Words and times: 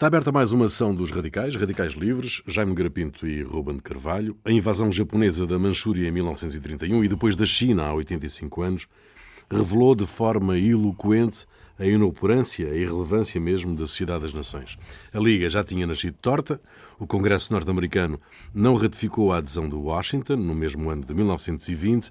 Está 0.00 0.06
aberta 0.06 0.32
mais 0.32 0.50
uma 0.50 0.64
ação 0.64 0.94
dos 0.94 1.10
radicais, 1.10 1.54
radicais 1.56 1.92
livres, 1.92 2.40
Jaime 2.46 2.74
Garapinto 2.74 3.26
e 3.26 3.42
Ruben 3.42 3.76
de 3.76 3.82
Carvalho. 3.82 4.34
A 4.46 4.50
invasão 4.50 4.90
japonesa 4.90 5.46
da 5.46 5.58
Manchúria 5.58 6.08
em 6.08 6.10
1931 6.10 7.04
e 7.04 7.08
depois 7.08 7.36
da 7.36 7.44
China 7.44 7.84
há 7.84 7.92
85 7.92 8.62
anos 8.62 8.88
revelou 9.50 9.94
de 9.94 10.06
forma 10.06 10.58
eloquente 10.58 11.44
a 11.78 11.84
inoperância, 11.84 12.66
a 12.66 12.74
irrelevância 12.74 13.38
mesmo 13.38 13.76
da 13.76 13.84
Sociedade 13.84 14.22
das 14.22 14.32
Nações. 14.32 14.78
A 15.12 15.18
Liga 15.18 15.50
já 15.50 15.62
tinha 15.62 15.86
nascido 15.86 16.14
torta, 16.14 16.58
o 16.98 17.06
Congresso 17.06 17.52
norte-americano 17.52 18.18
não 18.54 18.76
ratificou 18.76 19.34
a 19.34 19.36
adesão 19.36 19.68
de 19.68 19.74
Washington 19.74 20.36
no 20.36 20.54
mesmo 20.54 20.88
ano 20.88 21.04
de 21.04 21.12
1920, 21.12 22.10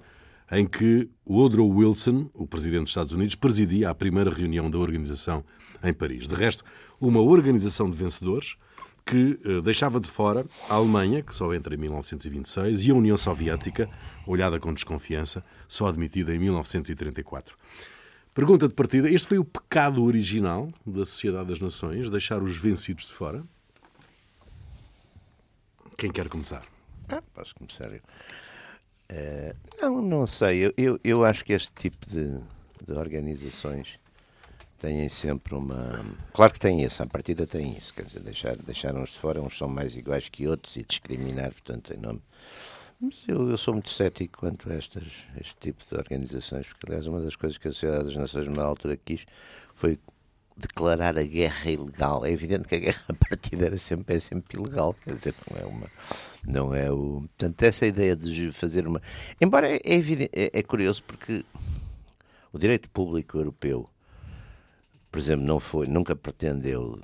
em 0.51 0.67
que 0.67 1.09
Woodrow 1.27 1.67
Wilson, 1.67 2.29
o 2.35 2.45
presidente 2.45 2.81
dos 2.81 2.91
Estados 2.91 3.13
Unidos, 3.13 3.33
presidia 3.33 3.89
a 3.89 3.95
primeira 3.95 4.29
reunião 4.29 4.69
da 4.69 4.77
organização 4.77 5.43
em 5.83 5.93
Paris. 5.93 6.27
De 6.27 6.35
resto, 6.35 6.63
uma 6.99 7.21
organização 7.21 7.89
de 7.89 7.97
vencedores 7.97 8.55
que 9.05 9.39
eh, 9.43 9.61
deixava 9.61 9.99
de 9.99 10.09
fora 10.09 10.45
a 10.69 10.75
Alemanha, 10.75 11.23
que 11.23 11.33
só 11.33 11.53
entra 11.53 11.73
em 11.73 11.77
1926, 11.77 12.85
e 12.85 12.91
a 12.91 12.93
União 12.93 13.17
Soviética, 13.17 13.89
olhada 14.27 14.59
com 14.59 14.73
desconfiança, 14.73 15.43
só 15.67 15.87
admitida 15.87 16.33
em 16.33 16.39
1934. 16.39 17.57
Pergunta 18.33 18.67
de 18.67 18.73
partida: 18.73 19.09
este 19.09 19.27
foi 19.27 19.39
o 19.39 19.43
pecado 19.43 20.03
original 20.03 20.71
da 20.85 21.03
Sociedade 21.03 21.49
das 21.49 21.59
Nações, 21.59 22.09
deixar 22.09 22.41
os 22.43 22.55
vencidos 22.55 23.07
de 23.07 23.13
fora? 23.13 23.43
Quem 25.97 26.11
quer 26.11 26.29
começar? 26.29 26.63
Ah, 27.09 27.21
posso 27.33 27.53
começar 27.55 27.91
eu. 27.91 28.01
Uh, 29.11 29.55
não, 29.81 30.01
não 30.01 30.27
sei. 30.27 30.67
Eu, 30.67 30.73
eu, 30.77 30.99
eu, 31.03 31.25
acho 31.25 31.43
que 31.43 31.51
este 31.51 31.71
tipo 31.71 32.05
de, 32.07 32.39
de 32.85 32.93
organizações 32.93 33.98
têm 34.79 35.07
sempre 35.09 35.53
uma. 35.53 36.03
Claro 36.33 36.53
que 36.53 36.59
tem 36.59 36.81
isso, 36.83 37.03
a 37.03 37.05
partida 37.05 37.45
tem 37.45 37.77
isso, 37.77 37.93
quer 37.93 38.03
dizer, 38.03 38.21
deixar, 38.21 38.55
deixar 38.57 38.95
uns 38.95 39.09
de 39.09 39.19
fora, 39.19 39.41
uns 39.41 39.57
são 39.57 39.67
mais 39.67 39.95
iguais 39.95 40.29
que 40.29 40.47
outros 40.47 40.75
e 40.77 40.83
discriminar, 40.83 41.51
portanto, 41.51 41.93
em 41.93 41.97
nome. 41.97 42.21
Mas 42.99 43.15
eu, 43.27 43.49
eu 43.49 43.57
sou 43.57 43.73
muito 43.73 43.89
cético 43.89 44.39
quanto 44.39 44.69
a 44.69 44.75
estas, 44.75 45.07
este 45.39 45.55
tipo 45.59 45.83
de 45.89 45.95
organizações, 45.95 46.67
porque, 46.67 46.85
aliás, 46.87 47.07
uma 47.07 47.21
das 47.21 47.35
coisas 47.35 47.57
que 47.57 47.67
a 47.67 47.71
Sociedade 47.71 48.05
das 48.05 48.15
Nações, 48.15 48.47
na 48.47 48.63
altura, 48.63 48.97
quis 48.97 49.25
foi 49.73 49.97
declarar 50.57 51.17
a 51.17 51.23
guerra 51.23 51.71
ilegal. 51.71 52.25
É 52.25 52.31
evidente 52.31 52.67
que 52.67 52.75
a 52.75 52.79
guerra 52.79 53.03
a 53.07 53.13
partida 53.29 53.67
era 53.67 53.77
sempre, 53.77 54.15
é 54.15 54.19
sempre 54.19 54.57
ilegal, 54.57 54.93
quer 54.93 55.15
dizer, 55.15 55.33
não 55.49 55.57
é 55.57 55.65
uma. 55.65 55.87
Não 56.45 56.75
é 56.75 56.91
o. 56.91 57.21
Portanto, 57.21 57.63
essa 57.63 57.85
ideia 57.85 58.15
de 58.15 58.51
fazer 58.51 58.85
uma. 58.85 59.01
Embora 59.39 59.69
é, 59.69 59.79
é, 59.83 59.95
evidente, 59.95 60.31
é, 60.33 60.51
é 60.53 60.63
curioso 60.63 61.03
porque 61.03 61.45
o 62.51 62.59
direito 62.59 62.89
público 62.89 63.37
europeu 63.37 63.89
por 65.11 65.19
exemplo, 65.19 65.45
não 65.45 65.59
foi, 65.59 65.87
nunca 65.87 66.15
pretendeu 66.15 66.99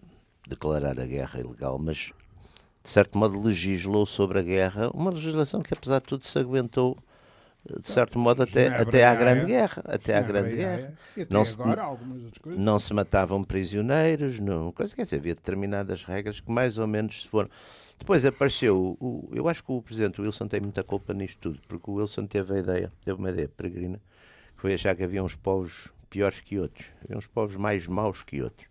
declarar 0.47 0.99
a 0.99 1.05
guerra 1.05 1.39
ilegal, 1.39 1.79
mas 1.79 2.11
de 2.83 2.89
certo 2.89 3.17
modo 3.17 3.41
legislou 3.41 4.05
sobre 4.05 4.39
a 4.39 4.43
guerra, 4.43 4.89
uma 4.93 5.11
legislação 5.11 5.61
que 5.61 5.73
apesar 5.73 5.99
de 5.99 6.05
tudo 6.05 6.23
se 6.23 6.37
aguentou 6.37 6.97
de 7.81 7.89
certo 7.89 8.19
modo 8.19 8.43
até, 8.43 8.67
até 8.67 9.05
à 9.05 9.15
Grande 9.15 9.45
Guerra, 9.45 9.81
até 9.85 10.15
à 10.15 10.21
Grande 10.21 10.55
Guerra. 10.55 10.93
Não 11.29 11.43
se, 11.43 11.57
não 12.45 12.77
se 12.77 12.93
matavam 12.93 13.43
prisioneiros, 13.43 14.39
não, 14.39 14.71
coisa, 14.71 14.95
quer 14.95 15.03
dizer, 15.03 15.15
havia 15.15 15.33
determinadas 15.33 16.03
regras 16.03 16.39
que 16.39 16.51
mais 16.51 16.77
ou 16.77 16.85
menos 16.85 17.23
se 17.23 17.27
foram. 17.27 17.49
Depois 17.97 18.23
apareceu, 18.23 18.95
o, 18.99 19.29
eu 19.33 19.49
acho 19.49 19.63
que 19.63 19.71
o 19.71 19.81
Presidente 19.81 20.21
Wilson 20.21 20.47
tem 20.47 20.59
muita 20.59 20.83
culpa 20.83 21.13
nisto 21.13 21.39
tudo, 21.39 21.59
porque 21.67 21.89
o 21.89 21.95
Wilson 21.95 22.27
teve 22.27 22.53
a 22.53 22.59
ideia, 22.59 22.91
teve 23.03 23.17
uma 23.17 23.31
ideia 23.31 23.47
peregrina, 23.47 23.99
que 24.55 24.61
foi 24.61 24.73
achar 24.73 24.95
que 24.95 25.03
havia 25.03 25.23
uns 25.23 25.33
povos 25.33 25.89
piores 26.15 26.39
que 26.39 26.57
outros, 26.57 26.85
havia 27.03 27.17
uns 27.17 27.27
povos 27.27 27.57
mais 27.57 27.85
maus 27.87 28.23
que 28.23 28.41
outros. 28.41 28.69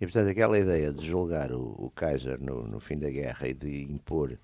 E, 0.00 0.06
portanto, 0.06 0.28
aquela 0.28 0.56
ideia 0.56 0.92
de 0.92 1.04
julgar 1.04 1.50
o, 1.50 1.74
o 1.78 1.90
Kaiser 1.90 2.40
no, 2.40 2.64
no, 2.64 2.78
fim 2.78 2.96
da 2.96 3.10
guerra 3.10 3.48
e 3.48 3.54
de 3.54 3.82
impor, 3.82 4.38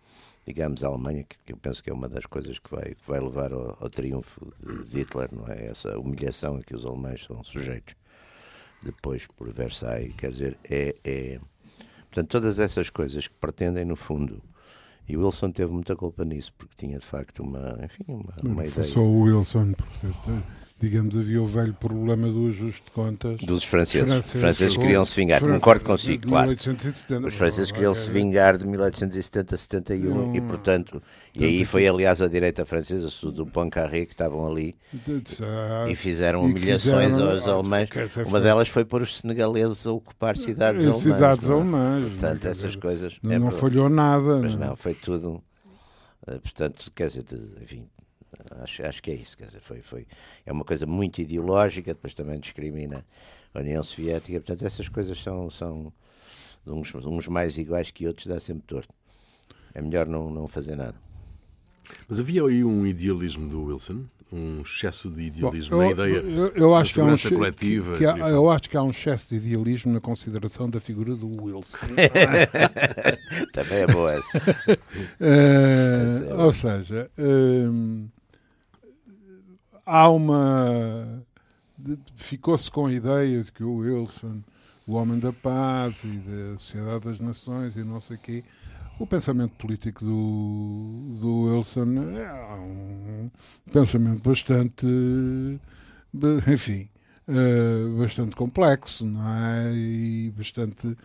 digamos, 0.45 0.83
a 0.83 0.89
Alemanha, 0.89 1.23
que, 1.23 1.37
que 1.47 1.53
eu 1.53 1.57
penso 1.57 1.81
que 1.81 1.89
é 1.89 1.93
uma 1.93 2.09
das 2.09 2.27
coisas 2.27 2.59
que 2.59 2.69
vai, 2.69 2.97
que 2.97 3.07
vai 3.07 3.21
levar 3.21 3.53
ao, 3.53 3.77
ao 3.79 3.89
triunfo 3.89 4.53
de 4.61 4.99
Hitler, 4.99 5.29
não 5.33 5.47
é? 5.47 5.67
Essa 5.67 5.97
humilhação 5.97 6.57
a 6.57 6.63
que 6.63 6.75
os 6.75 6.85
alemães 6.85 7.23
são 7.23 7.45
sujeitos 7.45 7.95
depois 8.83 9.25
por 9.37 9.53
Versailles, 9.53 10.13
quer 10.17 10.33
dizer, 10.33 10.59
é, 10.65 10.95
é. 11.05 11.39
Portanto, 12.07 12.29
todas 12.29 12.59
essas 12.59 12.91
coisas 12.91 13.29
que 13.29 13.35
pretendem, 13.35 13.85
no 13.85 13.95
fundo, 13.95 14.43
e 15.09 15.17
o 15.17 15.25
Wilson 15.25 15.53
teve 15.53 15.73
muita 15.73 15.95
culpa 15.95 16.25
nisso, 16.25 16.53
porque 16.59 16.75
tinha 16.77 16.99
de 16.99 17.07
facto 17.07 17.45
uma, 17.45 17.79
enfim, 17.85 18.05
uma, 18.09 18.35
uma 18.43 18.67
ideia. 18.67 18.85
Só 18.85 19.01
o 19.01 19.21
Wilson, 19.21 19.75
porque 19.75 20.07
digamos, 20.83 21.17
havia 21.17 21.41
o 21.41 21.47
velho 21.47 21.73
problema 21.75 22.29
do 22.29 22.49
ajuste 22.49 22.83
de 22.85 22.91
contas. 22.91 23.39
Dos 23.41 23.63
franceses. 23.63 24.11
Os 24.11 24.33
franceses 24.33 24.77
queriam 24.77 25.05
se 25.05 25.15
vingar, 25.15 25.41
concordo 25.41 25.85
consigo, 25.85 26.27
claro. 26.27 26.49
1870, 26.49 27.29
Os 27.29 27.35
franceses 27.35 27.71
queriam 27.71 27.95
se 27.95 28.11
vingar 28.11 28.59
de 28.59 28.67
1870 28.67 29.55
a 29.55 29.59
71 29.59 30.35
e, 30.35 30.41
portanto, 30.41 31.01
e 31.33 31.45
aí 31.45 31.65
foi, 31.65 31.87
aliás, 31.87 32.21
a 32.21 32.27
direita 32.27 32.67
francesa, 32.67 33.09
do 33.31 33.47
Poincaré, 33.47 34.05
que 34.07 34.13
estavam 34.13 34.45
ali 34.45 34.75
e 35.89 35.95
fizeram 35.95 36.45
humilhações 36.45 37.15
aos 37.15 37.47
alemães. 37.47 37.89
Uma 38.27 38.41
delas 38.41 38.69
foi 38.69 38.85
pôr 38.85 39.03
os 39.03 39.19
senegaleses 39.19 39.87
a 39.87 39.93
ocupar 39.93 40.37
cidades 40.37 40.83
alemãs. 40.83 41.03
Cidades 41.03 41.49
é? 41.49 41.53
alemãs. 41.53 42.11
Portanto, 42.11 42.45
essas 42.49 42.75
coisas. 42.75 43.15
Não, 43.23 43.33
é 43.33 43.39
não 43.39 43.51
falhou 43.53 43.89
nada. 43.89 44.41
Mas 44.43 44.57
não, 44.57 44.75
foi 44.75 44.95
tudo. 44.95 45.41
Eh, 46.27 46.39
portanto, 46.39 46.91
quer 46.95 47.07
dizer, 47.07 47.25
enfim, 47.63 47.87
Acho, 48.61 48.85
acho 48.85 49.03
que 49.03 49.11
é 49.11 49.15
isso, 49.15 49.37
quer 49.37 49.47
dizer, 49.47 49.61
foi, 49.61 49.81
foi, 49.81 50.07
é 50.45 50.53
uma 50.53 50.65
coisa 50.65 50.87
muito 50.87 51.21
ideológica, 51.21 51.95
depois 51.95 52.15
também 52.15 52.39
discrimina 52.41 53.05
a 53.55 53.61
União 53.61 53.83
Soviética, 53.83 54.41
portanto 54.41 54.65
essas 54.65 54.89
coisas 54.89 55.23
são, 55.23 55.51
são 55.51 55.93
uns, 56.67 56.95
uns 56.95 57.29
mais 57.29 57.59
iguais 57.59 57.91
que 57.91 58.07
outros, 58.07 58.27
dá 58.27 58.39
sempre 58.41 58.65
torto. 58.67 58.93
É 59.75 59.81
melhor 59.81 60.07
não, 60.07 60.31
não 60.31 60.47
fazer 60.47 60.77
nada. 60.77 60.95
Mas 62.09 62.21
havia 62.21 62.45
aí 62.45 62.65
um 62.65 62.87
idealismo 62.87 63.49
do 63.49 63.65
Wilson, 63.65 64.05
um 64.33 64.63
excesso 64.63 65.11
de 65.11 65.25
idealismo 65.25 65.77
Bom, 65.77 65.83
eu, 65.83 65.97
na 65.97 66.05
ideia 66.05 66.17
eu, 66.21 66.49
eu 66.55 66.75
acho 66.75 66.91
da 66.91 66.95
segurança 66.95 67.29
que 67.29 67.35
um, 67.35 67.39
coletiva. 67.39 67.93
Que, 67.93 67.99
que 67.99 68.07
há, 68.07 68.29
eu 68.31 68.51
acho 68.51 68.71
que 68.71 68.77
há 68.77 68.83
um 68.83 68.91
excesso 68.91 69.29
de 69.29 69.47
idealismo 69.47 69.93
na 69.93 70.01
consideração 70.01 70.71
da 70.71 70.81
figura 70.81 71.15
do 71.15 71.29
Wilson. 71.43 71.77
Também 73.53 73.79
é 73.79 73.87
boa 73.87 74.15
essa. 74.15 74.39
uh, 75.21 76.31
é 76.31 76.35
ou 76.35 76.53
seja, 76.53 77.11
uh, 77.19 78.09
há 79.85 80.09
uma. 80.09 81.25
Ficou-se 82.17 82.71
com 82.71 82.87
a 82.87 82.93
ideia 82.93 83.43
de 83.43 83.51
que 83.51 83.65
o 83.65 83.77
Wilson, 83.79 84.41
o 84.87 84.95
homem 84.95 85.19
da 85.19 85.33
paz 85.33 86.03
e 86.05 86.19
da 86.19 86.57
Sociedade 86.57 87.05
das 87.05 87.21
Nações 87.21 87.77
e 87.77 87.83
não 87.83 88.01
sei 88.01 88.17
o 88.17 88.21
quê. 88.21 88.45
O 88.99 89.07
pensamento 89.07 89.53
político 89.57 90.05
do, 90.05 91.17
do 91.19 91.41
Wilson 91.43 91.87
é 92.17 92.55
um 92.61 93.31
pensamento 93.73 94.23
bastante. 94.23 94.87
Enfim, 96.53 96.89
Uh, 97.25 97.99
bastante 97.99 98.35
complexo 98.35 99.07
não 99.07 99.23
é? 99.25 99.73
e 99.73 100.35
bastante, 100.37 100.99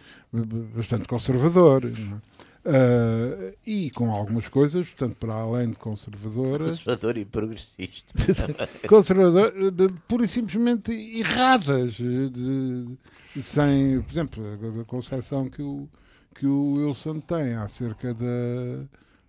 bastante 0.75 1.07
conservador. 1.07 1.85
É? 1.85 2.46
Uh, 2.67 3.55
e 3.65 3.89
com 3.91 4.11
algumas 4.11 4.49
coisas, 4.49 4.85
portanto, 4.87 5.15
para 5.15 5.33
além 5.33 5.69
de 5.69 5.77
conservadoras. 5.77 6.71
Conservador 6.71 7.17
e 7.17 7.23
progressista. 7.23 8.13
conservador, 8.89 9.71
de, 9.71 9.87
pura 10.05 10.25
e 10.25 10.27
simplesmente 10.27 10.91
erradas. 10.91 11.93
De, 11.93 12.29
de, 12.29 13.41
sem, 13.41 14.01
por 14.01 14.11
exemplo, 14.11 14.43
a, 14.45 14.81
a 14.81 14.83
concepção 14.83 15.49
que 15.49 15.61
o, 15.61 15.87
que 16.35 16.45
o 16.45 16.73
Wilson 16.73 17.21
tem 17.21 17.53
acerca 17.53 18.13
da, 18.13 18.85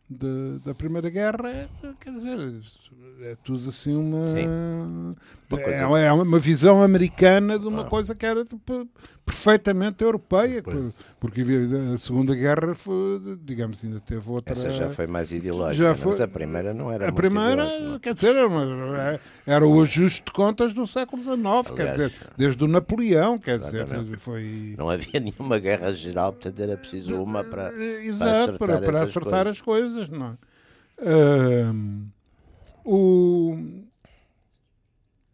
da, 0.09 0.59
da 0.65 0.75
Primeira 0.75 1.11
Guerra, 1.11 1.49
é, 1.49 1.69
quer 2.01 2.13
dizer, 2.13 2.63
é 3.21 3.37
tudo 3.43 3.69
assim 3.69 3.97
uma. 3.97 4.25
É, 4.39 6.05
é, 6.05 6.13
uma 6.13 6.39
visão 6.39 6.83
americana 6.83 7.59
de 7.59 7.66
uma 7.66 7.83
ah. 7.83 7.87
coisa 7.87 8.15
que 8.15 8.25
era 8.25 8.45
tipo, 8.45 8.87
perfeitamente 9.27 10.05
europeia, 10.05 10.63
pois. 10.63 10.95
porque 11.19 11.43
a 11.95 11.99
Segunda 11.99 12.34
Guerra 12.34 12.75
foi, 12.75 13.39
digamos, 13.43 13.83
ainda 13.83 13.99
teve 13.99 14.31
outra. 14.31 14.53
Essa 14.53 14.71
já 14.71 14.91
foi 14.91 15.07
mais 15.09 15.33
ideológica, 15.33 15.89
já 15.89 15.95
foi... 15.95 16.13
mas 16.13 16.21
a 16.21 16.28
primeira 16.28 16.72
não 16.72 16.93
era. 16.93 17.09
A 17.09 17.13
primeira, 17.13 17.66
quer 18.01 18.15
dizer, 18.15 18.37
era, 18.37 19.21
era, 19.47 19.66
o 19.66 19.83
ajuste 19.83 20.22
de 20.25 20.33
contas 20.33 20.72
do 20.72 20.87
século 20.87 21.21
XIX, 21.22 21.37
Aliás, 21.37 21.71
quer 21.75 21.91
dizer, 21.91 22.13
desde 22.37 22.63
o 22.63 22.69
Napoleão, 22.69 23.37
quer 23.37 23.59
dizer, 23.59 23.87
foi. 24.19 24.75
Não 24.78 24.89
havia 24.89 25.19
nenhuma 25.19 25.59
guerra 25.59 25.93
geral, 25.93 26.33
portanto 26.33 26.61
era 26.61 26.77
preciso 26.77 27.15
uma 27.21 27.43
para. 27.43 27.72
Exato, 27.75 28.59
para 28.59 28.75
acertar, 28.75 28.78
para, 28.78 28.81
para 28.81 29.03
acertar 29.03 29.49
as 29.49 29.61
coisas, 29.61 29.97
não 30.09 30.36
é? 31.00 31.72
Um, 31.72 32.09
o, 32.84 33.56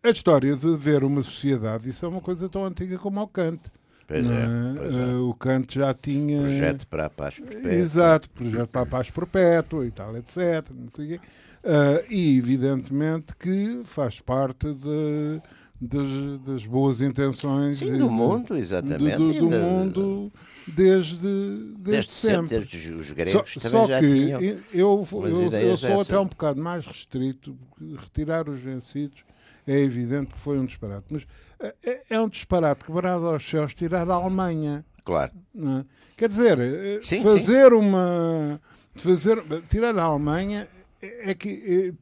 a 0.03 0.11
história 0.11 0.55
de 0.55 0.77
ver 0.77 1.03
uma 1.03 1.23
sociedade, 1.23 1.89
isso 1.89 2.05
é 2.05 2.09
uma 2.09 2.21
coisa 2.21 2.49
tão 2.49 2.65
antiga 2.65 2.99
como 2.99 3.21
o 3.23 3.29
Kant. 3.29 3.61
Pois 4.07 4.27
é, 4.27 4.29
é? 4.29 4.47
pois 4.77 4.95
é. 4.95 5.15
O 5.17 5.35
Kant 5.35 5.75
já 5.79 5.95
tinha. 5.95 6.43
Projeto 6.43 6.87
para 6.87 7.07
a 7.07 7.11
paz 7.11 7.39
perpétua. 7.39 7.73
Exato, 7.73 8.31
projeto 8.31 8.69
para 8.71 8.83
a 8.83 8.87
paz 8.87 9.11
perpétua 9.11 9.87
e 9.87 9.91
tal, 9.91 10.17
etc. 10.17 10.71
Uh, 10.71 12.05
e 12.11 12.37
evidentemente 12.37 13.35
que 13.37 13.81
faz 13.85 14.21
parte 14.21 14.73
de, 14.75 15.41
das, 15.81 16.41
das 16.45 16.67
boas 16.67 17.01
intenções 17.01 17.79
Sim, 17.79 17.97
do 17.97 18.11
mundo, 18.11 18.57
exatamente. 18.57 19.17
do, 19.17 19.33
do 19.33 19.49
da- 19.49 19.59
mundo 19.59 20.33
desde, 20.67 21.75
desde 21.79 22.13
sempre, 22.13 22.59
desde 22.59 22.93
os 22.93 23.11
gregos 23.11 23.53
Só, 23.53 23.61
também 23.61 23.81
só 23.81 23.87
já 23.87 24.01
que 24.01 24.07
tinham. 24.07 24.41
eu, 24.41 24.61
eu, 24.73 25.07
eu, 25.53 25.77
sou 25.77 26.01
até 26.01 26.19
um 26.19 26.27
bocado 26.27 26.61
mais 26.61 26.87
restrito, 26.87 27.57
porque 27.69 27.95
retirar 27.97 28.49
os 28.49 28.61
vencidos 28.61 29.25
é 29.67 29.79
evidente 29.79 30.33
que 30.35 30.39
foi 30.39 30.59
um 30.59 30.65
disparate. 30.65 31.07
Mas 31.11 31.27
é- 31.61 31.75
é, 31.85 32.03
é 32.11 32.21
um 32.21 32.29
disparate 32.29 32.85
quebrado 32.85 33.27
aos 33.27 33.49
céus 33.49 33.75
tirar 33.75 34.09
a 34.11 34.15
Alemanha. 34.15 34.85
Claro. 35.05 35.33
é? 35.57 35.85
Quer 36.17 36.29
dizer, 36.29 36.59
eh, 36.59 36.99
Sim, 37.03 37.23
fazer 37.23 37.73
uma. 37.73 38.61
Fazer, 38.97 39.43
tirar 39.69 39.99
a 39.99 40.03
Alemanha 40.03 40.69
é 41.03 41.31
é 41.31 41.35
que, 41.35 41.49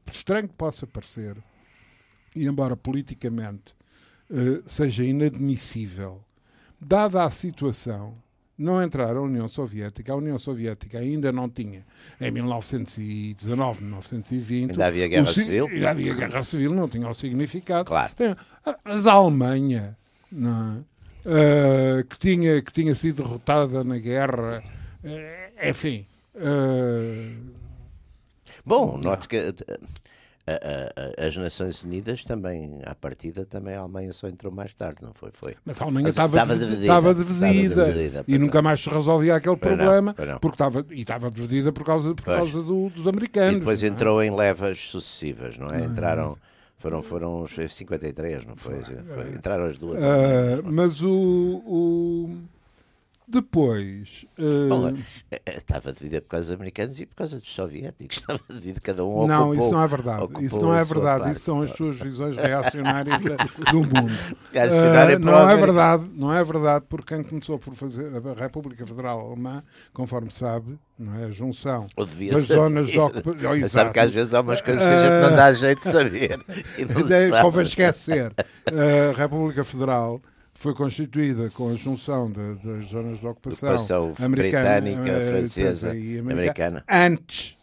é, 0.06 0.10
estranho 0.12 0.48
que 0.48 0.54
possa 0.54 0.86
parecer, 0.86 1.36
e 2.36 2.46
embora 2.46 2.76
politicamente 2.76 3.74
eh, 4.30 4.62
seja 4.64 5.04
inadmissível, 5.04 6.22
dada 6.80 7.24
a 7.24 7.30
situação, 7.30 8.16
não 8.58 8.82
entrar 8.82 9.16
a 9.16 9.20
União 9.20 9.48
Soviética, 9.48 10.12
a 10.12 10.16
União 10.16 10.38
Soviética 10.38 10.98
ainda 10.98 11.32
não 11.32 11.48
tinha, 11.48 11.84
em 12.20 12.30
1919, 12.30 13.82
1920. 13.84 14.70
Ainda 14.72 14.86
havia 14.86 15.08
guerra 15.08 15.30
o 15.30 15.34
civil. 15.34 15.66
Ainda 15.66 15.90
havia 15.90 16.14
guerra 16.14 16.42
civil, 16.44 16.74
não 16.74 16.88
tinha 16.88 17.08
o 17.08 17.14
significado. 17.14 17.84
Claro. 17.86 18.12
Tem- 18.14 18.36
Mas 18.84 19.06
a 19.06 19.12
Alemanha, 19.12 19.96
não? 20.30 20.84
Eh, 21.24 22.04
que, 22.08 22.18
tinha, 22.18 22.60
que 22.62 22.72
tinha 22.72 22.94
sido 22.94 23.22
derrotada 23.22 23.82
na 23.84 23.96
guerra, 23.98 24.62
eh, 25.04 25.52
enfim. 25.70 26.04
eh, 26.34 27.32
Bom, 28.64 28.96
note 28.98 29.26
que 29.28 29.52
a- 30.46 31.22
a- 31.22 31.26
as 31.26 31.36
Nações 31.36 31.82
Unidas 31.82 32.24
também, 32.24 32.80
à 32.84 32.94
partida, 32.94 33.44
também 33.46 33.74
a 33.74 33.80
Alemanha 33.80 34.12
só 34.12 34.26
entrou 34.28 34.52
mais 34.52 34.72
tarde, 34.72 34.98
não 35.02 35.12
foi? 35.14 35.30
Foi. 35.32 35.54
Mas 35.64 35.80
a 35.80 35.84
Alemanha 35.84 36.08
estava, 36.08 36.36
estava 36.36 36.54
dividida, 36.54 36.76
dividida, 36.76 36.92
estava 37.72 37.92
dividida, 37.92 38.24
e 38.26 38.38
nunca 38.38 38.58
é. 38.58 38.62
mais 38.62 38.80
se 38.82 38.90
resolvia 38.90 39.36
aquele 39.36 39.56
Pois 39.56 39.70
não, 39.70 39.84
problema 39.84 40.14
pois 40.14 40.28
não. 40.28 40.38
porque 40.38 40.54
estava, 40.54 40.86
e 40.90 41.00
estava 41.00 41.30
dividida 41.30 41.72
por 41.72 41.84
causa, 41.84 42.14
por 42.14 42.24
Pois. 42.24 42.36
causa 42.36 42.62
do- 42.62 42.90
dos 42.90 43.04
E 43.04 43.08
americanos. 43.08 43.58
depois 43.60 43.80
não 43.82 43.88
é? 43.88 43.92
entrou 43.92 44.22
em 44.22 44.34
levas 44.34 44.78
sucessivas, 44.78 45.56
não 45.58 45.68
é? 45.68 45.84
Entraram, 45.84 46.36
foram, 46.78 47.02
foram 47.02 47.42
os 47.42 47.52
53, 47.52 48.44
não 48.44 48.56
foi? 48.56 48.78
Entraram 49.36 49.66
as 49.66 49.78
duas. 49.78 50.02
Ah, 50.02 50.60
mas 50.64 51.00
o, 51.02 51.08
o- 51.64 52.36
depois 53.28 54.26
eh, 54.38 55.40
estava 55.56 55.92
dividida 55.92 56.20
por 56.20 56.28
causa 56.28 56.46
dos 56.48 56.54
americanos 56.54 56.98
e 57.00 57.06
por 57.06 57.14
causa 57.16 57.38
dos 57.38 57.48
soviéticos. 57.54 58.18
Estava 58.22 58.40
dividida, 58.48 58.80
cada 58.80 59.04
um 59.04 59.26
não, 59.26 59.48
ocupou- 59.50 59.64
isso 59.64 59.72
não 59.74 59.82
é 59.82 59.86
verdade. 59.86 60.44
Isso 60.44 60.58
não 60.60 60.74
é 60.74 60.84
verdade. 60.84 61.20
parte. 61.22 61.36
Isso 61.36 61.44
são 61.44 61.62
as 61.62 61.70
suas 61.72 61.98
visões 61.98 62.36
reacionárias 62.40 63.18
do 63.70 63.78
mundo. 63.78 64.12
O 64.52 65.18
não 65.20 65.48
é 65.50 65.56
verdade, 65.56 66.06
não 66.14 66.32
é 66.32 66.44
verdade, 66.44 66.84
porque 66.88 67.14
quem 67.14 67.22
começou 67.24 67.58
por 67.58 67.74
fazer 67.74 68.10
a 68.26 68.40
República 68.40 68.86
Federal 68.86 69.20
Alemã, 69.26 69.62
conforme 69.92 70.30
sabe, 70.30 70.78
não 70.98 71.14
é 71.20 71.24
a 71.24 71.30
junção 71.30 71.88
das 71.96 72.44
ser. 72.44 72.54
zonas 72.54 72.88
de 72.88 72.98
ocupação. 72.98 73.58
Mas 73.60 73.72
sabe 73.72 73.92
que 73.92 73.98
às 74.00 74.10
vezes 74.10 74.34
há 74.34 74.40
umas 74.40 74.60
coisas 74.60 74.82
que 74.82 74.88
a 74.92 74.98
gente 74.98 75.30
não 75.30 75.36
dá 75.36 75.52
jeito 75.52 75.80
de 75.82 75.92
saber. 75.92 76.40
E 76.78 76.84
não 76.84 77.38
É. 77.38 77.42
Convém 77.42 77.64
esquecer. 77.64 78.32
A 78.66 79.16
República 79.18 79.64
Federal 79.64 80.20
foi 80.54 80.74
constituída 80.74 81.50
com 81.50 81.70
a 81.70 81.74
junção 81.74 82.30
de- 82.30 82.54
das 82.56 82.88
zonas 82.90 83.18
de 83.18 83.26
ocupação, 83.26 83.70
Ocupação 83.74 84.14
americana, 84.18 84.80
britânica, 84.80 85.10
eh, 85.10 85.30
francesa, 85.40 85.94
e 85.96 86.18
americana. 86.18 86.84
antes, 86.88 87.56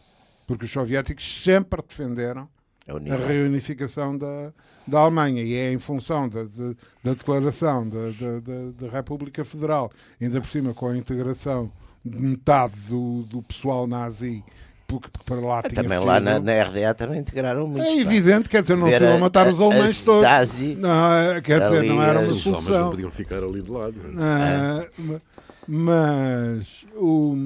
porque 0.46 0.64
os 0.64 0.70
soviéticos 0.70 1.42
sempre 1.42 1.80
defenderam 1.86 2.48
A 2.88 2.92
a 3.14 3.16
reunificação 3.26 4.18
da, 4.18 4.52
da 4.86 4.98
Alemanha 5.00 5.42
e 5.42 5.54
é 5.54 5.72
em 5.72 5.78
função 5.78 6.28
da, 6.28 6.42
de- 6.42 6.76
da 7.04 7.14
declaração 7.14 7.88
da, 7.88 8.10
da, 8.10 8.40
da- 8.40 8.72
da 8.86 8.92
República 8.92 9.44
Federal, 9.44 9.90
ainda 10.20 10.40
por 10.40 10.48
cima 10.48 10.74
com 10.74 10.88
a 10.88 10.96
integração 10.96 11.70
de 12.04 12.18
metade 12.20 12.74
do, 12.88 13.22
do 13.24 13.42
pessoal 13.42 13.86
nazi, 13.86 14.42
porque 14.90 15.08
para 15.24 15.36
lá 15.40 15.62
tinha 15.62 15.82
Também 15.82 15.98
lá 15.98 16.18
na, 16.20 16.40
na 16.40 16.62
RDA 16.62 16.94
também 16.94 17.20
integraram 17.20 17.66
muito. 17.66 17.84
É 17.86 17.96
evidente, 17.98 18.48
quer 18.48 18.62
dizer, 18.62 18.76
não 18.76 18.86
Ver 18.88 18.98
foram 19.00 19.14
a- 19.14 19.18
matar 19.18 19.46
os 19.48 19.60
alemães 19.60 20.02
a 20.02 20.04
todos. 20.04 20.22
Stasi 20.22 20.74
Não, 20.74 21.14
é, 21.14 21.40
quer 21.40 21.60
dizer, 21.62 21.82
não 21.84 22.02
era 22.02 22.18
uma 22.18 22.28
eh, 22.28 22.30
Os 22.30 22.46
homens 22.46 22.46
não 22.46 22.62
solução. 22.62 22.90
podiam 22.90 23.10
ficar 23.10 23.38
ali 23.42 23.62
de 23.62 23.70
lado. 23.70 23.94
Ah, 24.18 24.86
ma- 24.98 25.20
mas, 25.68 26.84
o, 26.96 27.36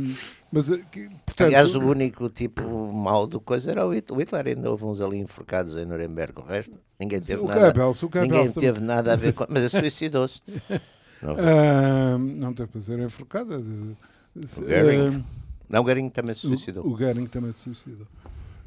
mas 0.51 0.69
eh, 0.71 0.79
portanto, 1.27 1.47
Aliás, 1.47 1.75
o 1.75 1.81
único 1.81 2.29
tipo 2.31 2.63
mau 2.93 3.27
do 3.27 3.41
coisa 3.41 3.71
era 3.71 3.87
o 3.87 3.93
Hitler. 3.95 4.47
Ainda 4.47 4.71
houve 4.71 4.85
uns 4.85 5.01
ali 5.01 5.19
enforcados 5.19 5.77
em 5.77 5.85
Nuremberg. 5.85 6.33
O 6.41 6.43
resto, 6.43 6.73
ninguém 6.99 7.21
teve 7.21 7.43
o 7.43 7.47
nada. 7.47 7.61
Goebbels, 7.73 8.03
o 8.03 8.07
ninguém 8.15 8.31
Goebbels 8.31 8.55
teve 8.55 8.81
nada 8.81 9.13
a 9.13 9.17
ver 9.17 9.35
com. 9.35 9.45
Mas 9.49 9.71
suicidou-se. 9.71 10.41
Não, 11.23 11.37
ah, 11.39 12.19
não 12.19 12.53
teve 12.53 12.69
para 12.69 12.81
ser 12.83 12.99
enforcada. 12.99 13.59
de- 13.59 13.95
O 14.37 14.61
Goering. 14.61 15.25
ah, 15.25 15.44
não, 15.75 15.83
o 15.83 15.85
Garinho 15.85 16.11
também 16.11 16.35
se 16.35 16.47
O- 16.47 16.51
suicidou. 16.51 16.87
O, 16.87 16.97
Goering 16.97 17.27
também 17.27 17.53
se 17.53 17.61
suicidou. 17.61 18.07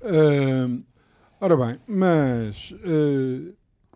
Ah, 0.02 0.84
ora 1.42 1.58
bem, 1.58 1.80
mas 1.88 2.74
ah, 2.84 3.54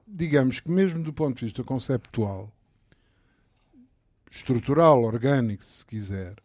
digamos 0.07 0.59
que 0.59 0.71
mesmo 0.71 1.03
do 1.03 1.13
ponto 1.13 1.37
de 1.37 1.45
vista 1.45 1.63
conceptual, 1.63 2.51
estrutural, 4.29 5.03
orgânico, 5.03 5.63
se 5.63 5.85
quiser, 5.85 6.35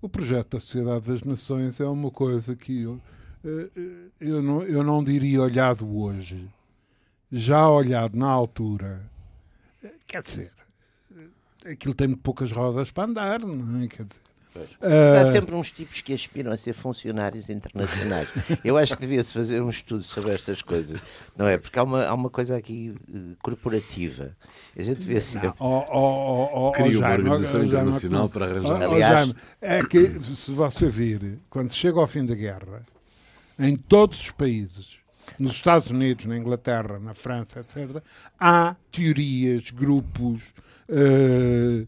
o 0.00 0.08
projeto 0.08 0.52
da 0.56 0.60
Sociedade 0.60 1.06
das 1.06 1.22
Nações 1.22 1.78
é 1.80 1.86
uma 1.86 2.10
coisa 2.10 2.54
que 2.56 2.82
eu, 2.82 3.00
eh, 3.44 3.70
eh, 3.76 4.06
eu, 4.20 4.42
não, 4.42 4.62
eu 4.62 4.82
não 4.82 5.02
diria 5.04 5.42
olhado 5.42 5.86
hoje, 5.98 6.48
já 7.30 7.68
olhado 7.68 8.16
na 8.16 8.28
altura, 8.28 9.10
quer 10.06 10.22
dizer, 10.22 10.52
aquilo 11.64 11.94
tem 11.94 12.08
muito 12.08 12.22
poucas 12.22 12.52
rodas 12.52 12.90
para 12.90 13.04
andar, 13.10 13.40
não 13.40 13.82
é? 13.82 13.88
Quer 13.88 14.04
dizer, 14.04 14.22
Mas 14.54 14.90
há 14.90 15.20
ah, 15.22 15.32
sempre 15.32 15.54
uns 15.54 15.70
tipos 15.70 16.00
que 16.00 16.12
aspiram 16.12 16.52
a 16.52 16.56
ser 16.56 16.72
funcionários 16.72 17.48
internacionais. 17.48 18.28
Eu 18.64 18.76
acho 18.76 18.94
que 18.94 19.00
devia-se 19.02 19.32
fazer 19.32 19.62
um 19.62 19.70
estudo 19.70 20.02
sobre 20.02 20.32
estas 20.32 20.62
coisas, 20.62 21.00
não 21.36 21.46
é? 21.46 21.58
Porque 21.58 21.78
há 21.78 21.82
uma, 21.82 22.04
há 22.06 22.14
uma 22.14 22.30
coisa 22.30 22.56
aqui 22.56 22.94
eh, 23.12 23.36
corporativa. 23.42 24.36
A 24.76 24.82
gente 24.82 25.00
devia 25.00 25.20
ser. 25.20 25.52
Oh, 25.58 25.84
oh, 25.88 25.88
oh, 25.90 26.68
oh, 26.68 26.72
Cria 26.72 26.98
uma 26.98 27.10
organização 27.10 27.60
oh, 27.60 27.64
internacional 27.64 28.28
para 28.28 28.46
arranjar. 28.46 28.88
oh, 28.88 28.92
Aliás- 28.92 29.34
é 29.60 29.84
que 29.84 30.22
se 30.24 30.50
você 30.50 30.88
vir, 30.88 31.38
quando 31.50 31.72
chega 31.72 32.00
ao 32.00 32.06
fim 32.06 32.24
da 32.24 32.34
guerra, 32.34 32.82
em 33.58 33.76
todos 33.76 34.20
os 34.20 34.30
países, 34.30 34.98
nos 35.38 35.52
Estados 35.52 35.90
Unidos, 35.90 36.24
na 36.26 36.36
Inglaterra, 36.36 36.98
na 36.98 37.14
França, 37.14 37.60
etc., 37.60 38.02
há 38.38 38.76
teorias, 38.90 39.70
grupos, 39.70 40.42
eh, 40.88 41.86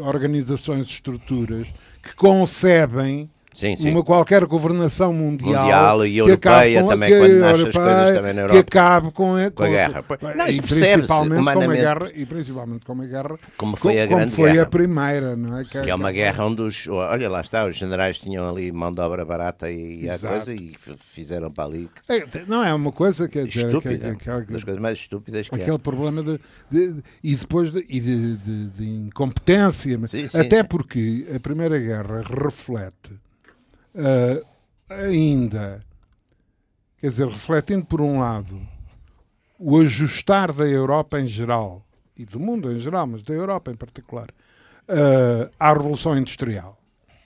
organizações, 0.00 0.88
estruturas 0.88 1.68
que 2.02 2.14
concebem 2.14 3.30
Sim, 3.54 3.76
sim. 3.76 3.90
uma 3.90 4.02
qualquer 4.04 4.44
governação 4.46 5.12
mundial, 5.12 5.62
Mundial 5.64 6.06
e 6.06 6.12
que 6.12 6.18
europeia 6.18 6.82
com, 6.82 6.88
também, 6.88 7.10
que 7.10 7.18
quando 7.18 7.32
nascem 7.40 7.66
as 7.66 7.74
coisas 7.74 8.14
também 8.16 8.32
na 8.32 8.32
que 8.32 8.40
Europa. 8.40 8.58
acabe 8.60 9.10
com 9.10 9.34
a, 9.36 9.50
Com 9.50 9.62
a 9.64 9.68
guerra. 9.68 10.04
Não, 10.36 10.46
isso 10.46 10.62
principalmente 10.62 11.42
com 11.42 11.60
a 11.60 11.66
guerra 11.74 12.10
e 12.14 12.26
principalmente 12.26 12.86
com 12.86 12.92
a 13.02 13.04
guerra 13.06 13.38
Como 13.56 13.76
foi 13.76 14.00
a 14.00 14.06
como 14.06 14.18
Grande 14.18 14.34
foi 14.34 14.52
Guerra. 14.52 14.62
a 14.62 14.66
primeira 14.66 15.36
não 15.36 15.58
é 15.58 15.64
Que 15.64 15.90
é 15.90 15.94
uma 15.94 16.12
guerra 16.12 16.46
onde 16.46 16.62
os. 16.62 16.86
Olha, 16.88 17.28
lá 17.28 17.40
está, 17.40 17.66
os 17.66 17.76
generais 17.76 18.18
tinham 18.18 18.48
ali 18.48 18.70
mão 18.72 18.94
de 18.94 19.00
obra 19.00 19.24
barata 19.24 19.70
e, 19.70 20.04
e 20.04 20.08
a 20.10 20.18
coisa 20.18 20.54
e 20.54 20.72
fizeram 20.96 21.50
para 21.50 21.64
ali. 21.64 21.90
É, 22.08 22.24
não 22.46 22.64
é 22.64 22.72
uma 22.72 22.92
coisa 22.92 23.28
que, 23.28 23.42
que, 23.42 23.48
que, 23.48 23.58
Estúpida. 23.58 24.14
que, 24.14 24.24
que, 24.24 24.30
uma 24.30 24.40
das 24.42 24.64
coisas 24.64 24.80
mais 24.80 24.98
estúpidas 24.98 25.48
que 25.48 25.54
aquele 25.56 25.78
problema 25.78 26.22
de, 26.22 26.38
de- 26.70 27.02
e 27.22 27.34
depois 27.34 27.70
de, 27.72 27.84
e 27.88 28.00
de, 28.00 28.36
de- 28.36 28.68
de 28.68 28.88
incompetência 28.88 29.98
Sim, 30.08 30.28
sim, 30.28 30.38
até 30.38 30.62
porque 30.62 31.26
a 31.34 31.40
primeira 31.40 31.78
guerra 31.78 32.22
reflete 32.22 33.18
ah, 33.96 34.94
ainda 34.94 35.84
quer 36.98 37.10
dizer 37.10 37.28
refletindo 37.28 37.84
por 37.86 38.00
um 38.00 38.18
lado 38.18 38.60
o 39.58 39.78
ajustar 39.78 40.52
da 40.52 40.64
Europa 40.64 41.20
em 41.20 41.26
geral 41.26 41.84
e 42.16 42.24
do 42.24 42.40
mundo 42.40 42.72
em 42.72 42.78
geral 42.78 43.06
mas 43.06 43.22
da 43.22 43.34
Europa 43.34 43.70
em 43.70 43.76
particular 43.76 44.28
ah, 44.88 45.50
à 45.58 45.72
revolução 45.72 46.16
industrial 46.16 46.78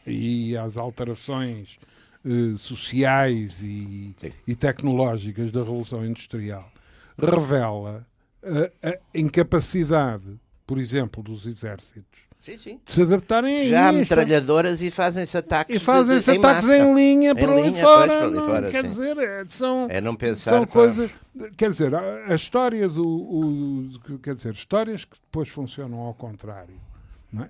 e 0.06 0.56
às 0.56 0.76
alterações 0.76 1.78
eh, 2.26 2.56
sociais 2.56 3.62
e, 3.62 4.16
e 4.46 4.54
tecnológicas 4.54 5.52
da 5.52 5.60
Revolução 5.60 6.04
Industrial 6.04 6.72
revela 7.18 8.06
a, 8.42 8.88
a 8.88 8.98
incapacidade, 9.14 10.40
por 10.66 10.78
exemplo, 10.78 11.22
dos 11.22 11.46
exércitos 11.46 12.20
Sim, 12.44 12.58
sim. 12.58 12.80
de 12.84 12.92
se 12.92 13.00
adaptarem 13.00 13.62
a 13.62 13.64
Já 13.64 13.88
há 13.88 13.92
metralhadoras 13.92 14.82
e 14.82 14.90
fazem-se 14.90 15.34
ataques. 15.38 15.74
E 15.74 15.78
fazem-se 15.78 16.30
ataques 16.30 16.64
massa. 16.66 16.76
em 16.76 16.94
linha 16.94 17.34
por 17.34 17.48
ali 17.50 17.62
linha, 17.70 17.82
fora. 17.82 18.06
pois, 18.18 18.32
por 18.32 18.38
ali 18.38 18.46
fora, 18.46 18.70
quer 18.70 18.82
sim. 18.82 18.88
dizer, 18.90 19.16
é, 19.18 19.44
são, 19.48 19.86
É 19.88 20.00
não 20.02 20.14
pensar. 20.14 20.50
são 20.50 20.66
coisas. 20.66 21.10
Quer 21.56 21.70
dizer, 21.70 21.94
a, 21.94 22.00
a 22.28 22.34
história 22.34 22.86
do. 22.86 23.02
o- 23.06 24.18
quer 24.22 24.34
dizer, 24.34 24.52
histórias 24.52 25.06
que 25.06 25.16
depois 25.18 25.48
funcionam 25.48 26.00
ao 26.00 26.12
contrário. 26.12 26.74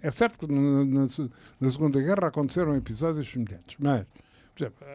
é? 0.02 0.06
É 0.06 0.10
certo 0.12 0.38
que 0.38 0.46
na, 0.52 0.84
na- 0.84 1.06
na 1.60 1.70
Segunda 1.70 2.00
Guerra 2.00 2.28
aconteceram 2.28 2.76
episódios 2.76 3.28
semelhantes, 3.28 3.74
mas, 3.80 4.06
por 4.54 4.62
exemplo, 4.62 4.86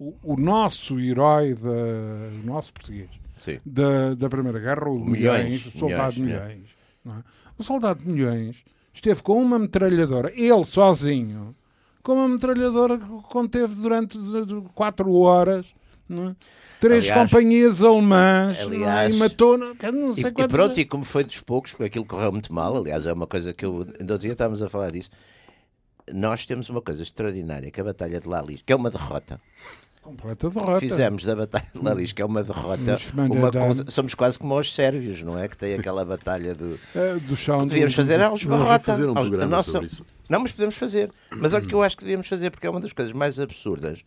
o, 0.00 0.14
o 0.34 0.36
nosso 0.36 0.98
herói, 0.98 1.54
da, 1.54 1.70
o 1.70 2.44
nosso 2.44 2.72
português, 2.72 3.08
da, 3.64 4.14
da 4.14 4.28
Primeira 4.28 4.58
Guerra, 4.58 4.88
o 4.88 4.98
Milhões, 4.98 5.44
milhões 5.44 5.66
o 5.66 5.78
Soldado 5.78 6.20
milhões, 6.20 6.42
de 6.42 6.56
Milhões. 6.58 6.70
É? 7.06 7.22
O 7.56 7.62
Soldado 7.62 8.02
de 8.02 8.10
Milhões 8.10 8.56
esteve 8.94 9.22
com 9.22 9.42
uma 9.42 9.58
metralhadora, 9.58 10.32
ele 10.34 10.64
sozinho, 10.64 11.54
com 12.02 12.14
uma 12.14 12.28
metralhadora 12.28 12.96
que 12.96 13.06
conteve 13.28 13.74
durante 13.74 14.18
quatro 14.74 15.12
horas. 15.12 15.66
É? 16.10 16.34
Três 16.78 17.04
aliás, 17.08 17.30
companhias 17.30 17.82
alemãs 17.82 18.60
aliás, 18.60 19.08
não, 19.08 19.16
e 19.16 19.18
matou 19.18 19.56
não 19.56 20.12
sei 20.12 20.24
e, 20.24 20.42
e 20.42 20.48
pronto, 20.48 20.78
e 20.78 20.84
como 20.84 21.02
foi 21.02 21.24
dos 21.24 21.40
poucos, 21.40 21.72
porque 21.72 21.84
aquilo 21.84 22.04
correu 22.04 22.30
muito 22.30 22.52
mal, 22.52 22.76
aliás, 22.76 23.06
é 23.06 23.12
uma 23.12 23.26
coisa 23.26 23.54
que 23.54 23.64
eu 23.64 23.86
ainda 23.98 24.12
outro 24.12 24.18
dia 24.18 24.32
estávamos 24.32 24.60
a 24.60 24.68
falar 24.68 24.90
disso. 24.90 25.08
Nós 26.12 26.44
temos 26.44 26.68
uma 26.68 26.82
coisa 26.82 27.02
extraordinária, 27.02 27.70
que 27.70 27.80
é 27.80 27.82
a 27.82 27.86
Batalha 27.86 28.20
de 28.20 28.28
Lalis, 28.28 28.60
que 28.60 28.70
é 28.70 28.76
uma 28.76 28.90
derrota. 28.90 29.40
Completa 30.04 30.50
derrota. 30.50 30.80
Fizemos 30.80 31.24
da 31.24 31.34
Batalha 31.34 31.66
de 31.74 31.82
Lalis, 31.82 32.12
que 32.12 32.20
é 32.20 32.24
uma 32.26 32.44
derrota. 32.44 32.98
Uma 33.16 33.50
coisa, 33.50 33.86
somos 33.88 34.14
quase 34.14 34.38
como 34.38 34.58
os 34.58 34.74
sérvios, 34.74 35.22
não 35.22 35.38
é? 35.38 35.48
Que 35.48 35.56
tem 35.56 35.72
aquela 35.74 36.04
batalha 36.04 36.54
do, 36.54 36.78
é, 36.94 37.14
do 37.14 37.34
chão. 37.34 37.66
Devíamos 37.66 37.94
fazer 37.94 38.20
aos 38.20 38.44
derrota. 38.44 38.80
fazer 38.80 39.08
um 39.08 39.14
programa 39.14 39.46
nossa... 39.46 39.70
sobre 39.70 39.86
isso. 39.86 40.04
Não, 40.28 40.40
mas 40.40 40.52
podemos 40.52 40.76
fazer. 40.76 41.10
Mas 41.34 41.54
olha 41.54 41.66
que 41.66 41.74
eu 41.74 41.82
acho 41.82 41.96
que 41.96 42.04
devíamos 42.04 42.28
fazer, 42.28 42.50
porque 42.50 42.66
é 42.66 42.70
uma 42.70 42.80
das 42.80 42.92
coisas 42.92 43.14
mais 43.14 43.40
absurdas 43.40 44.00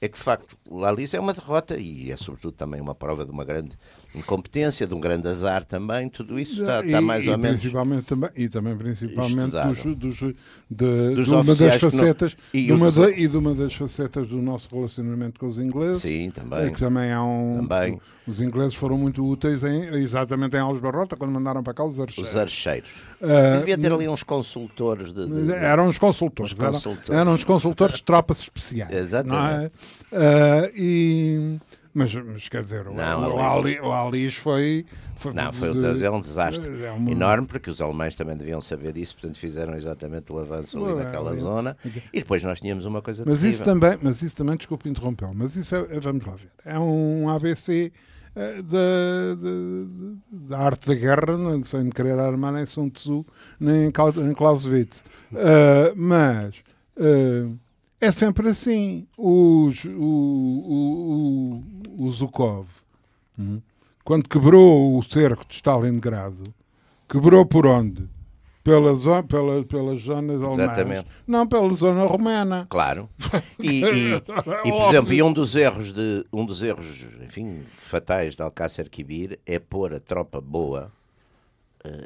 é 0.00 0.08
que 0.08 0.16
de 0.16 0.22
facto 0.22 0.56
Lalis 0.70 1.12
é 1.12 1.20
uma 1.20 1.34
derrota 1.34 1.76
e 1.76 2.10
é 2.10 2.16
sobretudo 2.16 2.52
também 2.52 2.80
uma 2.80 2.94
prova 2.94 3.24
de 3.24 3.30
uma 3.30 3.44
grande 3.44 3.76
incompetência, 4.14 4.86
de 4.86 4.94
um 4.94 5.00
grande 5.00 5.28
azar 5.28 5.64
também, 5.64 6.08
tudo 6.08 6.38
isso 6.38 6.60
está, 6.60 6.84
está 6.84 7.00
mais 7.00 7.24
e, 7.24 7.30
ou 7.30 7.38
menos. 7.38 7.60
Principalmente 7.60 8.04
também, 8.04 8.30
e 8.36 8.48
também 8.48 8.76
principalmente 8.76 9.50
dos, 9.50 9.96
dos, 9.96 10.16
de, 10.70 11.14
dos 11.14 11.26
de 11.26 11.30
uma 11.30 11.54
das 11.54 11.76
facetas 11.76 12.34
não, 12.34 12.60
e, 12.60 12.66
de 12.66 12.72
uma 12.72 12.90
da, 12.90 13.10
e 13.10 13.28
de 13.28 13.36
uma 13.36 13.54
das 13.54 13.74
facetas 13.74 14.26
do 14.26 14.40
nosso 14.40 14.68
relacionamento 14.74 15.38
com 15.38 15.46
os 15.46 15.58
ingleses. 15.58 16.02
Sim, 16.02 16.30
também. 16.30 16.72
Que 16.72 16.78
também 16.78 17.12
há 17.12 17.22
um. 17.22 17.66
Também. 17.66 18.00
Os 18.26 18.40
ingleses 18.42 18.74
foram 18.74 18.98
muito 18.98 19.24
úteis 19.24 19.62
em, 19.62 19.84
exatamente 20.02 20.54
em 20.54 20.60
Alves 20.60 20.82
Barrota, 20.82 21.16
quando 21.16 21.30
mandaram 21.30 21.62
para 21.62 21.72
cá 21.72 21.84
os 21.84 21.98
archeiros. 21.98 22.30
Os 22.30 22.38
archeiros. 22.38 22.88
Uh, 23.22 23.60
Devia 23.60 23.78
ter 23.78 23.90
ali 23.90 24.06
uns 24.06 24.22
consultores. 24.22 25.14
De, 25.14 25.26
de, 25.26 25.52
eram 25.52 25.88
os 25.88 25.96
consultores. 25.96 26.52
Os 26.52 26.58
consultores. 26.58 27.08
Eram, 27.08 27.20
eram 27.20 27.34
os 27.34 27.44
consultores 27.44 27.96
de 27.96 28.02
tropas 28.02 28.40
especiais. 28.40 28.92
Exatamente. 28.92 29.72
É? 30.12 30.18
Uh, 30.18 30.72
e 30.76 31.56
mas, 31.94 32.14
mas 32.14 32.48
quer 32.48 32.62
dizer, 32.62 32.84
não, 32.84 33.36
o, 33.36 33.40
ali, 33.40 33.80
o 33.80 33.92
Alis 33.92 34.36
foi, 34.36 34.84
foi. 35.16 35.32
Não, 35.32 35.52
foi 35.52 35.74
de, 35.74 36.04
é 36.04 36.10
um 36.10 36.20
desastre 36.20 36.84
é 36.84 36.90
uma... 36.90 37.10
enorme, 37.10 37.46
porque 37.46 37.70
os 37.70 37.80
alemães 37.80 38.14
também 38.14 38.36
deviam 38.36 38.60
saber 38.60 38.92
disso, 38.92 39.14
portanto 39.14 39.38
fizeram 39.38 39.74
exatamente 39.74 40.32
o 40.32 40.38
avanço 40.38 40.84
ali 40.84 41.04
naquela 41.04 41.34
é, 41.34 41.36
zona. 41.36 41.76
E 42.12 42.20
depois 42.20 42.42
nós 42.44 42.60
tínhamos 42.60 42.84
uma 42.84 43.02
coisa 43.02 43.24
mas 43.26 43.42
isso 43.42 43.64
também 43.64 43.98
Mas 44.02 44.22
isso 44.22 44.36
também, 44.36 44.56
desculpe 44.56 44.88
interrompê-lo, 44.88 45.34
mas 45.34 45.56
isso 45.56 45.74
é, 45.74 45.80
é, 45.90 46.00
vamos 46.00 46.24
lá 46.24 46.34
ver, 46.34 46.50
é 46.64 46.78
um 46.78 47.28
ABC 47.28 47.92
eh, 48.38 48.62
da, 48.62 49.34
da, 50.30 50.58
arte 50.58 50.86
da 50.86 50.94
guerra, 50.94 51.36
não 51.36 51.64
sem 51.64 51.90
querer 51.90 52.18
armar 52.20 52.52
nem 52.52 52.64
Sun 52.64 52.88
Tzu, 52.90 53.26
nem 53.58 53.86
em 53.86 54.34
Clausewitz. 54.34 55.02
Uh, 55.32 55.92
mas. 55.96 56.62
Uh, 56.96 57.58
é 58.00 58.10
sempre 58.10 58.48
assim. 58.48 59.06
Os, 59.16 59.84
o, 59.84 59.90
o, 60.68 61.62
o, 61.98 62.04
o 62.04 62.12
Zukov, 62.12 62.66
hum, 63.38 63.60
quando 64.04 64.28
quebrou 64.28 64.98
o 64.98 65.02
cerco 65.02 65.44
de 65.46 65.54
Stalingrado, 65.54 66.54
quebrou 67.08 67.44
por 67.44 67.66
onde? 67.66 68.08
Pelas, 68.62 69.04
pela, 69.26 69.64
pelas 69.64 70.02
zonas 70.02 70.42
alemãs. 70.42 71.04
Não, 71.26 71.46
pela 71.46 71.72
zona 71.72 72.04
romana. 72.04 72.66
Claro. 72.68 73.08
E, 73.60 73.82
e, 73.82 74.14
e, 74.14 74.70
por 74.70 74.88
exemplo, 74.88 75.12
e 75.12 75.20
um 75.20 75.32
dos 75.32 75.56
erros, 75.56 75.90
de, 75.90 76.24
um 76.32 76.46
dos 76.46 76.62
erros 76.62 77.04
enfim, 77.24 77.62
fatais 77.80 78.36
de 78.36 78.42
Alcácer 78.42 78.88
Quibir 78.88 79.40
é 79.44 79.58
pôr 79.58 79.92
a 79.92 79.98
tropa 79.98 80.40
boa 80.40 80.92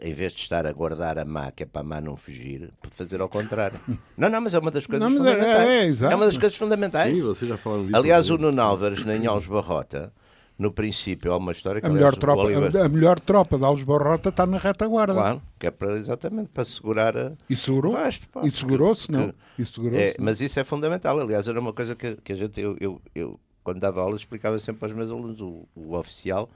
em 0.02 0.12
vez 0.12 0.32
de 0.32 0.40
estar 0.40 0.66
a 0.66 0.72
guardar 0.72 1.18
a 1.18 1.24
má, 1.24 1.50
que 1.50 1.62
é 1.62 1.66
para 1.66 1.80
a 1.80 1.84
má 1.84 2.00
não 2.00 2.16
fugir, 2.16 2.70
fazer 2.90 3.20
ao 3.20 3.28
contrário. 3.28 3.78
não, 4.16 4.28
não, 4.28 4.40
mas 4.40 4.54
é 4.54 4.58
uma 4.58 4.70
das 4.70 4.86
coisas 4.86 5.08
não, 5.08 5.14
é, 5.14 5.18
fundamentais. 5.18 6.02
É, 6.02 6.06
é, 6.06 6.12
é, 6.12 6.16
uma 6.16 6.26
das 6.26 6.38
coisas 6.38 6.58
fundamentais. 6.58 7.14
Sim, 7.14 7.22
vocês 7.22 7.48
já 7.48 7.56
falaram 7.56 7.84
disso. 7.84 7.96
Aliás, 7.96 8.30
o 8.30 8.38
Nuno 8.38 8.60
Álvares, 8.60 9.04
na 9.04 9.14
Alves 9.30 9.48
Barrota, 9.48 10.12
no 10.58 10.70
princípio, 10.70 11.32
há 11.32 11.38
uma 11.38 11.52
história 11.52 11.80
que 11.80 11.86
a 11.86 11.90
melhor, 11.90 12.14
tropa, 12.14 12.42
a, 12.42 12.84
a, 12.84 12.88
melhor 12.88 13.18
tropa 13.18 13.58
de 13.58 13.64
Alves 13.64 13.84
Barrota 13.84 14.28
está 14.28 14.46
na 14.46 14.58
retaguarda. 14.58 15.14
Claro, 15.14 15.42
que 15.58 15.66
é 15.66 15.70
para, 15.70 15.96
exatamente 15.96 16.50
para 16.50 16.64
segurar 16.64 17.16
a. 17.16 17.32
E 17.48 17.56
segurou? 17.56 17.96
e 18.42 18.50
segurou-se, 18.50 19.10
não? 19.10 19.32
E 19.58 19.64
segurou 19.64 19.98
é, 19.98 20.14
mas 20.18 20.40
isso 20.40 20.60
é 20.60 20.64
fundamental. 20.64 21.18
Aliás, 21.18 21.48
era 21.48 21.58
uma 21.58 21.72
coisa 21.72 21.96
que, 21.96 22.16
que 22.16 22.32
a 22.32 22.36
gente, 22.36 22.60
eu, 22.60 22.76
eu, 22.78 23.02
eu 23.14 23.40
quando 23.64 23.80
dava 23.80 24.02
aulas, 24.02 24.20
explicava 24.20 24.58
sempre 24.58 24.84
aos 24.84 24.92
meus 24.94 25.10
alunos, 25.10 25.40
o, 25.40 25.66
o 25.74 25.96
oficial 25.96 26.50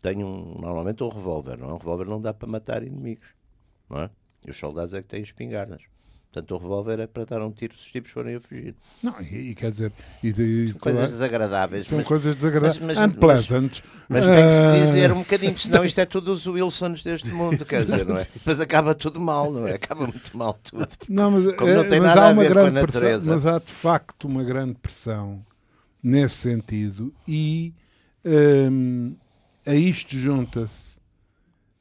tem 0.00 0.22
um, 0.24 0.56
normalmente 0.60 1.02
um 1.02 1.08
revólver, 1.08 1.58
não 1.58 1.70
é? 1.70 1.72
Um 1.74 1.78
revólver 1.78 2.06
não 2.06 2.20
dá 2.20 2.32
para 2.32 2.48
matar 2.48 2.82
inimigos, 2.82 3.28
não 3.88 4.02
é? 4.02 4.10
E 4.46 4.50
os 4.50 4.56
soldados 4.56 4.94
é 4.94 5.02
que 5.02 5.08
têm 5.08 5.22
espingardas. 5.22 5.82
Portanto, 6.30 6.54
o 6.54 6.58
revólver 6.58 7.00
é 7.00 7.06
para 7.06 7.24
dar 7.24 7.42
um 7.42 7.50
tiro 7.50 7.74
se 7.74 7.86
os 7.86 7.90
tipos 7.90 8.10
forem 8.10 8.36
a 8.36 8.40
fugir. 8.40 8.74
Não, 9.02 9.14
e, 9.20 9.50
e 9.50 9.54
quer 9.54 9.70
dizer. 9.70 9.92
E, 10.22 10.28
e, 10.28 10.68
são 10.68 10.78
coisas 10.78 11.10
desagradáveis. 11.10 11.86
São 11.86 11.98
mas, 11.98 12.06
coisas 12.06 12.34
desagradáveis. 12.34 12.78
Mas, 12.80 12.96
mas, 12.98 13.06
unpleasant. 13.06 13.82
Mas, 14.08 14.24
mas 14.24 14.36
tem 14.36 14.48
que 14.48 14.78
se 14.78 14.86
dizer 14.86 15.12
um 15.12 15.18
bocadinho, 15.20 15.56
senão 15.58 15.84
isto 15.84 15.98
é 15.98 16.06
tudo 16.06 16.32
os 16.32 16.46
Wilsons 16.46 17.02
deste 17.02 17.30
mundo, 17.30 17.64
quer 17.64 17.84
dizer, 17.84 18.06
não 18.06 18.16
é? 18.16 18.24
Depois 18.24 18.60
acaba 18.60 18.94
tudo 18.94 19.18
mal, 19.18 19.50
não 19.50 19.66
é? 19.66 19.74
Acaba 19.74 20.06
muito 20.06 20.36
mal 20.36 20.52
tudo. 20.62 20.86
Não, 21.08 21.30
mas, 21.30 21.54
Como 21.54 21.72
não 21.72 21.80
é, 21.80 21.88
tem 21.88 22.00
nada 22.00 22.26
há 22.26 22.30
uma 22.30 22.42
a 22.42 22.44
ver 22.44 22.50
grande 22.50 22.70
com 22.72 22.78
a 22.78 22.82
natureza. 22.82 23.24
Pressão, 23.24 23.34
mas 23.34 23.46
há 23.46 23.58
de 23.58 23.72
facto 23.72 24.24
uma 24.26 24.44
grande 24.44 24.74
pressão 24.74 25.44
nesse 26.02 26.36
sentido 26.36 27.12
e. 27.26 27.72
Hum, 28.24 29.16
a 29.68 29.74
isto 29.74 30.16
junta-se 30.16 30.98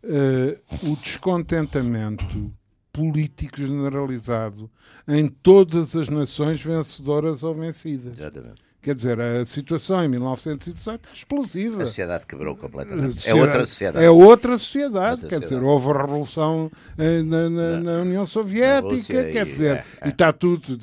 uh, 0.03 0.91
o 0.91 0.96
descontentamento 0.98 2.53
político 2.91 3.58
generalizado 3.58 4.70
em 5.08 5.29
todas 5.29 5.96
as 5.96 6.10
nações 6.10 6.62
vencedoras 6.62 7.44
ou 7.44 7.56
vencidas. 7.56 8.20
Exatamente. 8.20 8.66
Quer 8.88 8.96
dizer, 8.96 9.20
a 9.20 9.46
situação 9.46 10.01
em 10.01 10.08
1918 10.08 11.10
é 11.10 11.13
explosiva. 11.13 11.84
A 11.84 11.86
sociedade 11.86 12.25
quebrou 12.25 12.56
completamente. 12.56 13.27
é 13.27 13.36
outra 13.36 13.65
sociedade. 13.65 14.06
É 14.06 14.10
outra 14.10 14.58
sociedade. 14.58 15.12
Outra 15.12 15.27
quer 15.27 15.36
sociedade. 15.41 15.62
dizer, 15.62 15.62
houve 15.62 15.89
a 15.89 16.01
revolução 16.03 16.72
eh, 16.98 17.22
na, 17.22 17.50
na, 17.50 17.79
na 17.82 17.91
União 18.03 18.25
Soviética, 18.25 19.25
quer 19.25 19.46
e, 19.46 19.50
dizer, 19.50 19.75
é, 19.75 19.86
é. 20.00 20.08
e 20.08 20.10
está 20.10 20.32
tudo, 20.32 20.77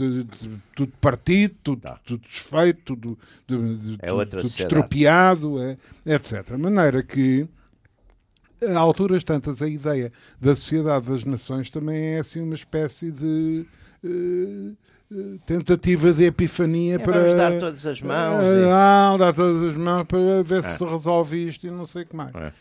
tudo, 0.74 0.92
partido, 1.00 1.54
tudo, 1.62 1.80
tá. 1.80 1.98
tudo 2.04 2.22
desfeito, 2.28 2.94
tudo, 2.94 3.18
tudo, 3.46 3.98
é 3.98 4.08
tudo, 4.08 4.26
tudo 4.26 4.46
estropiado, 4.48 5.62
é, 5.62 5.78
etc. 6.04 6.44
De 6.44 6.58
maneira 6.58 7.02
que 7.02 7.48
a 8.68 8.78
alturas 8.78 9.24
tantas 9.24 9.62
a 9.62 9.66
ideia 9.66 10.12
da 10.38 10.54
sociedade 10.54 11.08
das 11.08 11.24
nações 11.24 11.70
também 11.70 12.16
é 12.16 12.18
assim 12.18 12.42
uma 12.42 12.54
espécie 12.54 13.10
de 13.10 13.64
uh, 14.04 14.76
tentativa 15.46 16.12
de 16.12 16.24
epifania 16.24 16.96
é, 16.96 16.98
para. 16.98 17.20
Vamos 17.20 17.36
dar 17.36 17.58
todas 17.58 17.86
as 17.86 18.00
mãos. 18.00 18.42
Uh, 18.42 18.46
e... 18.46 18.66
Não, 18.66 19.18
dar 19.18 19.34
todas 19.34 19.70
as 19.70 19.76
mãos 19.76 20.06
para 20.06 20.42
ver 20.42 20.64
é. 20.64 20.70
se 20.70 20.78
se 20.78 20.84
resolve 20.84 21.48
isto 21.48 21.66
e 21.66 21.70
não 21.70 21.84
sei 21.84 22.02
o 22.02 22.06
que 22.06 22.16
mais. 22.16 22.34
É. 22.34 22.52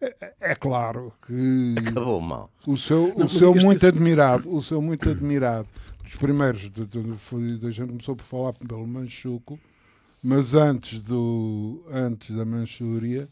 é. 0.00 0.34
É, 0.40 0.54
claro 0.54 1.12
que. 1.26 1.74
Acabou 1.78 2.20
mal. 2.20 2.50
O 2.66 2.76
seu, 2.76 3.14
não, 3.16 3.26
o 3.26 3.28
seu 3.28 3.54
muito 3.54 3.78
isso... 3.78 3.86
admirado, 3.86 4.54
o 4.54 4.62
seu 4.62 4.82
muito 4.82 5.08
admirado, 5.08 5.66
dos 6.02 6.16
primeiros, 6.16 6.62
de, 6.62 6.86
de, 6.86 7.58
de, 7.58 7.66
a 7.66 7.70
gente 7.70 7.88
começou 7.88 8.14
por 8.14 8.24
falar 8.24 8.52
pelo 8.52 8.86
Manchuco, 8.86 9.58
mas 10.22 10.54
antes, 10.54 10.98
do, 10.98 11.82
antes 11.90 12.34
da 12.34 12.44
Manchúria, 12.44 13.26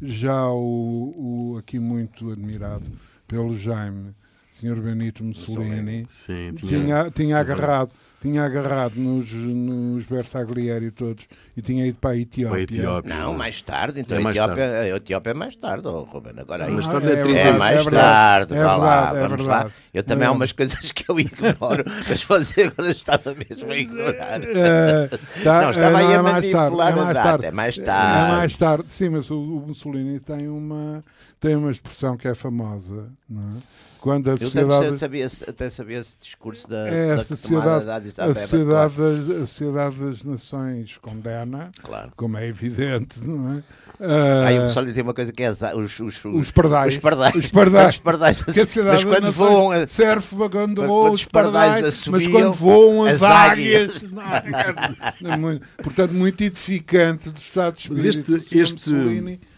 já 0.00 0.48
o, 0.48 1.52
o 1.52 1.58
aqui 1.58 1.78
muito 1.78 2.30
admirado 2.30 2.86
pelo 3.28 3.56
Jaime, 3.58 4.14
Sr. 4.60 4.80
Benito 4.80 5.22
Mussolini, 5.22 6.06
Sim, 6.08 6.52
tinha, 6.54 6.80
tinha, 6.80 7.10
tinha 7.10 7.38
agarrado 7.38 7.90
tinha 8.26 8.44
agarrado 8.44 8.96
nos, 8.96 9.32
nos 9.32 10.04
Bersaglieri 10.06 10.90
todos 10.90 11.26
e 11.56 11.62
tinha 11.62 11.86
ido 11.86 11.98
para 11.98 12.10
a 12.10 12.16
Etiópia. 12.16 12.48
Para 12.48 12.58
a 12.58 12.62
Etiópia 12.62 13.14
não, 13.14 13.34
mais 13.34 13.62
tarde. 13.62 14.00
Então 14.00 14.18
é 14.18 14.26
a, 14.26 14.30
Etiópia, 14.30 14.64
a 14.64 14.96
Etiópia 14.96 15.30
é 15.30 15.34
mais 15.34 15.56
tarde, 15.56 15.86
oh, 15.86 16.02
Ruben. 16.02 16.32
Agora 16.38 16.64
ah, 16.64 16.70
história 16.70 17.06
é, 17.06 17.12
é, 17.12 17.14
verdade, 17.16 17.38
é 17.38 17.52
mais 17.52 17.86
é 17.86 17.90
tarde. 17.90 18.54
É 18.54 18.56
verdade, 18.56 18.80
lá, 18.80 19.12
é 19.14 19.28
vamos 19.28 19.46
lá. 19.46 19.70
Eu 19.92 20.02
também 20.02 20.26
há 20.26 20.32
umas 20.32 20.52
coisas 20.52 20.92
que 20.92 21.04
eu 21.08 21.20
ignoro, 21.20 21.84
mas 22.08 22.22
você 22.24 22.62
agora 22.62 22.90
estava 22.90 23.34
mesmo 23.34 23.70
a 23.70 23.76
ignorar. 23.76 24.40
É, 24.42 25.08
tá, 25.44 25.62
não, 25.62 25.70
estava 25.70 25.98
aí 25.98 26.14
a 26.14 26.22
manipular 26.22 26.92
é 26.92 26.96
mais 26.96 27.14
tarde, 27.14 27.46
É 27.46 27.50
mais 27.50 27.76
tarde. 27.76 28.24
É 28.24 28.36
mais 28.36 28.56
tarde. 28.56 28.86
Sim, 28.88 29.10
mas 29.10 29.30
o, 29.30 29.38
o 29.38 29.66
Mussolini 29.68 30.18
tem 30.18 30.48
uma, 30.48 31.04
tem 31.38 31.54
uma 31.54 31.70
expressão 31.70 32.16
que 32.16 32.26
é 32.26 32.34
famosa, 32.34 33.08
não 33.28 33.42
é? 33.42 33.85
Quando 34.06 34.30
a 34.30 34.36
sociedade... 34.36 34.86
Eu 34.86 34.96
sabia, 34.96 35.26
até 35.48 35.68
sabia 35.68 35.98
esse 35.98 36.16
discurso 36.20 36.68
da, 36.70 36.86
é, 36.86 37.16
da 37.16 37.24
sociedade, 37.24 37.90
a 38.20 38.34
sociedade, 38.36 38.94
das, 38.94 39.30
a 39.30 39.46
sociedade 39.46 39.96
das 39.96 40.22
Nações 40.22 40.96
condena, 40.98 41.72
claro. 41.82 42.12
como 42.14 42.38
é 42.38 42.46
evidente, 42.46 43.18
não 43.24 43.54
é? 43.54 43.62
Uh, 43.98 44.46
Aí 44.46 44.58
o 44.60 44.62
pessoal 44.62 44.84
lhe 44.84 44.92
tem 44.92 45.02
uma 45.02 45.12
coisa 45.12 45.32
que 45.32 45.42
é 45.42 45.50
os, 45.50 45.60
os, 45.74 45.98
os, 45.98 46.24
os 46.24 46.50
pardais. 46.52 46.94
Os 46.94 47.00
pardais. 47.00 47.34
Os 47.34 47.50
pardais. 47.50 47.94
Os 47.96 48.00
pardais. 48.00 48.40
Que 48.42 48.80
a 48.80 48.84
mas 48.84 49.02
quando 49.02 49.32
voam. 49.32 49.88
Serve 49.88 50.36
para 50.36 50.50
quando 50.50 50.86
voam 50.86 51.12
os 51.12 51.24
pardais, 51.24 52.06
mas 52.06 52.28
quando 52.28 52.52
voam 52.52 53.06
as, 53.06 53.14
as 53.14 53.22
águias. 53.24 54.02
não, 54.02 54.22
é, 54.22 55.14
é, 55.24 55.36
muito, 55.36 55.66
portanto, 55.82 56.12
muito 56.12 56.44
edificante 56.44 57.28
do 57.28 57.40
Estado 57.40 57.74
de 57.74 57.80
Espírito. 57.80 58.32
Mas 58.32 58.42
este, 58.44 58.58
este, 58.60 58.90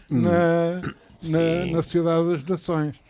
na, 0.09 0.81
na, 1.21 1.65
na 1.71 1.83
Sociedade 1.83 2.31
das 2.31 2.43
Nações. 2.45 3.08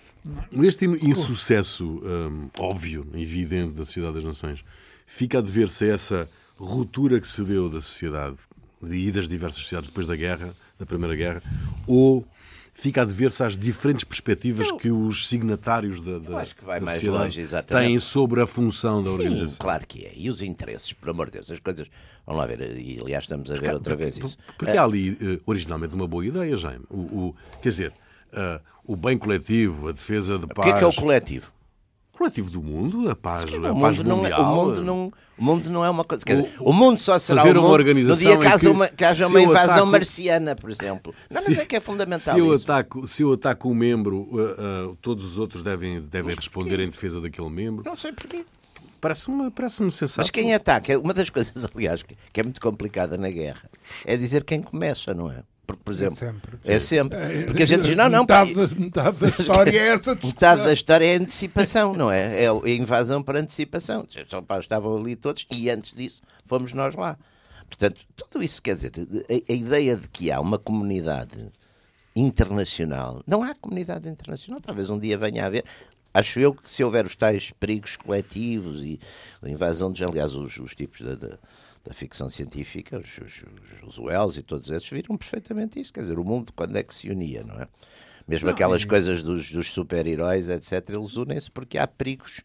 Este 0.51 0.85
insucesso 0.85 1.85
um, 1.85 2.49
óbvio, 2.57 3.07
evidente 3.13 3.73
da 3.73 3.85
Sociedade 3.85 4.15
das 4.15 4.23
Nações, 4.23 4.63
fica 5.05 5.39
a 5.39 5.41
dever-se 5.41 5.85
a 5.85 5.93
essa 5.93 6.29
ruptura 6.57 7.19
que 7.19 7.27
se 7.27 7.43
deu 7.43 7.69
da 7.69 7.79
sociedade 7.79 8.35
e 8.83 9.11
das 9.11 9.27
diversas 9.27 9.61
sociedades 9.61 9.89
depois 9.89 10.05
da 10.07 10.15
guerra, 10.15 10.53
da 10.77 10.85
Primeira 10.85 11.15
Guerra, 11.15 11.41
ou 11.87 12.25
fica 12.73 13.01
a 13.01 13.05
dever-se 13.05 13.43
às 13.43 13.57
diferentes 13.57 14.03
perspectivas 14.03 14.67
Eu... 14.67 14.77
que 14.77 14.89
os 14.89 15.27
signatários 15.27 16.01
da, 16.01 16.17
da, 16.17 16.37
acho 16.39 16.55
que 16.55 16.63
vai 16.63 16.79
mais 16.79 17.03
longe, 17.03 17.41
exatamente. 17.41 17.87
têm 17.87 17.99
sobre 17.99 18.41
a 18.41 18.47
função 18.47 19.01
da 19.03 19.09
Sim, 19.09 19.15
organização. 19.15 19.57
claro 19.59 19.85
que 19.85 20.05
é. 20.05 20.13
E 20.15 20.29
os 20.29 20.41
interesses, 20.41 20.93
por 20.93 21.09
amor 21.09 21.27
de 21.27 21.33
Deus, 21.33 21.51
as 21.51 21.59
coisas. 21.59 21.87
Vamos 22.25 22.41
lá 22.41 22.47
ver, 22.47 22.77
e 22.77 22.99
aliás 23.01 23.23
estamos 23.23 23.49
a 23.51 23.55
ver 23.55 23.73
outra 23.73 23.95
vez 23.95 24.17
isso. 24.17 24.37
Porque 24.57 24.77
há 24.77 24.83
ali, 24.83 25.17
eh, 25.19 25.39
originalmente, 25.45 25.95
uma 25.95 26.07
boa 26.07 26.25
ideia, 26.25 26.55
Jaime. 26.55 26.85
O, 26.89 26.97
o 26.97 27.35
quer 27.61 27.69
dizer, 27.69 27.93
uh, 28.33 28.61
o 28.83 28.95
bem 28.95 29.17
coletivo, 29.17 29.89
a 29.89 29.91
defesa 29.91 30.37
de 30.37 30.47
paz. 30.47 30.59
O 30.59 30.61
que 30.61 30.69
é 30.69 30.79
que 30.79 30.83
é 30.83 30.87
o 30.87 30.93
coletivo? 30.93 31.51
coletivo 32.19 32.49
do 32.49 32.61
mundo, 32.61 33.09
a 33.09 33.15
paz, 33.15 33.49
o 33.53 33.65
a 33.65 33.73
mundo 33.73 33.81
paz 33.81 33.99
não 33.99 34.17
mundial. 34.17 34.41
É, 34.41 34.43
o, 34.43 34.55
mundo 34.55 34.83
não, 34.83 35.13
o 35.37 35.43
mundo 35.43 35.69
não 35.69 35.85
é 35.85 35.89
uma 35.89 36.03
coisa. 36.03 36.25
Dizer, 36.25 36.51
o, 36.59 36.73
mundo 36.73 36.97
só 36.99 37.17
será 37.17 37.41
fazer 37.41 37.55
o 37.57 37.61
mundo 37.61 37.67
uma 37.67 37.73
organização 37.73 38.33
no 38.33 38.39
dia 38.39 38.49
que, 38.49 38.53
haja 38.53 38.71
uma, 38.71 38.87
que 38.89 39.05
haja 39.05 39.27
uma 39.27 39.41
invasão 39.41 39.73
ataco, 39.73 39.87
marciana, 39.87 40.55
por 40.55 40.69
exemplo. 40.69 41.15
Não, 41.31 41.41
se, 41.41 41.49
mas 41.49 41.59
é 41.59 41.65
que 41.65 41.77
é 41.77 41.79
fundamental 41.79 42.33
se 42.33 42.39
eu 42.39 42.53
isso. 42.53 42.65
Ataco, 42.65 43.07
se 43.07 43.23
eu 43.23 43.31
ataco 43.31 43.69
um 43.69 43.73
membro, 43.73 44.27
uh, 44.31 44.89
uh, 44.89 44.97
todos 45.01 45.23
os 45.23 45.37
outros 45.37 45.63
devem, 45.63 46.01
devem 46.01 46.35
responder 46.35 46.81
em 46.81 46.89
defesa 46.89 47.21
daquele 47.21 47.49
membro. 47.49 47.83
Não 47.85 47.95
sei 47.95 48.11
porquê. 48.11 48.43
Parece-me 48.99 49.49
parece 49.51 49.77
sensato. 49.89 50.19
Mas 50.19 50.29
quem 50.29 50.53
ataca, 50.53 50.99
uma 50.99 51.13
das 51.13 51.29
coisas, 51.29 51.53
aliás, 51.73 52.03
que 52.03 52.39
é 52.39 52.43
muito 52.43 52.59
complicada 52.59 53.17
na 53.17 53.29
guerra, 53.29 53.69
é 54.05 54.17
dizer 54.17 54.43
quem 54.43 54.61
começa, 54.61 55.13
não 55.13 55.31
é? 55.31 55.41
Por 55.77 55.91
exemplo, 55.91 56.13
é 56.13 56.15
sempre. 56.15 56.59
É 56.65 56.79
sempre. 56.79 57.43
Porque 57.45 57.63
a 57.63 57.65
gente 57.65 57.83
diz, 57.83 57.95
não, 57.95 58.09
não. 58.09 58.21
Metade, 58.21 58.53
da, 58.53 58.67
metade 58.75 59.17
da 59.17 59.27
história 59.39 59.77
é 59.77 59.87
essa 59.89 60.15
discussão. 60.15 60.29
Metade 60.29 60.63
da 60.63 60.73
história 60.73 61.05
é 61.05 61.15
antecipação, 61.15 61.93
não 61.93 62.11
é? 62.11 62.43
É 62.43 62.47
a 62.47 62.69
invasão 62.69 63.21
para 63.21 63.39
antecipação. 63.39 64.05
Estavam 64.59 64.97
ali 64.97 65.15
todos 65.15 65.45
e 65.51 65.69
antes 65.69 65.93
disso 65.93 66.21
fomos 66.45 66.73
nós 66.73 66.95
lá. 66.95 67.17
Portanto, 67.67 68.01
tudo 68.15 68.43
isso 68.43 68.61
quer 68.61 68.75
dizer, 68.75 68.91
a, 68.97 69.51
a 69.51 69.55
ideia 69.55 69.95
de 69.95 70.07
que 70.07 70.31
há 70.31 70.39
uma 70.39 70.57
comunidade 70.57 71.51
internacional, 72.15 73.23
não 73.25 73.43
há 73.43 73.53
comunidade 73.55 74.09
internacional, 74.09 74.59
talvez 74.59 74.89
um 74.89 74.97
dia 74.97 75.17
venha 75.17 75.43
a 75.43 75.47
haver. 75.47 75.63
Acho 76.13 76.39
eu 76.39 76.53
que 76.53 76.69
se 76.69 76.83
houver 76.83 77.05
os 77.05 77.15
tais 77.15 77.51
perigos 77.51 77.95
coletivos 77.95 78.83
e 78.83 78.99
a 79.41 79.49
invasão 79.49 79.91
de, 79.91 80.03
aliás, 80.03 80.35
os, 80.35 80.57
os 80.57 80.73
tipos 80.73 81.01
da, 81.01 81.15
da 81.15 81.37
da 81.83 81.93
ficção 81.93 82.29
científica, 82.29 82.97
os, 82.97 83.17
os, 83.17 83.43
os 83.87 83.97
Wells 83.97 84.37
e 84.37 84.43
todos 84.43 84.69
esses 84.69 84.89
viram 84.89 85.17
perfeitamente 85.17 85.79
isso. 85.79 85.93
Quer 85.93 86.01
dizer, 86.01 86.19
o 86.19 86.23
mundo 86.23 86.51
quando 86.55 86.75
é 86.75 86.83
que 86.83 86.93
se 86.93 87.09
unia, 87.09 87.43
não 87.43 87.59
é? 87.59 87.67
Mesmo 88.27 88.45
não, 88.45 88.53
aquelas 88.53 88.85
coisas 88.85 89.23
dos, 89.23 89.49
dos 89.51 89.71
super-heróis, 89.71 90.47
etc., 90.49 90.87
eles 90.89 91.15
unem-se 91.15 91.49
porque 91.49 91.79
há 91.79 91.87
perigos 91.87 92.41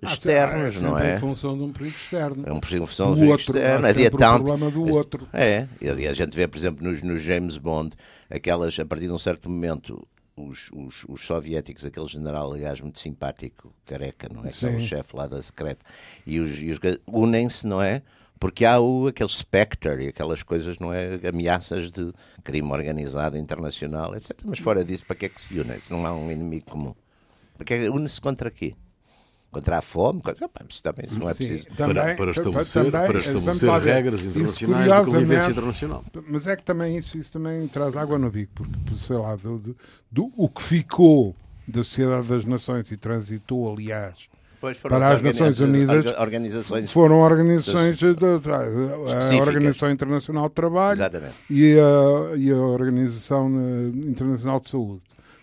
externos, 0.00 0.78
ah, 0.78 0.80
não 0.80 0.98
é? 0.98 1.16
em 1.16 1.18
função 1.18 1.56
de 1.56 1.64
um 1.64 1.72
perigo 1.72 1.96
externo. 1.96 2.44
É 2.46 2.52
um 2.52 2.60
perigo 2.60 2.84
em 2.84 2.86
função 2.86 3.16
do 3.16 3.24
outro, 3.24 3.56
externo. 3.56 3.86
Há 3.86 3.94
sempre 3.94 4.24
um 4.24 4.44
problema 4.44 4.70
do 4.70 4.86
outro. 4.86 5.28
É, 5.32 5.66
e 5.80 6.06
a 6.06 6.12
gente 6.12 6.36
vê, 6.36 6.46
por 6.46 6.56
exemplo, 6.56 6.88
nos, 6.88 7.02
nos 7.02 7.20
James 7.20 7.56
Bond, 7.56 7.96
aquelas, 8.30 8.78
a 8.78 8.84
partir 8.84 9.06
de 9.06 9.12
um 9.12 9.18
certo 9.18 9.50
momento, 9.50 10.06
os, 10.38 10.70
os, 10.72 11.04
os, 11.08 11.24
soviéticos, 11.24 11.84
aquele 11.84 12.06
general, 12.06 12.52
aliás, 12.52 12.80
muito 12.80 12.98
simpático, 12.98 13.72
careca, 13.84 14.28
não 14.32 14.44
é? 14.44 14.50
Que 14.50 14.66
é 14.66 14.68
o 14.70 14.80
chefe 14.80 15.16
lá 15.16 15.26
da 15.26 15.40
secreta, 15.42 15.84
e 16.26 16.38
os, 16.40 16.58
e 16.60 16.70
os 16.70 16.78
unem-se, 17.06 17.66
não 17.66 17.82
é? 17.82 18.02
Porque 18.38 18.64
há 18.64 18.78
o, 18.78 19.08
aquele 19.08 19.28
Spectre 19.28 20.04
e 20.04 20.08
aquelas 20.08 20.42
coisas, 20.42 20.78
não 20.78 20.92
é? 20.92 21.20
Ameaças 21.28 21.90
de 21.90 22.12
crime 22.44 22.70
organizado 22.70 23.36
internacional, 23.36 24.14
etc. 24.14 24.38
Mas 24.44 24.60
fora 24.60 24.84
disso, 24.84 25.04
para 25.04 25.16
que 25.16 25.26
é 25.26 25.28
que 25.28 25.40
se 25.40 25.58
une? 25.58 25.80
Se 25.80 25.90
não 25.90 26.06
há 26.06 26.14
um 26.14 26.30
inimigo 26.30 26.66
comum. 26.66 26.94
Porque 27.56 27.88
une-se 27.88 28.20
contra 28.20 28.50
quê? 28.50 28.74
Contra 29.50 29.78
a 29.78 29.82
fome? 29.82 30.20
Contra... 30.20 30.44
Opa, 30.44 30.64
isso 30.68 30.82
também 30.82 31.06
isso 31.06 31.18
não 31.18 31.28
é 31.28 31.34
Sim, 31.34 31.46
preciso. 31.46 31.76
Também, 31.76 31.94
para, 31.94 32.14
para 32.16 32.30
estabelecer, 32.30 32.90
também, 32.90 33.06
para 33.06 33.18
estabelecer 33.18 33.70
regras 33.80 34.24
internacionais 34.24 34.84
de 34.84 35.10
convivência 35.12 35.50
internacional. 35.50 36.04
Mas 36.28 36.46
é 36.46 36.56
que 36.56 36.62
também 36.62 36.96
isso, 36.96 37.16
isso 37.16 37.32
também 37.32 37.66
traz 37.68 37.96
água 37.96 38.18
no 38.18 38.30
bico, 38.30 38.52
porque, 38.54 38.96
sei 38.96 39.16
lá, 39.16 39.36
do, 39.36 39.58
do, 39.58 39.76
do, 40.10 40.32
o 40.36 40.48
que 40.48 40.62
ficou 40.62 41.34
da 41.66 41.82
Sociedade 41.82 42.26
das 42.26 42.44
Nações 42.44 42.90
e 42.90 42.96
transitou, 42.96 43.72
aliás, 43.72 44.28
para 44.82 45.14
as 45.14 45.22
Nações 45.22 45.60
Unidas 45.60 46.18
organizações 46.18 46.90
foram 46.90 47.20
organizações 47.20 47.96
de, 47.96 48.06
a 48.08 49.36
Organização 49.36 49.90
Internacional 49.90 50.48
de 50.48 50.54
Trabalho 50.54 51.00
e 51.48 51.76
a, 51.78 52.36
e 52.36 52.50
a 52.50 52.56
Organização 52.56 53.48
eh, 53.48 54.08
Internacional 54.08 54.58
de 54.58 54.68
Saúde. 54.68 55.02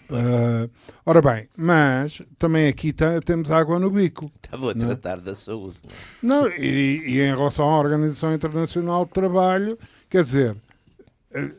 Uh, 0.10 0.70
ora 1.06 1.22
bem, 1.22 1.50
mas 1.58 2.22
também 2.38 2.68
aqui 2.68 2.94
temos 3.24 3.50
água 3.50 3.80
no 3.80 3.90
bico. 3.90 4.32
Estava 4.44 4.72
a 4.72 4.74
não? 4.76 4.88
tratar 4.88 5.20
da 5.20 5.34
saúde. 5.34 5.78
Não, 6.22 6.48
e, 6.48 7.04
e, 7.06 7.22
em 7.22 7.36
relação 7.36 7.68
à 7.70 7.80
Organização 7.80 8.34
Internacional 8.34 9.06
de 9.06 9.12
Trabalho, 9.12 9.80
quer 10.10 10.24
dizer, 10.24 10.56
eh, 11.32 11.50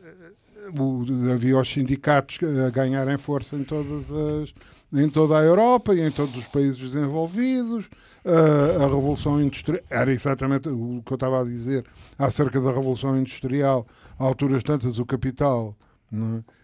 o, 0.77 1.05
havia 1.31 1.57
os 1.57 1.69
sindicatos 1.69 2.39
a 2.65 2.69
ganharem 2.69 3.17
força 3.17 3.55
em 3.55 3.63
todas 3.63 4.11
as 4.11 4.53
em 4.93 5.09
toda 5.09 5.37
a 5.37 5.43
Europa 5.43 5.93
e 5.93 5.99
em 5.99 6.09
todos 6.09 6.35
os 6.37 6.47
países 6.47 6.79
desenvolvidos. 6.79 7.89
Uh, 8.23 8.83
a 8.83 8.85
Revolução 8.87 9.41
Industrial, 9.41 9.81
era 9.89 10.11
exatamente 10.11 10.67
o 10.67 11.01
que 11.05 11.13
eu 11.13 11.15
estava 11.15 11.41
a 11.41 11.45
dizer 11.45 11.85
acerca 12.17 12.59
da 12.59 12.71
Revolução 12.71 13.17
Industrial, 13.17 13.87
a 14.19 14.23
alturas 14.23 14.63
tantas 14.63 14.97
o 14.97 15.05
capital, 15.05 15.75
é? 16.11 16.56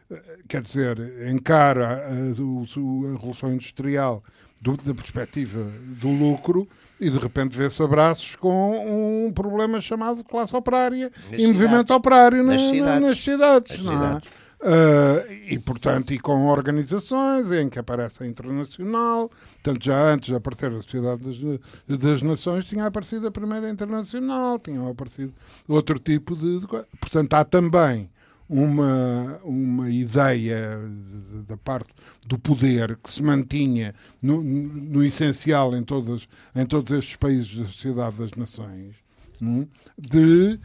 Quer 0.48 0.62
dizer, 0.62 0.98
encara 1.30 1.88
a, 1.88 1.92
a, 1.92 3.10
a 3.10 3.12
Revolução 3.13 3.54
Industrial 3.54 4.24
do, 4.62 4.78
da 4.78 4.94
perspectiva 4.94 5.72
do 6.00 6.10
lucro 6.10 6.68
e 7.00 7.10
de 7.10 7.18
repente 7.18 7.58
vê-se 7.58 7.82
abraços 7.84 8.36
com 8.36 9.26
um 9.28 9.32
problema 9.32 9.82
chamado 9.82 10.24
classe 10.24 10.56
operária 10.56 11.12
nas 11.30 11.42
e 11.42 11.48
movimento 11.48 11.94
operário 11.94 12.44
nas, 12.44 12.62
cidades. 12.62 13.02
Nas 13.02 13.20
cidades, 13.20 13.80
nas 13.80 13.96
cidades. 13.96 14.30
É? 14.39 14.44
Uh, 14.63 15.34
e, 15.50 15.60
portanto, 15.60 16.13
e 16.13 16.20
com 16.20 16.48
organizações 16.48 17.52
em 17.52 17.68
que 17.68 17.78
aparece 17.78 18.24
a 18.24 18.26
Internacional, 18.26 19.30
portanto, 19.62 19.84
já 19.84 20.02
antes 20.02 20.30
de 20.30 20.36
aparecer 20.36 20.72
a 20.72 20.82
Sociedade 20.82 21.22
das, 21.22 22.00
das 22.00 22.22
Nações, 22.22 22.63
tinha 22.63 22.86
aparecido 22.86 23.28
a 23.28 23.32
Primeira 23.32 23.70
Internacional, 23.70 24.58
tinham 24.58 24.88
aparecido 24.88 25.34
outro 25.68 26.00
tipo 26.00 26.34
de, 26.38 26.62
de 26.62 26.68
Portanto, 26.68 27.34
há 27.34 27.44
também 27.44 28.10
uma, 28.54 29.39
uma 29.44 29.89
ideia 29.89 30.80
da 31.48 31.58
parte 31.58 31.89
do 32.28 32.38
poder 32.38 32.98
que 32.98 33.12
se 33.12 33.24
mantinha 33.24 33.96
no, 34.22 34.44
no 34.44 35.04
essencial 35.04 35.76
em, 35.76 35.84
todas, 35.84 36.28
em 36.56 36.63
todos 36.63 36.96
estes 36.96 37.16
países 37.16 37.56
da 37.56 37.66
Sociedade 37.66 38.18
das 38.18 38.32
Nações, 38.34 38.96
hum, 39.42 39.66
de, 39.98 40.60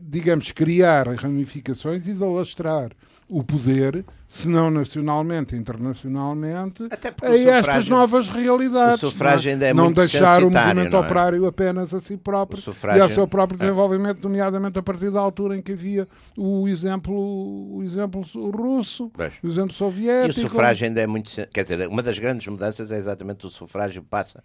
digamos, 0.00 0.52
criar 0.52 1.06
ramificações 1.08 2.08
e 2.08 2.14
de 2.14 2.24
alastrar 2.24 2.92
o 3.32 3.42
poder, 3.42 4.04
se 4.28 4.46
não 4.46 4.70
nacionalmente, 4.70 5.56
internacionalmente, 5.56 6.82
a 7.22 7.34
estas 7.34 7.88
novas 7.88 8.28
realidades. 8.28 9.02
O 9.02 9.08
sufrágio 9.08 9.50
ainda 9.50 9.66
é 9.66 9.72
não 9.72 9.84
muito 9.84 9.96
deixar 9.96 10.44
o 10.44 10.50
movimento 10.50 10.94
é? 10.94 10.98
operário 10.98 11.46
apenas 11.46 11.94
a 11.94 12.00
si 12.00 12.18
próprio 12.18 12.62
e 12.94 13.00
ao 13.00 13.08
seu 13.08 13.26
próprio 13.26 13.56
é. 13.56 13.60
desenvolvimento, 13.60 14.18
é. 14.18 14.22
nomeadamente 14.22 14.78
a 14.78 14.82
partir 14.82 15.10
da 15.10 15.18
altura 15.18 15.56
em 15.56 15.62
que 15.62 15.72
havia 15.72 16.06
o 16.36 16.68
exemplo, 16.68 17.14
o 17.14 17.82
exemplo 17.82 18.20
russo, 18.50 19.10
Beijo. 19.16 19.36
o 19.42 19.48
exemplo 19.48 19.72
soviético. 19.72 20.38
E 20.40 20.44
o 20.44 20.50
sufrágio 20.50 20.86
ainda 20.86 21.00
é 21.00 21.06
muito. 21.06 21.32
Quer 21.54 21.62
dizer, 21.62 21.88
uma 21.88 22.02
das 22.02 22.18
grandes 22.18 22.46
mudanças 22.48 22.92
é 22.92 22.98
exatamente 22.98 23.46
o 23.46 23.48
sufrágio 23.48 24.02
passa 24.02 24.44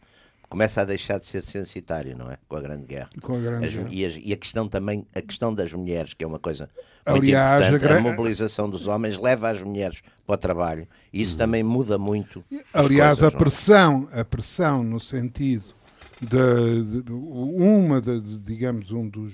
começa 0.49 0.81
a 0.81 0.85
deixar 0.85 1.19
de 1.19 1.25
ser 1.25 1.43
censitário, 1.43 2.17
não 2.17 2.31
é? 2.31 2.37
Com 2.47 2.55
a 2.55 2.61
Grande 2.61 2.85
Guerra. 2.85 3.09
Com 3.21 3.35
a 3.35 3.39
Grande 3.39 3.67
As, 3.67 3.73
Guerra. 3.73 3.89
E, 3.91 4.05
as, 4.05 4.19
e, 4.23 4.33
a 4.33 4.37
questão 4.37 4.67
também, 4.67 5.05
a 5.13 5.21
questão 5.21 5.53
das 5.53 5.73
mulheres, 5.73 6.13
que 6.13 6.23
é 6.23 6.27
uma 6.27 6.39
coisa 6.39 6.69
Aliás, 7.05 7.69
muito 7.69 7.75
importante, 7.75 7.85
a, 7.85 7.87
gra... 7.87 7.97
a 7.97 8.01
mobilização 8.01 8.69
dos 8.69 8.87
homens 8.87 9.17
leva 9.17 9.49
as 9.49 9.61
mulheres 9.61 10.01
para 10.25 10.35
o 10.35 10.37
trabalho 10.37 10.87
e 11.11 11.21
isso 11.21 11.33
uhum. 11.33 11.37
também 11.39 11.63
muda 11.63 11.97
muito. 11.97 12.43
Aliás, 12.73 13.19
coisas, 13.19 13.23
a 13.23 13.27
é? 13.27 13.39
pressão, 13.39 14.09
a 14.11 14.25
pressão 14.25 14.83
no 14.83 14.99
sentido 14.99 15.75
de, 16.21 17.01
de 17.03 17.11
uma, 17.11 18.01
de, 18.01 18.19
digamos, 18.39 18.91
um 18.91 19.07
dos, 19.07 19.33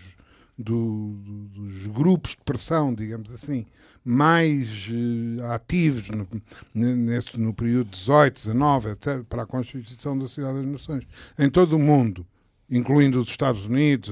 do, 0.57 1.13
dos 1.51 1.87
grupos 1.87 2.31
de 2.31 2.43
pressão, 2.45 2.93
digamos 2.93 3.31
assim, 3.31 3.65
mais 4.03 4.87
uh, 4.89 5.45
ativos 5.51 6.09
no, 6.09 6.27
nesse, 6.73 7.39
no 7.39 7.53
período 7.53 7.89
18, 7.89 8.35
19, 8.35 8.89
etc., 8.91 9.23
para 9.27 9.43
a 9.43 9.45
Constituição 9.45 10.17
da 10.17 10.27
Cidade 10.27 10.57
das 10.57 10.65
Nações, 10.65 11.07
em 11.39 11.49
todo 11.49 11.75
o 11.75 11.79
mundo, 11.79 12.25
incluindo 12.69 13.21
os 13.21 13.29
Estados 13.29 13.65
Unidos, 13.65 14.11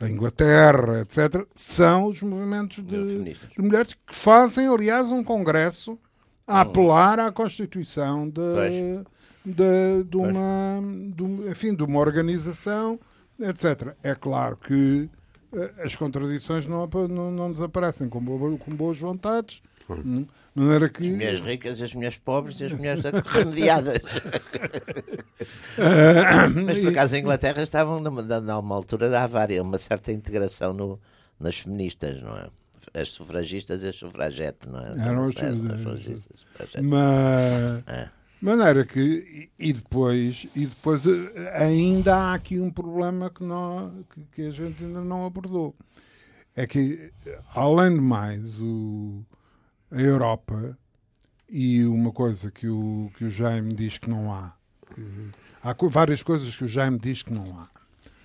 a 0.00 0.08
Inglaterra, 0.08 1.00
etc., 1.00 1.46
são 1.54 2.06
os 2.06 2.22
movimentos 2.22 2.84
de, 2.84 3.34
de 3.34 3.62
mulheres 3.62 3.94
que 3.94 4.14
fazem, 4.14 4.68
aliás, 4.68 5.08
um 5.08 5.22
congresso 5.22 5.98
a 6.46 6.60
apelar 6.60 7.18
à 7.18 7.30
Constituição 7.32 8.28
de, 8.28 9.04
de, 9.44 10.04
de, 10.04 10.16
uma, 10.16 10.82
de, 11.14 11.50
enfim, 11.50 11.74
de 11.74 11.82
uma 11.82 11.98
organização, 12.00 12.98
etc. 13.40 13.94
É 14.02 14.14
claro 14.14 14.56
que 14.56 15.08
eh, 15.08 15.21
as 15.84 15.94
contradições 15.94 16.66
não, 16.66 16.88
não, 17.08 17.30
não 17.30 17.52
desaparecem 17.52 18.08
com, 18.08 18.20
boa, 18.20 18.56
com 18.58 18.74
boas 18.74 18.98
vontades 18.98 19.62
Hum? 19.90 20.26
De 20.54 20.62
maneira 20.62 20.88
que... 20.88 21.04
As 21.04 21.12
mulheres 21.12 21.40
ricas, 21.40 21.80
as 21.80 21.94
mulheres 21.94 22.18
pobres 22.18 22.60
e 22.60 22.64
as 22.64 22.72
mulheres 22.72 23.02
remediadas. 23.26 24.02
Mas 26.64 26.78
por 26.78 26.88
acaso 26.90 27.14
a 27.14 27.18
Inglaterra 27.18 27.62
estavam 27.62 28.00
numa, 28.00 28.22
numa 28.22 28.74
altura 28.74 29.08
de 29.08 29.16
haver 29.16 29.60
uma 29.60 29.78
certa 29.78 30.12
integração 30.12 30.72
no, 30.72 31.00
nas 31.38 31.58
feministas, 31.58 32.22
não 32.22 32.36
é? 32.36 32.48
As 32.94 33.08
sufragistas 33.10 33.82
e 33.82 33.88
as 33.88 33.96
sufragetes, 33.96 34.70
não 34.70 34.78
é? 34.78 35.08
Eram 35.08 35.24
as 35.26 35.34
sufragistas. 35.34 36.46
Mas, 36.82 37.82
é. 38.42 38.44
maneira 38.44 38.84
que, 38.84 39.50
e 39.58 39.72
depois, 39.72 40.46
e 40.54 40.66
depois 40.66 41.02
eh, 41.06 41.52
ainda 41.54 42.16
há 42.16 42.34
aqui 42.34 42.58
um 42.58 42.70
problema 42.70 43.30
que, 43.30 43.44
que, 44.10 44.24
que 44.32 44.42
a 44.48 44.50
gente 44.50 44.82
ainda 44.82 45.02
não 45.02 45.24
abordou. 45.24 45.74
É 46.54 46.66
que, 46.66 47.12
além 47.54 47.94
de 47.94 48.00
mais, 48.00 48.60
o, 48.60 49.24
a 49.90 50.00
Europa 50.00 50.76
e 51.48 51.84
uma 51.84 52.12
coisa 52.12 52.50
que 52.50 52.66
o, 52.66 53.10
que 53.16 53.24
o 53.24 53.30
Jaime 53.30 53.74
diz 53.74 53.98
que 53.98 54.08
não 54.08 54.32
há. 54.32 54.54
Que, 54.94 55.30
há 55.62 55.74
várias 55.88 56.22
coisas 56.22 56.54
que 56.56 56.64
o 56.64 56.68
Jaime 56.68 56.98
diz 56.98 57.22
que 57.22 57.32
não 57.32 57.58
há. 57.58 57.68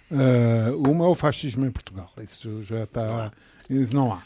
Uh, 0.09 0.89
uma 0.89 1.05
é 1.05 1.07
o 1.09 1.15
fascismo 1.15 1.65
em 1.65 1.71
Portugal. 1.71 2.09
Isso 2.21 2.63
já 2.63 2.83
está. 2.83 3.31
Isso 3.69 3.93
não 3.93 4.13
há. 4.13 4.23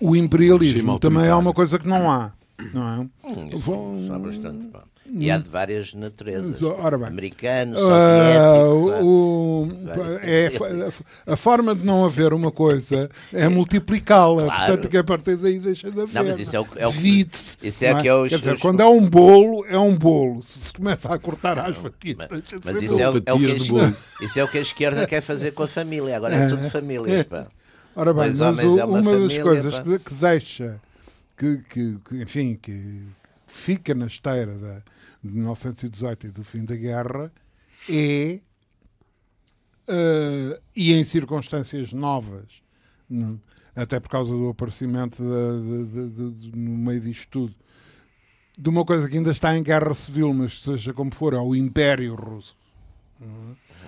O 0.00 0.16
imperialismo 0.16 0.98
também 0.98 1.26
é 1.26 1.34
uma 1.34 1.52
coisa 1.52 1.78
que 1.78 1.86
não 1.86 2.10
há. 2.10 2.32
Não 2.72 2.88
é? 2.88 3.28
Hum, 3.28 3.48
isso, 3.52 4.18
bastante. 4.18 4.66
Pá. 4.66 4.84
E 5.12 5.30
há 5.30 5.38
de 5.38 5.48
várias 5.48 5.92
naturezas. 5.92 6.62
Ora 6.62 6.96
bem. 6.96 7.08
Americano, 7.08 7.74
soviético. 7.74 9.02
Uh, 9.02 9.04
o, 9.04 9.68
é, 10.22 10.48
a, 11.26 11.32
a, 11.32 11.36
forma 11.36 11.74
de 11.74 11.84
não 11.84 12.04
haver 12.04 12.32
uma 12.32 12.52
coisa 12.52 13.10
é 13.32 13.48
multiplicá-la. 13.48 14.44
Claro. 14.44 14.66
Portanto, 14.66 14.88
que 14.88 14.96
a 14.96 15.04
partir 15.04 15.36
daí 15.36 15.58
deixa 15.58 15.90
de 15.90 16.00
haver. 16.00 16.14
Não, 16.14 16.24
mas 16.24 16.38
isso 16.38 16.54
é 16.54 16.60
o, 16.60 16.66
é 16.76 16.86
o 16.86 16.90
Isso 16.90 17.84
é, 17.84 18.00
que 18.00 18.06
é 18.06 18.14
o, 18.14 18.28
Quer 18.28 18.38
dizer, 18.38 18.58
quando 18.60 18.80
é 18.80 18.86
um 18.86 19.04
bolo, 19.04 19.66
é 19.66 19.78
um 19.78 19.96
bolo. 19.96 20.42
Se 20.42 20.60
se 20.60 20.72
começa 20.72 21.12
a 21.12 21.18
cortar 21.18 21.58
às 21.58 21.76
fatias, 21.76 22.16
mas, 22.16 22.28
mas 22.64 22.82
isso, 22.82 23.00
é 23.00 23.10
o, 23.10 23.22
é 23.26 23.32
o 23.32 23.38
que 23.38 23.46
a, 23.46 24.24
isso 24.24 24.38
é 24.38 24.44
o 24.44 24.48
que 24.48 24.58
a 24.58 24.62
esquerda 24.62 25.06
quer 25.06 25.22
fazer 25.22 25.52
com 25.52 25.64
a 25.64 25.68
família. 25.68 26.16
Agora 26.16 26.34
é, 26.34 26.48
tudo 26.48 26.70
famílias. 26.70 27.24
Pá. 27.24 27.46
Ora 27.96 28.14
bem, 28.14 28.28
mas, 28.28 28.38
mas 28.38 28.64
o, 28.64 28.78
é 28.78 28.84
uma, 28.84 29.00
uma 29.00 29.10
família, 29.10 29.28
das 29.28 29.38
coisas 29.38 29.78
que, 29.80 29.98
que, 29.98 30.14
deixa, 30.14 30.80
que, 31.40 31.56
que, 31.70 31.98
que, 32.04 32.22
enfim, 32.22 32.54
que 32.54 33.06
fica 33.46 33.94
na 33.94 34.06
esteira 34.06 34.58
da 34.58 34.82
de 35.22 35.30
1918 35.30 36.26
e 36.26 36.30
do 36.30 36.44
fim 36.44 36.64
da 36.64 36.74
guerra 36.74 37.32
é, 37.88 38.40
uh, 39.88 40.60
e 40.74 40.92
em 40.92 41.04
circunstâncias 41.04 41.92
novas, 41.92 42.62
até 43.74 44.00
por 44.00 44.08
causa 44.08 44.30
do 44.30 44.48
aparecimento 44.48 45.22
de, 45.22 46.56
no 46.56 46.76
meio 46.78 47.00
disto 47.00 47.28
tudo, 47.30 47.54
de 48.58 48.68
uma 48.68 48.84
coisa 48.84 49.08
que 49.08 49.16
ainda 49.16 49.30
está 49.30 49.56
em 49.56 49.62
guerra 49.62 49.94
civil, 49.94 50.32
mas 50.32 50.60
seja 50.60 50.92
como 50.92 51.14
for, 51.14 51.34
é 51.34 51.38
o 51.38 51.54
Império 51.54 52.14
Russo. 52.14 52.56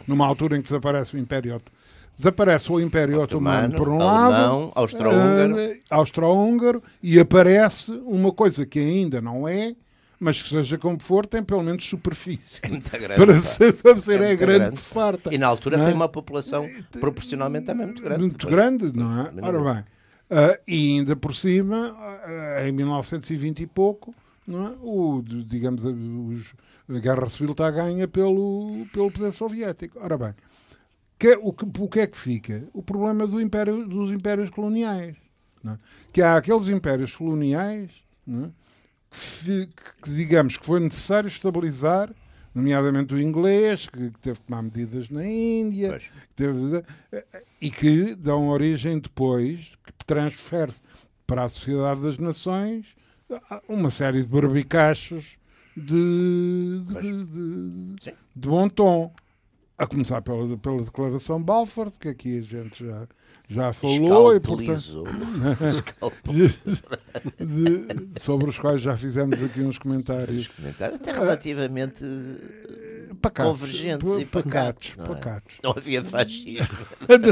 Numa 0.07 0.27
altura 0.27 0.57
em 0.57 0.63
que 0.63 0.69
desaparece 0.69 1.17
o 1.17 1.19
Império 1.19 1.61
Desaparece 2.19 2.71
o 2.71 2.81
Império 2.81 3.21
Otomano, 3.21 3.75
por 3.75 3.89
um 3.89 4.01
alemão, 4.01 4.61
lado, 4.61 4.73
austro-húngaro. 4.75 5.57
Uh, 5.57 5.81
austro-húngaro, 5.91 6.83
e 7.03 7.19
aparece 7.19 7.91
uma 8.05 8.33
coisa 8.33 8.65
que 8.65 8.79
ainda 8.79 9.21
não 9.21 9.49
é, 9.49 9.75
mas 10.21 10.41
que 10.41 10.49
seja 10.49 10.79
como 10.79 11.03
for, 11.03 11.27
tem 11.27 11.43
pelo 11.43 11.65
menos 11.65 11.85
superfície. 11.85 12.61
É 12.63 12.69
muito 12.69 12.91
grande. 12.91 13.15
Para 13.17 13.41
ser, 13.41 13.73
para 13.75 13.99
ser 13.99 14.21
é, 14.21 14.33
é 14.33 14.37
grande, 14.37 14.59
grande 14.59 14.77
que 14.77 14.81
se 14.81 14.87
farta. 14.87 15.35
E 15.35 15.39
na 15.39 15.49
altura 15.49 15.85
tem 15.85 15.93
uma 15.93 16.09
população 16.09 16.69
proporcionalmente 17.01 17.67
também 17.67 17.87
muito 17.87 18.03
grande. 18.03 18.21
Muito 18.21 18.47
grande, 18.47 18.93
não 18.97 19.21
é? 19.21 19.33
Ora 19.43 19.59
bem, 19.61 19.85
uh, 20.31 20.59
e 20.69 20.99
ainda 20.99 21.17
por 21.17 21.35
cima, 21.35 21.93
uh, 21.93 22.67
em 22.67 22.71
1920 22.71 23.61
e 23.65 23.67
pouco, 23.67 24.15
não 24.47 24.67
é? 24.69 24.73
o, 24.81 25.23
digamos, 25.25 25.83
os, 25.85 26.55
a 26.89 27.01
guerra 27.01 27.29
civil 27.29 27.53
está 27.53 27.71
ganha 27.71 28.07
pelo, 28.07 28.87
pelo 28.93 29.11
poder 29.11 29.33
soviético. 29.33 29.99
Ora 30.01 30.17
bem, 30.17 30.35
que, 31.23 31.39
o, 31.41 31.53
que, 31.53 31.65
o 31.81 31.89
que 31.89 32.01
é 32.01 32.07
que 32.09 32.19
fica? 32.19 32.69
O 32.73 32.83
problema 32.83 33.29
do 33.29 33.41
império, 33.41 33.87
dos 33.87 34.13
impérios 34.13 34.51
coloniais. 34.51 35.15
É? 35.65 35.79
Que 36.13 36.21
há 36.21 36.37
aqueles 36.37 36.67
impérios 36.67 37.15
coloniais 37.15 37.93
é? 38.29 38.49
que, 39.45 39.69
que, 40.03 40.11
digamos 40.11 40.57
que 40.57 40.67
foi 40.67 40.81
necessário 40.81 41.29
estabilizar, 41.29 42.13
nomeadamente 42.53 43.15
o 43.15 43.21
inglês, 43.21 43.89
que, 43.89 44.11
que 44.11 44.19
teve 44.19 44.41
que 44.41 44.47
tomar 44.47 44.63
medidas 44.63 45.11
na 45.11 45.25
Índia, 45.25 46.01
teve, 46.35 46.83
e 47.61 47.71
que 47.71 48.17
dão 48.17 48.49
origem 48.49 48.99
depois, 48.99 49.71
que 49.87 50.05
transfere 50.05 50.73
para 51.25 51.45
a 51.45 51.49
Sociedade 51.49 52.01
das 52.01 52.19
Nações 52.19 52.97
uma 53.69 53.93
série 53.93 54.23
de 54.23 54.29
barbicachos 54.29 55.37
de, 55.77 56.83
de, 56.85 57.25
de, 57.25 58.15
de 58.35 58.49
bom 58.49 58.69
tom. 58.69 59.15
A 59.83 59.87
começar 59.89 60.23
pela, 60.23 60.57
pela 60.57 60.81
declaração 60.81 61.43
Balfour, 61.43 61.91
que 61.99 62.07
aqui 62.07 62.39
a 62.39 62.43
gente 62.43 62.87
já, 62.87 63.09
já 63.49 63.73
falou 63.73 64.33
e 64.33 64.39
portanto 64.39 65.03
de, 66.31 66.49
de, 67.45 68.21
sobre 68.21 68.49
os 68.49 68.61
quais 68.61 68.81
já 68.81 68.97
fizemos 68.97 69.43
aqui 69.43 69.61
uns 69.61 69.79
comentários, 69.79 70.47
comentários 70.47 71.01
até 71.01 71.11
relativamente 71.11 72.05
pacatos, 73.21 73.51
convergentes 73.51 74.21
e 74.21 74.25
pacatos, 74.25 74.95
não, 74.97 75.05
é? 75.05 75.09
pacatos. 75.09 75.59
não 75.65 75.75
havia 75.77 76.05
fascismo. 76.05 76.79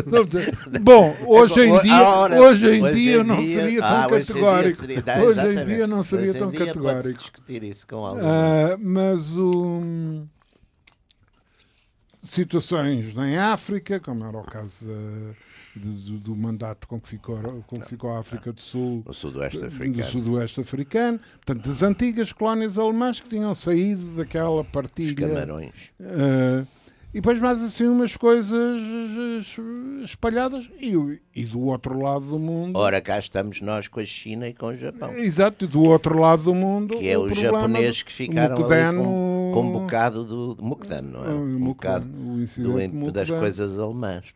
Bom 0.82 1.16
hoje 1.28 1.60
em 1.60 1.80
dia 1.82 2.02
hora, 2.02 2.40
hoje 2.40 2.66
em 2.66 2.82
hoje 2.82 2.94
dia 2.96 3.22
não 3.22 3.36
seria 3.36 3.80
tão 3.80 4.02
ah, 4.02 4.08
categórico 4.08 4.82
hoje 4.82 4.92
em 4.92 5.02
dia, 5.02 5.22
hoje 5.22 5.40
em 5.40 5.64
dia 5.64 5.86
não 5.86 6.02
seria 6.02 6.34
tão 6.34 6.50
categórico. 6.50 7.12
discutir 7.12 7.62
isso 7.62 7.86
com 7.86 8.04
alguém 8.04 8.24
uh, 8.24 8.76
mas 8.80 9.36
o 9.36 9.52
um, 9.52 10.26
situações 12.32 13.16
em 13.16 13.36
África 13.36 13.98
como 13.98 14.24
era 14.24 14.38
o 14.38 14.44
caso 14.44 14.86
do, 15.74 16.18
do, 16.18 16.36
mandato 16.36 16.86
com 16.86 17.00
que 17.00 17.08
ficou, 17.08 17.36
com 17.66 17.80
que 17.80 17.88
ficou 17.88 18.10
a 18.10 18.18
África 18.18 18.52
do 18.52 18.60
Sul, 18.60 19.02
o 19.06 19.12
sudoeste 19.12 19.64
africano. 19.64 19.96
do 19.96 20.04
sudoeste 20.04 20.60
africano, 20.60 21.20
portanto, 21.44 21.68
das 21.68 21.82
antigas 21.82 22.32
colónias 22.32 22.76
alemãs 22.76 23.20
que 23.20 23.28
tinham 23.28 23.54
saído 23.54 24.16
daquela 24.16 24.64
partilha. 24.64 25.26
Os 25.26 25.32
camarões. 25.32 25.92
Uh, 26.00 26.66
e 27.12 27.14
depois 27.14 27.38
mais 27.40 27.62
assim 27.64 27.86
umas 27.88 28.16
coisas 28.16 28.80
espalhadas 30.04 30.70
e, 30.80 30.94
e, 31.34 31.44
do 31.44 31.60
outro 31.60 31.98
lado 31.98 32.24
do 32.24 32.38
mundo. 32.38 32.78
Ora, 32.78 33.00
cá 33.00 33.18
estamos 33.18 33.60
nós 33.60 33.88
com 33.88 33.98
a 33.98 34.04
China 34.04 34.48
e 34.48 34.54
com 34.54 34.66
o 34.66 34.76
Japão. 34.76 35.10
Exato, 35.12 35.64
e 35.64 35.68
do 35.68 35.82
outro 35.82 36.18
lado 36.18 36.44
do 36.44 36.54
mundo. 36.54 36.96
Que 36.98 37.08
é 37.08 37.18
os 37.18 37.36
japoneses 37.36 38.02
que 38.02 38.12
ficaram 38.12 38.58
Mukdano, 38.58 39.02
com, 39.02 39.50
com 39.54 39.62
um 39.62 39.72
bocado 39.72 40.24
do, 40.24 40.54
do 40.54 40.64
Mukdano, 40.64 41.10
não 41.10 41.24
é? 41.24 41.30
Um 41.30 41.64
bocado 41.64 42.06
do, 42.06 43.12
das 43.12 43.28
coisas 43.28 43.78
alemãs. 43.78 44.26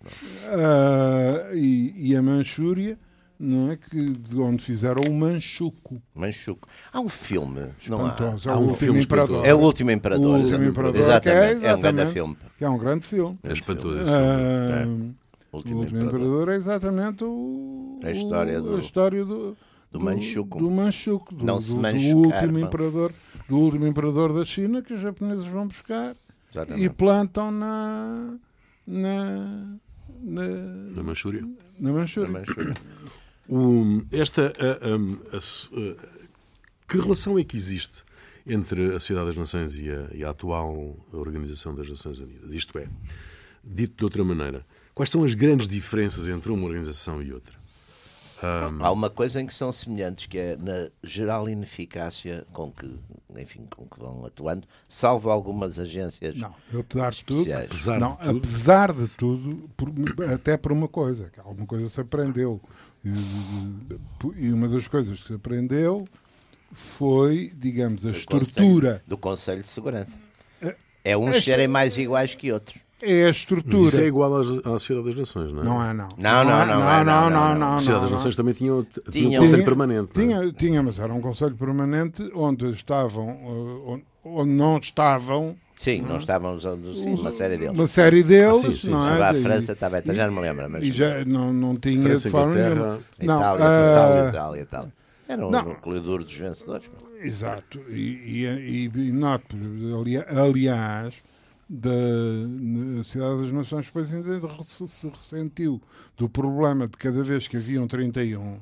Uh, 0.46 1.54
e, 1.54 2.10
e 2.10 2.16
a 2.16 2.22
Manchúria 2.22 2.98
não 3.38 3.70
é? 3.70 3.76
Que, 3.76 4.10
de 4.10 4.38
onde 4.38 4.62
fizeram 4.62 5.02
o 5.02 5.12
Manchuco. 5.12 6.00
Manchuco. 6.14 6.68
Há 6.92 7.00
um 7.00 7.08
filme, 7.08 7.70
não 7.88 8.06
há? 8.06 8.10
há, 8.10 8.52
há 8.52 8.58
um 8.58 8.72
filme 8.74 9.02
imperador. 9.02 9.44
É 9.46 9.54
o 9.54 9.58
Último 9.58 9.90
Imperador. 9.90 10.26
O 10.26 10.40
Último 10.40 10.64
Imperador. 10.64 10.96
Exatamente. 10.96 11.64
É, 11.64 11.68
exatamente. 11.68 11.68
é 11.68 11.74
um 11.74 11.80
grande 11.80 12.12
filme. 12.12 12.36
Que 12.58 12.64
é 12.64 12.68
um 12.68 12.78
grande 12.78 13.06
filme. 13.06 13.38
É 13.42 13.52
espantoso. 13.52 14.10
Ah, 14.10 14.86
o 15.52 15.56
Último, 15.56 15.80
Último 15.80 15.98
Imperador. 16.00 16.20
Imperador. 16.20 16.48
é 16.48 16.54
exatamente 16.54 17.24
o, 17.24 18.00
a 18.02 18.10
história 18.10 18.60
do, 18.60 18.76
a 18.76 18.80
história 18.80 19.24
do, 19.24 19.56
do 19.92 20.00
Manchuco. 20.00 20.58
Do, 20.58 20.70
Manchuco. 20.70 21.34
Do, 21.34 21.44
não 21.44 21.60
se 21.60 21.74
do, 21.74 21.80
do 21.80 22.18
último 22.18 22.58
imperador, 22.58 23.12
do 23.48 23.56
último 23.56 23.86
imperador 23.86 24.32
da 24.32 24.44
China 24.44 24.82
que 24.82 24.94
os 24.94 25.00
japoneses 25.00 25.46
vão 25.46 25.68
buscar 25.68 26.14
exatamente. 26.52 26.84
e 26.84 26.90
plantam 26.90 27.50
na 27.50 28.34
na 28.86 29.76
na, 30.22 30.42
na 30.96 31.02
Manchúria. 31.02 31.46
Na 31.78 31.92
Manchúria. 31.92 32.30
Na 32.30 32.38
Manchúria. 32.40 32.74
Um, 33.48 34.06
esta, 34.10 34.52
a, 34.58 35.36
a, 35.36 35.36
a, 35.36 36.88
que 36.88 36.98
relação 36.98 37.38
é 37.38 37.44
que 37.44 37.56
existe 37.56 38.02
entre 38.46 38.94
a 38.94 39.00
Sociedade 39.00 39.28
das 39.28 39.36
Nações 39.36 39.78
e 39.78 39.90
a, 39.90 40.08
e 40.14 40.24
a 40.24 40.30
atual 40.30 40.96
Organização 41.12 41.74
das 41.74 41.88
Nações 41.88 42.18
Unidas? 42.18 42.52
Isto 42.52 42.78
é, 42.78 42.86
dito 43.62 43.96
de 43.96 44.04
outra 44.04 44.24
maneira, 44.24 44.66
quais 44.94 45.10
são 45.10 45.24
as 45.24 45.34
grandes 45.34 45.68
diferenças 45.68 46.28
entre 46.28 46.50
uma 46.50 46.66
organização 46.66 47.22
e 47.22 47.32
outra? 47.32 47.63
Um... 48.44 48.84
Há 48.84 48.90
uma 48.90 49.08
coisa 49.08 49.40
em 49.40 49.46
que 49.46 49.54
são 49.54 49.72
semelhantes, 49.72 50.26
que 50.26 50.38
é 50.38 50.56
na 50.56 50.90
geral 51.02 51.48
ineficácia 51.48 52.46
com 52.52 52.70
que, 52.70 52.90
enfim, 53.36 53.66
com 53.74 53.86
que 53.86 53.98
vão 53.98 54.24
atuando, 54.26 54.66
salvo 54.88 55.30
algumas 55.30 55.78
agências. 55.78 56.36
Não, 56.36 56.54
eu 56.72 56.82
te 56.82 56.96
dar 56.96 57.14
tudo, 57.14 57.52
apesar, 57.52 57.98
não, 57.98 58.12
de 58.12 58.18
tudo. 58.18 58.38
apesar 58.38 58.92
de 58.92 59.08
tudo, 59.08 59.70
por, 59.76 59.90
até 60.32 60.56
por 60.56 60.72
uma 60.72 60.88
coisa, 60.88 61.30
que 61.30 61.40
alguma 61.40 61.66
coisa 61.66 61.88
se 61.88 62.00
aprendeu. 62.00 62.60
E, 63.04 64.50
uma 64.50 64.68
das 64.68 64.88
coisas 64.88 65.20
que 65.20 65.26
se 65.26 65.34
aprendeu 65.34 66.06
foi, 66.72 67.52
digamos, 67.54 68.04
a 68.04 68.10
do 68.10 68.16
estrutura 68.16 68.54
Conselho, 68.54 69.02
do 69.06 69.18
Conselho 69.18 69.62
de 69.62 69.68
Segurança. 69.68 70.18
É, 70.60 70.76
é 71.04 71.16
uns 71.16 71.44
serem 71.44 71.68
mais 71.68 71.96
iguais 71.96 72.34
que 72.34 72.50
outros. 72.50 72.83
É 73.04 73.26
a 73.26 73.30
estrutura. 73.30 73.88
Isso 73.88 74.00
é 74.00 74.06
igual 74.06 74.36
às, 74.36 74.48
à 74.48 74.62
Sociedade 74.78 75.06
das 75.08 75.16
Nações, 75.20 75.52
não 75.52 75.60
é? 75.62 75.64
Não 75.64 75.82
é, 75.84 75.92
não. 75.92 76.08
Não, 76.18 76.44
não, 76.44 76.62
é, 76.62 76.66
não, 76.66 76.80
não, 76.80 76.90
é, 76.90 77.04
não, 77.04 77.04
não, 77.04 77.30
não, 77.30 77.30
não. 77.30 77.54
não, 77.58 77.72
A 77.74 77.78
Sociedade 77.78 78.00
das 78.02 78.10
não. 78.10 78.16
Nações 78.18 78.36
também 78.36 78.54
tinha, 78.54 78.86
tinha 79.10 79.28
um 79.28 79.42
conselho 79.42 79.48
Tinha- 79.48 79.64
permanente. 79.64 80.10
não 80.14 80.22
é? 80.22 80.26
Tinha, 80.40 80.52
tinha, 80.52 80.82
mas 80.82 80.98
era 80.98 81.12
um 81.12 81.20
conselho 81.20 81.54
permanente 81.54 82.30
onde 82.34 82.70
estavam, 82.70 83.28
eh, 83.30 84.02
onde, 84.24 84.50
não 84.52 84.78
estavam 84.78 85.56
Sim, 85.76 86.02
não 86.02 86.18
estávamos 86.18 86.62
sim, 86.62 87.14
uma 87.14 87.32
série 87.32 87.56
deles. 87.58 87.76
uma 87.76 87.86
série 87.88 88.22
deles, 88.22 88.64
Ah, 88.64 88.68
sim, 88.68 88.76
sim, 88.76 88.90
não 88.90 89.02
sim. 89.02 89.08
é? 89.08 89.22
A 89.22 89.34
França, 89.34 89.72
estava 89.72 90.00
já 90.06 90.26
não 90.28 90.34
me 90.34 90.40
lembro, 90.40 90.70
mas 90.70 90.84
E 90.84 90.92
já 90.92 91.24
não, 91.24 91.52
não 91.52 91.76
tinha 91.76 92.00
França, 92.02 92.28
de 92.28 92.30
forma 92.30 92.52
Inglaterra, 92.54 92.74
nenhuma. 92.74 92.98
Não, 93.22 93.38
Itália, 93.40 93.64
ah, 93.66 93.90
Itália, 93.90 94.28
Itália, 94.30 94.60
Itália. 94.62 94.92
Era 95.26 95.46
um 95.46 95.50
não. 95.50 95.64
núcleo 95.64 96.00
duro 96.00 96.22
dos 96.24 96.36
vencedores. 96.36 96.88
Exato. 97.20 97.80
E, 97.90 97.94
e, 98.44 98.90
e, 98.94 98.98
e 99.08 99.12
note, 99.12 99.46
ali- 100.00 100.18
aliás, 100.38 101.14
da 101.68 101.90
Cidade 103.04 103.42
das 103.42 103.50
Nações 103.50 103.86
depois 103.86 104.12
ainda 104.12 104.40
se, 104.62 104.86
se 104.88 105.08
ressentiu 105.08 105.80
do 106.16 106.28
problema 106.28 106.86
de 106.86 106.96
cada 106.96 107.22
vez 107.22 107.48
que 107.48 107.56
havia 107.56 107.80
um 107.82 107.86
31, 107.86 108.58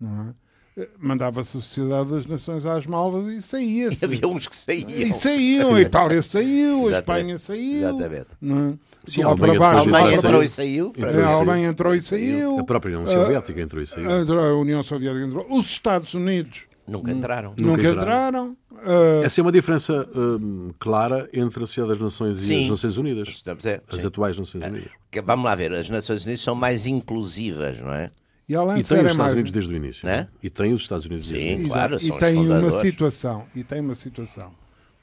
não 0.00 0.28
é? 0.28 0.34
Eh, 0.76 0.88
Mandava-se 0.98 1.56
a 1.56 1.60
Sociedade 1.60 2.10
das 2.10 2.26
Nações 2.26 2.66
às 2.66 2.86
malvas 2.86 3.26
e 3.26 3.42
saía-se. 3.42 4.04
Havia 4.04 4.26
uns 4.26 4.46
que 4.48 4.56
saíam. 4.56 4.90
E 4.90 5.12
saíam, 5.12 5.74
a 5.74 5.80
Itália 5.80 6.22
saiu, 6.22 6.88
a. 6.88 6.92
Espanha 6.92 7.38
saiu. 7.38 7.88
Exatamente. 7.88 8.28
Não 8.40 8.70
é? 8.70 8.74
Sim, 9.06 9.22
a 9.22 9.34
para 9.36 9.50
Alemanha 9.50 9.60
baixo, 9.60 9.76
A 9.76 9.80
Alemanha 9.82 10.16
entrou 10.16 10.42
e 10.42 10.48
saiu. 10.48 10.86
Entrou 10.96 11.06
A 11.06 11.10
e 11.10 11.14
saiu. 11.14 11.28
Alemanha 11.28 11.68
entrou 11.68 11.94
e 11.94 12.02
saiu. 12.02 12.58
A 12.58 12.64
própria 12.64 12.98
União 12.98 13.14
Soviética 13.14 13.60
entrou 13.60 13.82
e 13.82 13.86
saiu. 13.86 14.10
A 14.10 14.54
União 14.54 14.82
Soviética 14.82 15.26
entrou. 15.26 15.46
Os 15.50 15.66
Estados 15.66 16.14
Unidos 16.14 16.62
Nunca 16.86 17.10
entraram. 17.12 17.50
Nunca 17.56 17.62
nunca 17.62 17.82
entraram. 17.90 18.56
entraram. 18.72 19.20
Ah, 19.20 19.24
Essa 19.24 19.40
é 19.40 19.42
uma 19.42 19.52
diferença 19.52 20.06
hum, 20.14 20.70
clara 20.78 21.28
entre 21.32 21.62
a 21.62 21.66
Sociedade 21.66 21.94
das 21.94 22.00
Nações 22.02 22.42
e 22.42 22.46
Sim. 22.46 22.62
as 22.64 22.70
Nações 22.70 22.96
Unidas. 22.98 23.42
A- 23.46 23.94
As 23.94 24.00
sim. 24.02 24.06
atuais 24.06 24.38
Nações 24.38 24.64
Unidas. 24.64 24.90
Que- 25.10 25.22
Vamos 25.22 25.44
lá 25.46 25.54
ver, 25.54 25.72
as 25.72 25.88
Nações 25.88 26.22
Unidas 26.24 26.40
são 26.40 26.54
mais 26.54 26.84
inclusivas, 26.86 27.78
não 27.80 27.92
é? 27.92 28.10
e 28.46 28.54
além 28.54 28.80
E 28.80 28.82
de 28.82 28.88
tem 28.90 28.98
os 28.98 29.02
Estados 29.02 29.16
mais- 29.16 29.32
Unidos 29.32 29.50
desde 29.52 29.72
o 29.72 29.76
início. 29.76 30.06
Né? 30.06 30.28
é? 30.42 30.46
E 30.46 30.50
tem 30.50 30.74
os 30.74 30.82
Estados 30.82 31.06
Unidos 31.06 31.26
desde 31.26 31.42
o 31.42 31.48
Sim. 31.48 31.54
início. 31.54 31.72
claro, 31.72 31.96
e 32.02 32.18
tem 32.18 32.36
uma 32.38 32.70
situação 32.80 33.46
e 33.56 33.64
tem 33.64 33.80
uma 33.80 33.94
situação 33.94 34.52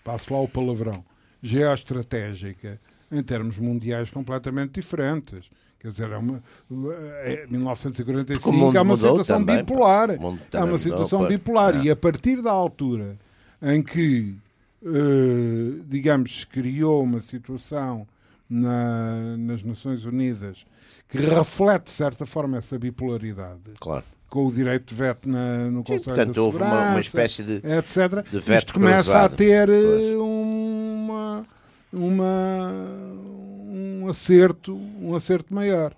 passo 0.03 0.31
lá 0.33 0.39
o 0.39 0.47
palavrão 0.47 1.03
geoestratégica 1.41 2.79
em 3.11 3.23
termos 3.23 3.57
mundiais 3.57 4.09
completamente 4.11 4.73
diferentes 4.79 5.49
quer 5.81 5.91
dizer 5.91 6.11
é 6.11 6.17
uma 6.17 6.41
é, 7.23 7.47
1945 7.49 8.41
Porque 8.43 8.49
o 8.55 8.59
mundo 8.65 8.77
é 8.77 8.81
uma 8.81 8.95
mudou 8.95 9.09
situação 9.11 9.39
também, 9.39 9.57
bipolar 9.57 10.09
é 10.11 10.17
também 10.17 10.35
uma 10.53 10.61
mudou, 10.65 10.79
situação 10.79 11.19
pois. 11.19 11.29
bipolar 11.31 11.75
É. 11.75 11.83
e 11.83 11.89
a 11.89 11.95
partir 11.95 12.41
da 12.41 12.51
altura 12.51 13.17
em 13.61 13.81
que 13.81 14.35
eh, 14.85 15.81
digamos 15.87 16.41
se 16.41 16.47
criou 16.47 17.03
uma 17.03 17.21
situação 17.21 18.07
na- 18.49 19.35
nas 19.37 19.63
Nações 19.63 20.05
Unidas 20.05 20.65
que 21.07 21.17
reflete 21.19 21.85
de 21.85 21.91
certa 21.91 22.25
forma 22.25 22.57
essa 22.57 22.77
bipolaridade 22.79 23.59
Claro. 23.79 24.03
com 24.29 24.47
o 24.47 24.51
direito 24.51 24.89
de 24.89 24.95
veto 24.95 25.27
na- 25.29 25.69
no 25.69 25.79
Sim, 25.79 25.83
Conselho 25.83 26.03
portanto, 26.03 26.35
da 26.35 26.41
houve 26.41 26.57
uma- 26.57 26.65
Segurança, 26.67 26.91
uma 26.91 26.99
espécie 27.01 27.43
de- 27.43 27.55
etc. 27.57 28.23
de 28.31 28.39
veto 28.39 28.57
Isto 28.59 28.73
começa 28.73 29.09
cruzado. 29.11 29.33
a 29.33 29.37
ter 29.37 29.69
eh, 29.69 29.81
Pois. 29.81 30.15
uma, 30.17 31.45
uma, 31.93 32.71
um 33.71 34.07
acerto, 34.07 34.75
um 34.75 35.15
acerto 35.15 35.53
maior. 35.53 35.93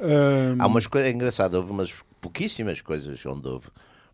Ahm, 0.00 0.56
Há 0.60 0.66
umas 0.66 0.86
coisas 0.86 1.12
engraçadas, 1.12 1.58
houve 1.58 1.70
umas 1.72 1.92
pouquíssimas 2.20 2.80
coisas 2.80 3.24
onde 3.26 3.46
houve. 3.48 3.68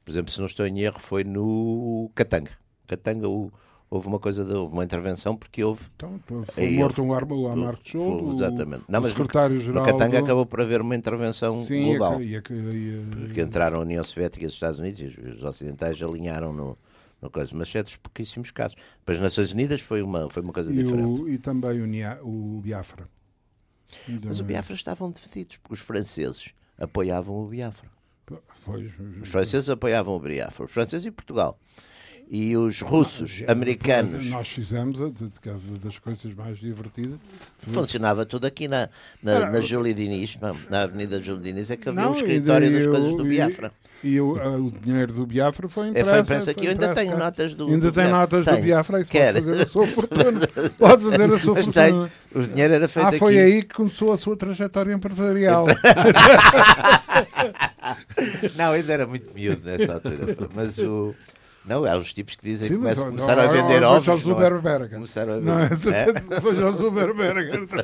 Por 0.04 0.10
exemplo, 0.10 0.32
se 0.32 0.38
não 0.38 0.46
estou 0.46 0.66
em 0.66 0.80
erro, 0.80 0.98
foi 0.98 1.24
no 1.24 2.10
Catanga. 2.14 2.50
Catanga 2.86 3.28
o- 3.28 3.50
houve 3.88 4.08
uma 4.08 4.18
coisa, 4.18 4.44
de, 4.44 4.52
houve 4.52 4.72
uma 4.72 4.84
intervenção 4.84 5.36
porque 5.36 5.62
houve. 5.62 5.84
então, 5.96 6.18
foi 6.48 6.70
morto 6.76 7.02
um 7.02 7.12
arma, 7.14 7.34
o 7.36 7.48
Amar 7.48 7.76
Foi- 7.76 7.84
Scholl, 7.92 8.28
o, 8.30 8.34
Exatamente. 8.34 8.84
Não, 8.88 9.00
mas 9.00 9.12
no- 9.12 9.18
secretário-geral. 9.18 9.84
No 9.86 9.92
Catanga 9.92 10.18
do- 10.18 10.24
acabou 10.24 10.44
por 10.46 10.60
haver 10.60 10.80
uma 10.80 10.96
intervenção 10.96 11.58
Sim, 11.60 11.84
global. 11.96 12.20
e 12.20 12.36
a- 12.36 12.42
e 12.50 12.54
a- 12.54 12.72
e 12.72 13.04
a- 13.22 13.26
Porque 13.26 13.40
entraram 13.42 13.78
a 13.78 13.82
União 13.82 14.02
Soviética 14.04 14.44
e 14.44 14.46
os 14.48 14.52
Estados 14.54 14.78
Unidos 14.80 15.00
e 15.00 15.04
os 15.30 15.42
ocidentais 15.42 16.02
alinharam 16.02 16.52
no, 16.52 16.76
no 17.24 17.30
coisa. 17.30 17.50
Mas 17.54 17.74
é 17.74 17.82
dos 17.82 17.96
pouquíssimos 17.96 18.50
casos. 18.50 18.76
Depois, 19.00 19.18
Nações 19.20 19.52
Unidas 19.52 19.80
foi 19.80 20.02
uma, 20.02 20.28
foi 20.30 20.42
uma 20.42 20.52
coisa 20.52 20.70
e, 20.72 20.74
diferente. 20.76 21.20
o- 21.22 21.28
e 21.28 21.38
também 21.38 21.80
o, 21.80 21.86
Nia- 21.86 22.20
o 22.22 22.60
Biafra. 22.62 23.08
Mas 24.24 24.40
o 24.40 24.44
Biafra 24.44 24.74
estavam 24.74 25.10
divididos, 25.10 25.56
porque 25.58 25.74
os 25.74 25.80
franceses 25.80 26.50
apoiavam 26.78 27.36
o 27.36 27.46
Biafra. 27.46 27.88
Pois, 28.64 28.90
Os 29.22 29.28
franceses 29.28 29.68
apoiavam 29.68 30.16
o 30.16 30.20
Biafra, 30.20 30.64
os 30.64 30.72
franceses 30.72 31.04
e 31.06 31.10
Portugal. 31.10 31.58
E 32.30 32.56
os 32.56 32.80
russos, 32.80 33.42
americanos, 33.46 34.24
Nós 34.26 34.48
fizemos 34.48 35.00
a- 35.00 35.08
de- 35.10 35.28
de- 35.28 35.78
das 35.78 35.98
coisas 35.98 36.32
mais 36.34 36.58
divertidas. 36.58 37.18
funcionava 37.58 38.24
tudo 38.24 38.46
aqui 38.46 38.66
na, 38.66 38.88
na, 39.22 39.50
na 39.50 39.60
Júlia 39.60 39.94
Diniz, 39.94 40.36
na, 40.70 40.82
Avenida 40.82 41.20
Júlia 41.20 41.42
Diniz, 41.42 41.70
é 41.70 41.76
que 41.76 41.88
havia 41.88 42.08
um 42.08 42.12
e 42.12 42.16
escritório 42.16 42.72
das 42.72 42.82
eu- 42.82 42.90
coisas 42.92 43.12
do 43.16 43.26
e- 43.26 43.28
Biafra. 43.28 43.72
E, 44.02 44.20
o, 44.20 44.38
a- 44.40 44.48
o 44.58 44.70
dinheiro 44.70 45.12
do 45.12 45.26
Biafra 45.26 45.68
foi 45.68 45.86
É, 45.86 45.90
impresso. 45.90 46.08
foi 46.10 46.18
impresso 46.20 46.50
aqui, 46.50 46.64
eu 46.66 46.70
ainda 46.72 46.94
tenho 46.94 47.16
notas 47.18 47.54
do. 47.54 47.68
Ainda 47.68 47.90
do 47.90 47.92
tem 47.92 48.04
Biafra. 48.04 48.18
notas 48.18 48.44
do 48.44 48.50
Tenho. 48.50 48.62
Biafra, 48.64 49.00
isso 49.00 49.10
Quer. 49.10 49.32
pode 49.34 49.44
fazer 49.46 49.62
a 49.62 49.66
sua 49.66 49.86
fortuna. 49.88 50.48
Pode 50.78 51.02
fazer 51.04 51.32
a 51.32 51.38
sua 51.38 51.54
Mas 51.54 51.64
fortuna. 51.66 52.10
o 52.34 52.42
dinheiro 52.42 52.74
era 52.74 52.88
feito 52.88 53.06
Ah, 53.06 53.12
foi 53.12 53.38
aqui. 53.38 53.52
aí 53.54 53.62
que 53.62 53.74
começou 53.74 54.12
a 54.12 54.18
sua 54.18 54.36
trajetória 54.36 54.92
empresarial. 54.92 55.66
Não, 58.56 58.72
ainda 58.72 58.92
era 58.92 59.06
muito 59.06 59.32
miúdo 59.34 59.60
nessa 59.64 59.94
altura. 59.94 60.36
Mas 60.54 60.78
o. 60.78 61.14
Não, 61.64 61.84
há 61.86 61.96
uns 61.96 62.12
tipos 62.12 62.36
que 62.36 62.44
dizem 62.44 62.68
Sim, 62.68 62.74
que 62.74 62.78
começam- 62.80 63.06
começaram 63.08 63.42
a 63.42 63.46
ó, 63.46 63.48
vender 63.48 63.82
ó, 63.82 63.96
ovos. 63.96 64.04
Foi 64.04 64.14
não 64.14 64.20
é? 64.20 64.34
Zuckerberg. 64.34 64.94
Começaram 64.94 65.32
a 65.34 65.36
Não, 65.40 65.56
vender. 65.56 65.94
É? 66.36 66.40
foi 66.40 66.54
o 66.54 67.00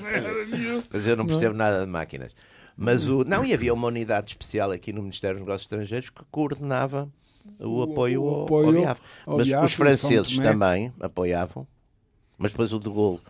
era 0.07 0.47
miúdo. 0.47 0.85
Mas 0.93 1.07
eu 1.07 1.17
não 1.17 1.27
percebo 1.27 1.55
nada 1.55 1.81
de 1.85 1.91
máquinas. 1.91 2.35
Mas 2.77 3.09
o. 3.09 3.25
Não, 3.25 3.45
e 3.45 3.55
havia 3.55 3.73
uma 3.73 3.89
unidade 3.89 4.29
especial 4.33 4.71
aqui 4.71 4.93
no 4.93 5.01
Ministério 5.03 5.37
dos 5.37 5.47
Negócios 5.47 5.63
Estrangeiros 5.67 6.11
que 6.11 6.23
coordenava 6.31 7.09
o, 7.59 7.79
O- 7.79 7.83
apoio, 7.85 8.23
o 8.23 8.29
ao- 8.29 8.43
apoio 8.45 8.67
ao 8.67 8.73
Biafra. 8.75 9.03
ao 9.27 9.37
Mas 9.39 9.47
os 9.47 9.53
São 9.53 9.69
franceses 9.69 10.37
também 10.39 10.93
apoiavam. 11.01 11.67
Mas 12.37 12.53
depois 12.53 12.73
o 12.73 12.79
de 12.79 12.89
Gaulle 12.89 13.21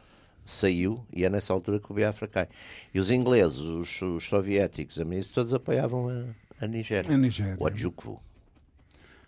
saiu 0.45 1.05
e 1.13 1.25
é 1.25 1.31
nessa 1.31 1.53
altura 1.53 1.79
que 1.79 1.91
o 1.91 1.95
Biafra 1.95 2.27
cai. 2.27 2.49
E 2.93 2.99
os 2.99 3.11
ingleses, 3.11 3.59
os, 3.61 4.03
os 4.03 4.25
soviéticos, 4.25 4.99
a 5.01 5.05
ministros, 5.05 5.35
todos 5.35 5.55
apoiavam 5.55 6.09
a, 6.09 6.65
a 6.65 6.67
Nigéria. 6.67 7.13
A 7.13 7.17
Nigéria. 7.17 7.57
O 7.59 7.67
Adjukwu. 7.67 8.21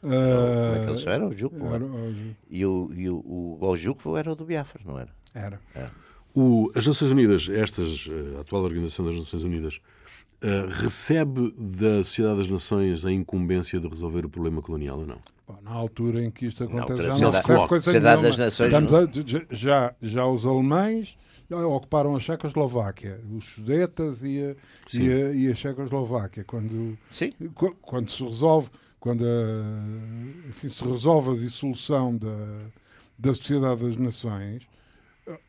Ah, 0.04 0.08
Como 0.08 0.76
é 0.76 0.84
que 0.84 0.90
eles 0.90 1.06
eram? 1.06 1.28
O 1.28 1.30
Adjukwu. 1.30 1.74
era, 1.74 1.84
o- 1.84 2.34
E 2.50 2.66
o, 2.66 2.90
e 2.94 3.08
o, 3.08 3.16
o 3.16 3.58
Ojukwu 3.64 4.16
era 4.16 4.32
o 4.32 4.34
do 4.34 4.44
Biafra, 4.44 4.80
não 4.84 4.98
era? 4.98 5.10
era. 5.34 5.60
O- 6.34 6.70
as 6.74 6.86
Nações 6.86 7.10
Unidas, 7.10 7.48
estas, 7.48 8.08
eh, 8.10 8.36
a 8.38 8.40
atual 8.40 8.62
Organização 8.64 9.04
das 9.04 9.14
Nações 9.16 9.44
Unidas, 9.44 9.80
eh, 10.40 10.66
recebe 10.70 11.54
da 11.58 12.02
Sociedade 12.02 12.38
das 12.38 12.48
Nações 12.48 13.04
a 13.04 13.12
incumbência 13.12 13.78
de 13.78 13.86
resolver 13.86 14.24
o 14.24 14.28
problema 14.30 14.60
colonial 14.62 14.98
ou 15.00 15.06
não? 15.06 15.18
Bom, 15.46 15.58
na 15.62 15.70
altura 15.72 16.22
em 16.24 16.30
que 16.30 16.46
isto 16.46 16.64
acontece, 16.64 17.02
já 17.02 17.16
não 17.18 17.30
recebe 17.30 17.68
coisa 17.68 17.84
Sociedade 17.84 18.22
nenhuma. 18.22 18.28
das 18.28 18.38
Nações, 18.38 18.66
Estamos 18.72 18.92
não? 18.92 19.40
a- 19.40 19.54
já, 19.54 19.94
já 20.02 20.26
os 20.26 20.46
alemães 20.46 21.16
ocuparam 21.50 22.16
a 22.16 22.20
Checoslováquia, 22.20 23.20
os 23.36 23.44
Sudetas 23.44 24.22
e 24.22 24.40
a, 24.40 24.56
e 24.96 25.12
a, 25.12 25.34
e 25.34 25.52
a 25.52 25.54
Checoslováquia. 25.54 26.44
Quando, 26.44 26.96
quando 27.82 28.10
se 28.10 28.24
resolve, 28.24 28.70
quando 29.02 29.24
a- 29.24 30.48
enfim, 30.48 30.68
se 30.68 30.84
resolve 30.84 31.32
a 31.32 31.34
dissolução 31.34 32.16
da, 32.16 32.28
da 33.18 33.34
Sociedade 33.34 33.82
das 33.84 33.96
Nações, 33.96 34.62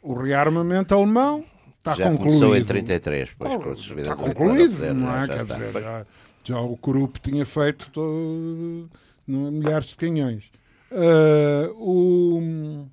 o 0.02 0.14
rearmamento 0.16 0.96
alemão 0.96 1.46
está 1.78 1.94
já 1.94 2.10
concluído. 2.10 2.40
começou 2.40 2.58
em 2.58 2.64
33, 2.66 3.30
pois, 3.38 3.52
Oh, 3.54 3.72
está 4.00 4.12
ao 4.12 4.18
concluído, 4.18 4.74
poder, 4.74 4.94
não 4.96 5.14
é? 5.16 5.28
já 5.28 5.28
Quer 5.28 5.42
está, 5.44 5.54
dizer, 5.58 5.72
já, 5.74 6.06
já 6.44 6.60
o 6.62 6.76
Krupp 6.76 7.20
tinha 7.22 7.46
feito 7.46 7.92
todo, 7.92 8.90
milhares 9.28 9.86
de 9.90 9.96
canhões. 9.98 10.52
Ah, 10.92 11.72
o, 11.76 12.88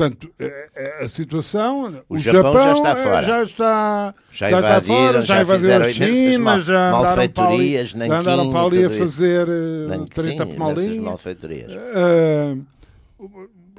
portanto, 0.00 0.32
é- 0.38 0.68
é 0.74 1.04
a 1.04 1.08
situação. 1.08 2.02
O 2.08 2.18
Japão 2.18 2.54
já 2.54 2.72
está 2.72 2.90
é, 2.90 2.96
fora. 2.96 3.22
Já 3.26 3.42
está, 3.42 4.14
Já 4.32 4.46
está 4.46 4.58
invadiram, 4.58 4.96
fora, 4.96 5.22
já 5.22 5.42
invadiu 5.42 5.60
fizeram 5.60 5.84
a 5.86 5.90
China, 5.92 6.38
mal- 6.44 6.60
já 6.60 6.88
andaram 6.98 7.28
para 7.28 7.48
ali, 7.50 7.84
já 7.86 8.04
andaram 8.04 8.50
para 8.50 8.62
ali 8.62 8.84
a 8.84 8.90
fazer 8.90 9.48
eh, 9.48 9.86
Nanquim, 9.88 10.06
30 10.14 10.46
sim, 10.46 10.54
por 10.54 10.56
imensas 10.64 10.84
linha. 10.84 11.02
malfeitorias. 11.02 11.72
Ah, 11.94 12.56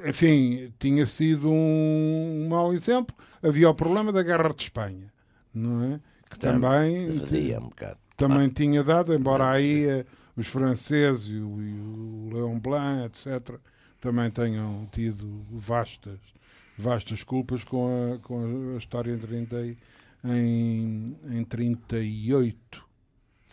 enfim, 0.08 0.72
tinha 0.78 1.06
sido 1.06 1.50
um, 1.50 2.46
mau 2.48 2.72
exemplo. 2.74 3.14
Havia 3.42 3.68
o 3.70 3.74
problema 3.74 4.12
da 4.12 4.22
Guerra 4.22 4.50
de 4.54 4.62
Espanha, 4.62 5.12
não 5.54 5.94
é? 5.94 6.00
Que 6.30 6.38
também, 6.38 7.18
Vadia 7.18 7.58
um 7.58 7.68
bocado. 7.68 7.96
também 8.16 8.48
tinha 8.48 8.82
dado, 8.82 9.12
embora 9.14 9.50
aí 9.50 9.84
eh, 9.86 10.04
os 10.36 10.46
franceses 10.46 11.26
e 11.28 11.34
o, 11.34 11.60
e 11.60 11.72
o 11.74 12.30
Leon 12.32 12.58
Blanc, 12.58 13.06
etc., 13.06 13.56
também 14.02 14.28
tenham 14.30 14.86
tido 14.92 15.26
vastas, 15.50 16.18
vastas 16.76 17.22
culpas 17.22 17.62
com 17.62 18.14
a, 18.14 18.18
com 18.18 18.74
a 18.74 18.76
história 18.78 19.12
em, 19.12 19.18
30, 19.18 19.56
e- 19.62 19.78
em, 20.24 21.16
em 21.30 21.44
38. 21.44 22.84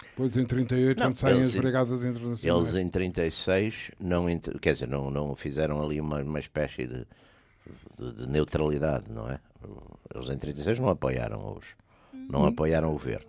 Depois 0.02 0.36
em 0.36 0.46
38, 0.46 0.98
Não, 0.98 1.06
quando 1.08 1.18
saem 1.18 1.36
eles- 1.38 1.56
as 1.56 1.56
Brigadas 1.56 2.04
Internacionais. 2.04 2.44
Eles 2.44 2.84
em 2.86 2.90
36 2.90 3.92
não, 4.00 4.26
quer 4.62 4.74
dizer, 4.74 4.88
não, 4.88 5.10
não 5.12 5.36
fizeram 5.36 5.82
ali 5.84 6.02
uma, 6.02 6.22
uma 6.22 6.40
espécie 6.40 6.88
de, 6.88 7.06
de- 7.98 8.14
de 8.14 8.28
neutralidade, 8.28 9.12
não 9.12 9.30
é? 9.30 9.40
Eles 10.14 10.30
em 10.30 10.38
36 10.38 10.80
não 10.80 10.90
apoiaram 10.90 11.58
os, 11.58 11.66
não 12.30 12.46
apoiaram 12.46 12.90
o 12.90 12.94
governo. 12.94 13.28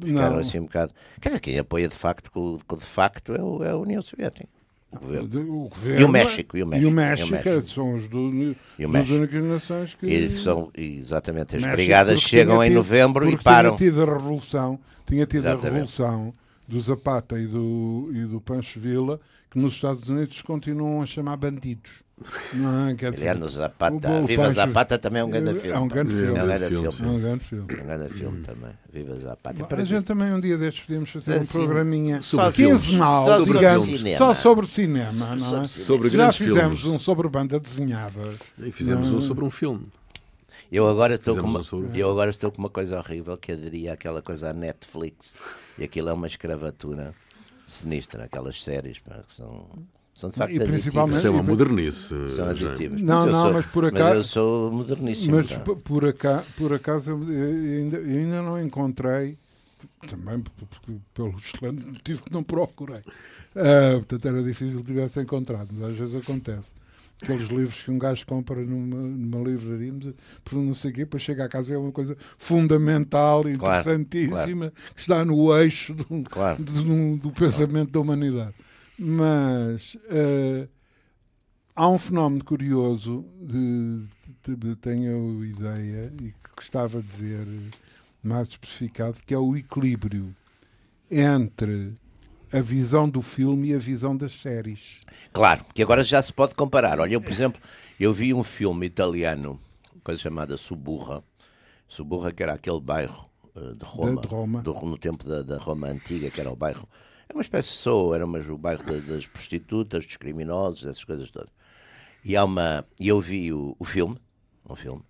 Ficaram 0.00 0.34
Não. 0.34 0.38
assim 0.38 0.60
um 0.60 0.64
bocado. 0.66 0.94
Quer 1.20 1.30
dizer, 1.30 1.40
quem 1.40 1.58
apoia 1.58 1.88
de 1.88 1.94
facto, 1.96 2.30
de 2.78 2.84
facto 2.84 3.34
é, 3.34 3.42
o- 3.42 3.64
é 3.64 3.70
a 3.70 3.76
União 3.76 4.00
Soviética. 4.00 4.48
O 4.92 4.98
governo. 4.98 5.54
O 5.64 5.68
governo 5.68 6.00
E 6.00 6.04
o 6.04 6.08
México, 6.08 6.56
e 6.56 6.62
o 6.62 6.74
E 6.74 6.86
o 6.86 6.90
México, 6.90 6.90
México, 6.92 7.22
e 7.48 7.52
o 7.52 7.54
México. 7.56 7.68
são 7.74 7.94
os 7.94 8.08
duas, 8.08 8.32
duas 8.78 8.90
México. 8.90 9.14
únicas 9.16 9.44
nações 9.44 9.94
que. 9.94 10.06
E 10.06 10.30
são, 10.30 10.70
exatamente, 10.76 11.56
as 11.56 11.62
México, 11.62 11.76
brigadas 11.76 12.20
chegam 12.20 12.62
em 12.62 12.68
tido- 12.68 12.76
novembro 12.76 13.28
e 13.30 13.36
param. 13.36 13.74
Tinha 13.76 13.90
tido 13.90 14.02
a 14.02 14.04
revolução, 14.12 14.78
tinha 15.06 15.26
tido 15.26 15.46
a 15.46 15.50
Exatamente. 15.52 15.72
revolução 15.72 16.34
do 16.72 16.80
Zapata 16.80 17.38
e 17.38 17.46
do, 17.46 18.08
e 18.12 18.24
do 18.24 18.40
Pancho 18.40 18.80
Villa, 18.80 19.20
que 19.50 19.58
nos 19.58 19.74
Estados 19.74 20.08
Unidos 20.08 20.40
continuam 20.40 21.02
a 21.02 21.06
chamar 21.06 21.36
bandidos. 21.36 22.02
Não, 22.54 22.88
é? 22.88 22.94
Quer 22.94 23.12
dizer, 23.12 23.24
Aliás, 23.28 23.40
no 23.40 23.48
Zapata, 23.48 24.08
o- 24.10 24.22
o 24.22 24.26
Viva 24.26 24.42
Pancho- 24.44 24.54
Zapata 24.54 24.98
também 24.98 25.20
é 25.20 25.24
um 25.24 25.28
grande 25.30 25.50
é 25.50 25.54
filme. 25.54 25.78
um 25.78 25.88
grande 25.88 26.14
pá. 26.14 26.20
filme. 26.20 26.38
É 26.38 26.42
um 26.42 26.46
grande 26.46 26.64
filme, 26.68 26.86
é 26.86 27.06
um 27.06 27.20
grande 27.20 27.44
filme. 27.44 27.74
É 27.74 27.82
um 27.82 27.86
grande 27.86 28.14
filme 28.14 28.40
também. 28.42 28.70
Viva 28.92 29.14
Zapata. 29.16 29.66
A 29.76 29.84
gente 29.84 30.04
também 30.04 30.32
um 30.32 30.40
dia 30.40 30.56
destes 30.56 30.84
podíamos 30.84 31.10
fazer 31.10 31.32
um 31.38 31.40
Assim, 31.42 31.58
programinha 31.64 32.22
sobre 32.22 32.52
quinzenal. 32.52 33.24
Só 33.26 33.38
sobre 33.44 33.52
digamos, 33.58 33.84
cinema. 33.98 34.16
só 34.16 34.34
sobre 34.34 34.66
cinema, 34.66 35.34
não 35.36 35.62
é? 35.64 35.68
Sobre 35.68 36.08
Já 36.08 36.16
grandes 36.16 36.36
fizemos 36.38 36.80
filmes. 36.80 36.84
um 36.84 36.98
sobre 37.04 37.28
banda 37.28 37.60
desenhada. 37.60 38.34
E 38.58 38.72
fizemos 38.72 39.10
um 39.10 39.20
sobre 39.20 39.44
um 39.44 39.50
filme. 39.50 39.86
Eu 40.70 40.86
agora 40.88 41.16
estou 41.16 41.36
com 41.36 41.46
uma, 41.46 41.58
um 41.58 41.62
sobre- 41.62 41.98
eu 41.98 42.10
agora 42.10 42.30
estou 42.30 42.50
com 42.50 42.58
uma 42.58 42.70
coisa 42.70 42.98
horrível 42.98 43.36
que 43.36 43.52
aderia 43.52 43.92
àquela 43.92 44.22
coisa 44.22 44.48
à 44.50 44.52
Netflix. 44.54 45.34
E 45.78 45.84
aquilo 45.84 46.08
é 46.08 46.12
uma 46.12 46.26
escravatura 46.26 47.14
sinistra, 47.66 48.24
aquelas 48.24 48.62
séries 48.62 48.98
pá, 48.98 49.22
que 49.28 49.34
são, 49.36 49.66
são 50.14 50.30
de 50.30 50.36
facto 50.36 50.52
E 50.52 50.60
principalmente- 50.60 51.16
Isso 51.16 51.26
é 51.26 51.30
uma 51.30 51.42
modernice. 51.42 52.08
São 52.08 52.28
Jaime. 52.54 52.66
aditivos. 52.68 53.00
Não, 53.00 53.26
eu 53.26 53.32
não, 53.32 53.42
sou- 53.44 53.52
mas 53.52 53.66
por 53.66 53.82
Mas 53.84 53.92
acaso- 53.94 54.14
eu 54.16 54.22
sou 54.24 54.72
moderníssimo. 54.72 55.36
Mas 55.36 55.46
por, 55.82 56.04
aca- 56.06 56.44
por 56.56 56.72
acaso 56.74 57.10
eu 57.10 57.16
ainda, 57.16 57.96
eu 57.98 58.18
ainda 58.18 58.42
não 58.42 58.60
encontrei, 58.60 59.38
também 60.08 60.42
pelo 61.14 61.34
excelente 61.38 61.84
motivo 61.84 62.22
que 62.24 62.32
não 62.32 62.42
procurei. 62.44 63.00
Ah, 63.56 63.94
portanto, 63.96 64.26
era 64.28 64.42
difícil 64.42 64.80
que 64.80 64.86
tivesse 64.86 65.20
encontrado, 65.20 65.68
mas 65.72 65.90
às 65.92 65.96
vezes 65.96 66.14
acontece. 66.14 66.74
Aqueles 67.22 67.48
livros 67.48 67.82
que 67.82 67.90
um 67.90 67.98
gajo 67.98 68.26
compra 68.26 68.60
numa, 68.64 68.96
numa 68.96 69.48
livraria, 69.48 69.92
por 70.44 70.54
não 70.58 70.74
sei 70.74 70.90
o 70.90 70.94
quê, 70.94 71.00
depois 71.00 71.22
chega 71.22 71.44
à 71.44 71.48
casa 71.48 71.72
é 71.72 71.78
uma 71.78 71.92
coisa 71.92 72.16
fundamental, 72.36 73.42
Claro, 73.42 73.54
interessantíssima, 73.54 74.72
que 74.94 75.00
está 75.00 75.24
no 75.24 75.56
eixo 75.56 75.94
do, 75.94 76.22
Claro. 76.24 76.62
do, 76.62 77.16
do 77.18 77.30
pensamento 77.30 77.90
da 77.92 78.00
humanidade. 78.00 78.54
Mas 78.98 79.96
ah, 80.10 80.68
há 81.76 81.88
um 81.88 81.98
fenómeno 81.98 82.44
curioso, 82.44 83.24
de, 83.40 84.02
de- 84.44 84.56
de- 84.56 84.76
tenho 84.76 85.44
ideia 85.44 86.12
e 86.20 86.32
que 86.32 86.50
gostava 86.56 87.00
de 87.02 87.08
ver 87.08 87.46
mais 88.22 88.48
especificado, 88.48 89.18
que 89.24 89.32
é 89.32 89.38
o 89.38 89.56
equilíbrio 89.56 90.34
entre 91.10 91.94
a 92.52 92.60
visão 92.60 93.08
do 93.08 93.22
filme 93.22 93.68
e 93.70 93.74
a 93.74 93.78
visão 93.78 94.16
das 94.16 94.32
séries. 94.34 95.00
Claro, 95.32 95.64
que 95.74 95.82
agora 95.82 96.02
já 96.04 96.20
se 96.20 96.32
pode 96.32 96.54
comparar. 96.54 97.00
Olha, 97.00 97.14
eu, 97.14 97.20
por 97.20 97.32
exemplo, 97.32 97.60
eu 97.98 98.12
vi 98.12 98.34
um 98.34 98.42
filme 98.44 98.86
italiano, 98.86 99.58
coisa 100.04 100.20
chamada 100.20 100.56
Suburra. 100.56 101.22
Suburra, 101.88 102.32
que 102.32 102.42
era 102.42 102.52
aquele 102.54 102.80
bairro 102.80 103.28
eh, 103.54 103.74
de 103.74 103.84
Roma, 103.84 104.20
De 104.20 104.28
Roma. 104.28 104.62
do- 104.62 104.74
no 104.86 104.98
tempo 104.98 105.24
da, 105.26 105.42
da 105.42 105.58
Roma 105.58 105.88
antiga, 105.88 106.30
que 106.30 106.40
era 106.40 106.50
o 106.50 106.56
bairro. 106.56 106.88
Era 107.28 107.36
uma 107.36 107.42
espécie 107.42 107.70
de 107.70 107.74
Sou, 107.76 108.14
era 108.14 108.26
mas 108.26 108.48
o 108.48 108.56
bairro 108.58 108.82
da- 108.82 109.00
das 109.00 109.26
prostitutas, 109.26 110.06
dos 110.06 110.16
criminosos, 110.16 110.82
essas 110.84 111.04
coisas 111.04 111.30
todas. 111.30 111.50
E 112.24 112.36
há 112.36 112.44
uma. 112.44 112.84
E 113.00 113.08
eu 113.08 113.20
vi 113.20 113.52
o, 113.52 113.74
o 113.78 113.84
filme, 113.84 114.16
um 114.68 114.74
filme, 114.76 115.02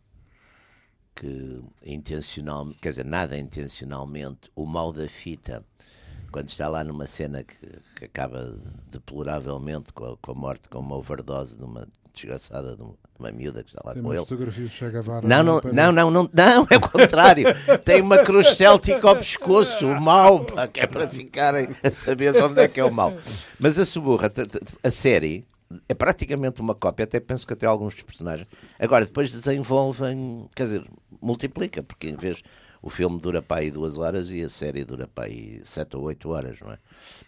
que 1.14 1.62
intencionalmente, 1.84 2.78
quer 2.80 2.88
dizer, 2.90 3.04
nada 3.04 3.38
intencionalmente, 3.38 4.50
o 4.56 4.66
mal 4.66 4.92
da 4.92 5.08
fita, 5.08 5.64
quando 6.32 6.48
está 6.48 6.66
lá 6.68 6.82
numa 6.82 7.06
cena 7.06 7.44
que, 7.44 7.56
que 7.94 8.04
acaba 8.06 8.56
deploravelmente 8.90 9.92
com 9.92 10.04
a, 10.12 10.16
com 10.16 10.32
a 10.32 10.34
morte, 10.34 10.68
com 10.68 10.78
uma 10.78 10.96
overdose 10.96 11.56
de 11.56 11.62
uma 11.62 11.86
desgraçada 12.12 12.76
de 12.76 12.82
uma, 12.82 12.94
uma 13.18 13.32
miúda 13.32 13.62
que 13.62 13.70
está 13.70 13.80
lá 13.84 13.92
Tem 13.94 14.02
com 14.02 14.08
uma 14.08 14.14
ele. 14.14 14.24
fotografia 14.24 14.68
Che 14.68 14.90
Guevara 14.90 15.26
Não, 15.26 15.42
não, 15.42 15.60
não, 15.72 15.92
não, 15.92 16.10
não, 16.10 16.30
não, 16.32 16.66
é 16.70 16.76
o 16.76 16.80
contrário. 16.80 17.46
Tem 17.84 18.00
uma 18.00 18.18
cruz 18.18 18.48
céltica 18.48 19.08
ao 19.08 19.16
pescoço, 19.16 19.86
o 19.86 20.00
mal, 20.00 20.44
pá, 20.44 20.66
que 20.66 20.80
é 20.80 20.86
para 20.86 21.08
ficarem 21.08 21.68
a 21.82 21.90
saber 21.90 22.32
de 22.32 22.40
onde 22.40 22.60
é 22.60 22.68
que 22.68 22.80
é 22.80 22.84
o 22.84 22.92
mal. 22.92 23.12
Mas 23.58 23.78
a 23.78 23.84
Suburra, 23.84 24.30
a 24.82 24.90
série, 24.90 25.46
é 25.88 25.94
praticamente 25.94 26.60
uma 26.60 26.74
cópia, 26.74 27.04
até 27.04 27.18
penso 27.20 27.46
que 27.46 27.52
até 27.52 27.66
alguns 27.66 27.94
dos 27.94 28.02
personagens. 28.02 28.46
Agora, 28.78 29.06
depois 29.06 29.30
desenvolvem, 29.30 30.48
quer 30.54 30.64
dizer, 30.64 30.84
multiplica, 31.20 31.82
porque 31.82 32.08
em 32.08 32.16
vez. 32.16 32.42
O 32.82 32.90
filme 32.90 33.18
dura 33.20 33.40
para 33.40 33.60
aí 33.60 33.70
duas 33.70 33.96
horas 33.96 34.28
e 34.32 34.42
a 34.42 34.48
série 34.48 34.84
dura 34.84 35.06
para 35.06 35.24
aí 35.28 35.60
sete 35.64 35.96
ou 35.96 36.02
oito 36.02 36.28
horas, 36.30 36.58
não 36.60 36.72
é? 36.72 36.78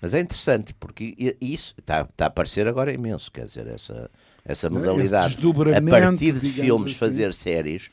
Mas 0.02 0.12
é 0.12 0.20
interessante 0.20 0.74
porque 0.74 1.36
isso 1.40 1.74
está, 1.78 2.00
está 2.02 2.24
a 2.24 2.28
aparecer 2.28 2.66
agora 2.66 2.92
imenso, 2.92 3.30
quer 3.30 3.46
dizer, 3.46 3.68
essa, 3.68 4.10
essa 4.44 4.68
modalidade. 4.68 5.36
A 5.76 5.80
partir 6.10 6.32
de 6.32 6.50
filmes, 6.50 6.90
assim. 6.92 6.98
fazer 6.98 7.32
séries 7.32 7.90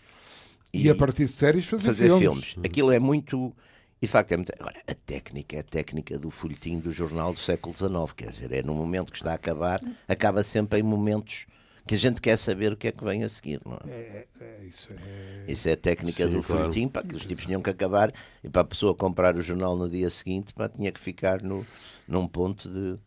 E 0.74 0.90
a 0.90 0.96
partir 0.96 1.26
de 1.26 1.32
séries 1.34 1.66
fazer, 1.68 1.86
fazer 1.86 2.08
filmes. 2.18 2.46
filmes. 2.46 2.56
Aquilo 2.66 2.92
é 2.92 2.98
muito. 2.98 3.54
E 4.02 4.08
de 4.08 4.12
facto 4.12 4.32
é 4.32 4.38
muito. 4.38 4.52
Agora, 4.60 4.82
a 4.88 4.96
técnica 4.96 5.56
é 5.58 5.60
a 5.60 5.64
técnica 5.64 6.18
do 6.18 6.32
folhetim 6.32 6.80
do 6.80 6.92
jornal 6.92 7.32
do 7.32 7.40
século 7.40 7.76
XIX, 7.78 8.12
quer 8.16 8.32
dizer, 8.32 8.52
é 8.54 8.64
no 8.64 8.74
momento 8.74 9.12
que 9.12 9.18
está 9.20 9.34
a 9.34 9.36
acabar, 9.36 9.80
acaba 10.08 10.42
sempre 10.42 10.80
em 10.80 10.84
momentos 10.84 11.46
que 11.86 11.96
a 11.96 11.98
gente 11.98 12.22
quer 12.22 12.38
saber 12.38 12.74
o 12.74 12.78
que 12.78 12.88
é 12.88 12.92
que 12.92 13.04
vem 13.04 13.24
a 13.24 13.30
seguir, 13.30 13.60
não 13.66 13.74
é? 13.74 13.90
É, 13.90 14.28
é, 14.40 14.66
isso 14.66 14.88
é. 14.92 15.52
Isso 15.52 15.70
é 15.70 15.74
a 15.74 15.78
técnica 15.78 16.26
Sim, 16.26 16.32
do 16.32 16.44
claro. 16.44 16.64
folhetim, 16.64 16.88
para 16.88 17.04
que 17.04 17.16
os 17.16 17.26
tipos 17.26 17.46
tinham 17.46 17.62
que 17.62 17.70
acabar 17.70 18.14
e 18.44 18.50
para 18.50 18.62
a 18.62 18.66
pessoa 18.66 18.96
comprar 18.96 19.36
o 19.36 19.42
jornal 19.42 19.76
no 19.76 19.90
dia 19.90 20.10
seguinte, 20.10 20.54
pá, 20.54 20.70
tinha 20.70 20.92
que 20.92 21.00
ficar 21.00 21.42
no, 21.42 21.66
num 22.08 22.28
ponto 22.28 22.70
de. 22.70 22.98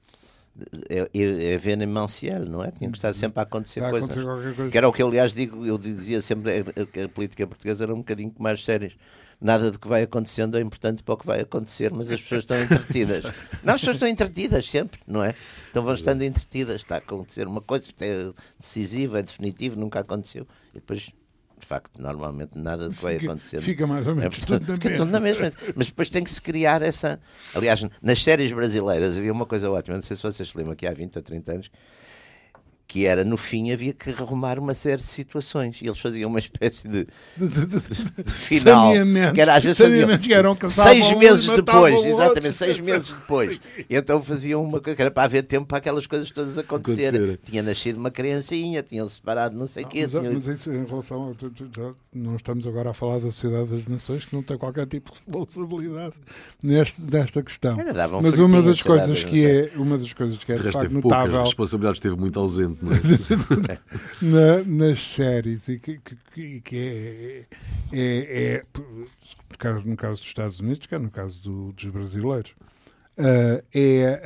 É, 0.89 1.09
é, 1.13 1.53
é 1.55 1.59
venemencial, 1.59 2.45
não 2.45 2.63
é? 2.63 2.71
Tinha 2.71 2.89
que 2.89 2.97
estar 2.97 3.13
sempre 3.13 3.41
a 3.41 3.43
acontecer 3.43 3.83
a 3.83 3.91
coisas. 3.91 4.09
acontecer 4.09 4.25
qualquer 4.25 4.55
coisa. 4.55 4.71
Que 4.71 4.79
era 4.79 4.89
o 4.89 4.93
que 4.93 5.03
eu, 5.03 5.09
aliás, 5.09 5.33
digo, 5.33 5.67
eu 5.67 5.77
dizia 5.77 6.21
sempre 6.21 6.63
que 6.93 7.01
a 7.01 7.09
política 7.09 7.45
portuguesa 7.47 7.85
era 7.85 7.93
um 7.93 7.99
bocadinho 7.99 8.31
como 8.31 8.47
as 8.49 8.63
séries. 8.63 8.95
Nada 9.45 9.71
do 9.71 9.79
que 9.79 9.87
vai 9.87 10.03
acontecendo 10.05 10.57
é 10.57 10.61
importante 10.63 11.03
para 11.03 11.15
o 11.15 11.19
que 11.19 11.27
vai 11.27 11.41
acontecer, 11.41 11.93
mas 11.93 12.11
as 12.11 12.19
pessoas 12.23 12.45
estão 12.45 12.57
entretidas. 12.61 13.23
Não, 13.63 13.75
as 13.75 13.81
pessoas 13.83 13.97
estão 13.97 14.09
entretidas 14.09 14.71
sempre, 14.71 14.99
não 15.07 15.23
é? 15.23 15.35
Então 15.71 15.85
vão 15.85 15.93
estando 15.93 16.23
entretidas. 16.23 16.77
Está 16.81 16.95
a 16.95 16.99
acontecer 16.99 17.47
uma 17.47 17.61
coisa 17.61 17.85
que 17.93 18.03
é 18.03 18.31
decisiva, 18.59 19.19
é 19.19 19.23
definitivo, 19.23 19.79
nunca 19.79 20.01
aconteceu. 20.01 20.49
E 20.71 20.77
depois, 20.77 21.01
de 21.61 21.67
facto, 21.67 22.01
normalmente 22.01 22.59
nada 22.59 22.89
do 22.89 22.95
que 22.95 23.03
vai 23.03 23.17
acontecendo. 23.17 23.61
fica 23.61 23.87
mais 23.87 24.07
ou 24.07 24.15
É, 24.15 24.17
menos 24.17 24.39
portanto, 24.39 24.61
tudo 24.61 24.71
na 24.71 24.75
fica 24.77 24.89
mesma. 24.89 25.05
tudo 25.05 25.13
na 25.13 25.21
mesma. 25.21 25.53
Mas 25.77 25.87
depois 25.89 26.09
tem 26.09 26.25
que 26.25 26.33
se 26.33 26.41
criar 26.41 26.81
essa. 26.81 27.21
Aliás, 27.55 27.87
nas 28.01 28.23
séries 28.25 28.51
brasileiras 28.51 29.15
havia 29.19 29.31
uma 29.33 29.45
coisa 29.45 29.71
ótima, 29.71 29.97
não 29.97 30.03
sei 30.03 30.17
se 30.17 30.23
vocês 30.23 30.49
se 30.49 30.57
lembram, 30.57 30.75
que 30.75 30.87
há 30.87 30.93
20 30.95 31.17
ou 31.17 31.23
30 31.23 31.53
anos, 31.53 31.71
que 32.87 33.07
era 33.07 33.25
no 33.25 33.37
fim 33.37 33.73
havia 33.73 33.93
que 33.93 34.11
arrumar 34.11 34.59
uma 34.59 34.75
série 34.75 35.01
de 35.03 35.09
situações 35.09 35.79
e 35.81 35.87
eles 35.87 35.99
faziam 35.99 36.29
uma 36.31 36.39
espécie 36.39 36.87
de, 36.87 37.07
De, 37.37 37.49
de, 37.49 37.67
de, 37.67 38.31
final 38.33 38.93
que 39.35 39.41
era 39.41 39.55
às 39.57 39.65
vezes 39.65 39.79
faziam 39.79 40.09
que 40.57 40.69
seis 40.69 41.11
um 41.11 41.19
meses 41.19 41.47
matavam 41.47 41.65
depois, 41.85 42.07
exatamente, 42.07 42.37
outro. 42.47 42.53
seis 42.53 42.81
meses 42.81 43.13
depois. 43.13 43.61
E 43.89 43.97
então 43.97 44.23
faziam 44.23 44.63
uma 44.63 44.81
coisa 44.81 44.95
que 44.95 45.03
era 45.03 45.11
para 45.11 45.25
haver 45.25 45.43
tempo 45.43 45.67
para 45.67 45.79
aquelas 45.79 46.07
coisas 46.07 46.31
todas 46.31 46.59
acontecerem. 46.59 47.09
Acontecerem. 47.09 47.39
Tinha 47.45 47.63
nascido 47.63 47.97
uma 47.97 48.11
criancinha, 48.11 48.83
tinham 48.83 49.09
separado 49.09 49.57
não 49.57 49.67
sei 49.67 49.85
o 49.85 49.89
quê. 49.89 50.03
Mas, 50.03 50.11
tinham- 50.11 50.33
mas 50.35 50.47
isso 50.47 50.73
em 50.73 50.85
relação 50.85 51.31
a, 51.31 51.95
não 52.13 52.37
estamos 52.37 52.67
agora 52.67 52.91
a 52.91 52.95
falar 52.95 53.19
da 53.19 53.33
Sociedade 53.33 53.71
das 53.71 53.87
Nações 53.87 54.25
que 54.25 54.35
não 54.35 54.43
tem 54.43 54.57
qualquer 54.57 54.87
tipo 54.87 55.11
de 55.11 55.19
responsabilidade 55.19 56.15
neste, 56.63 57.01
nesta 57.01 57.43
questão. 57.43 57.77
Um 57.77 58.23
mas 58.23 58.39
uma 58.39 58.63
das 58.63 58.83
coisas 58.83 59.25
que 59.25 59.45
é 59.45 59.71
uma 59.77 59.99
das 59.99 60.13
coisas 60.13 60.43
que 60.43 60.53
é 60.53 60.57
De 60.57 60.71
facto 60.71 60.93
notável 60.93 61.43
responsabilidade 61.43 61.99
esteve 61.99 62.17
muito 62.17 62.39
ausente, 62.39 62.74
é? 63.71 63.79
na- 64.23 64.65
nas 64.65 65.01
séries 65.01 65.69
e 65.69 65.79
que, 65.79 66.01
que- 66.35 66.61
que- 66.61 67.47
é, 67.93 67.97
é, 67.97 68.55
é- 68.57 68.63
no, 68.77 69.59
caso, 69.59 69.83
no 69.85 69.97
caso 69.97 70.21
dos 70.21 70.29
Estados 70.29 70.61
Unidos, 70.61 70.87
que 70.87 70.95
é 70.95 70.99
no 70.99 71.11
caso 71.11 71.41
do- 71.43 71.73
dos 71.73 71.85
brasileiros, 71.91 72.53
ah, 73.19 73.63
é 73.75 74.21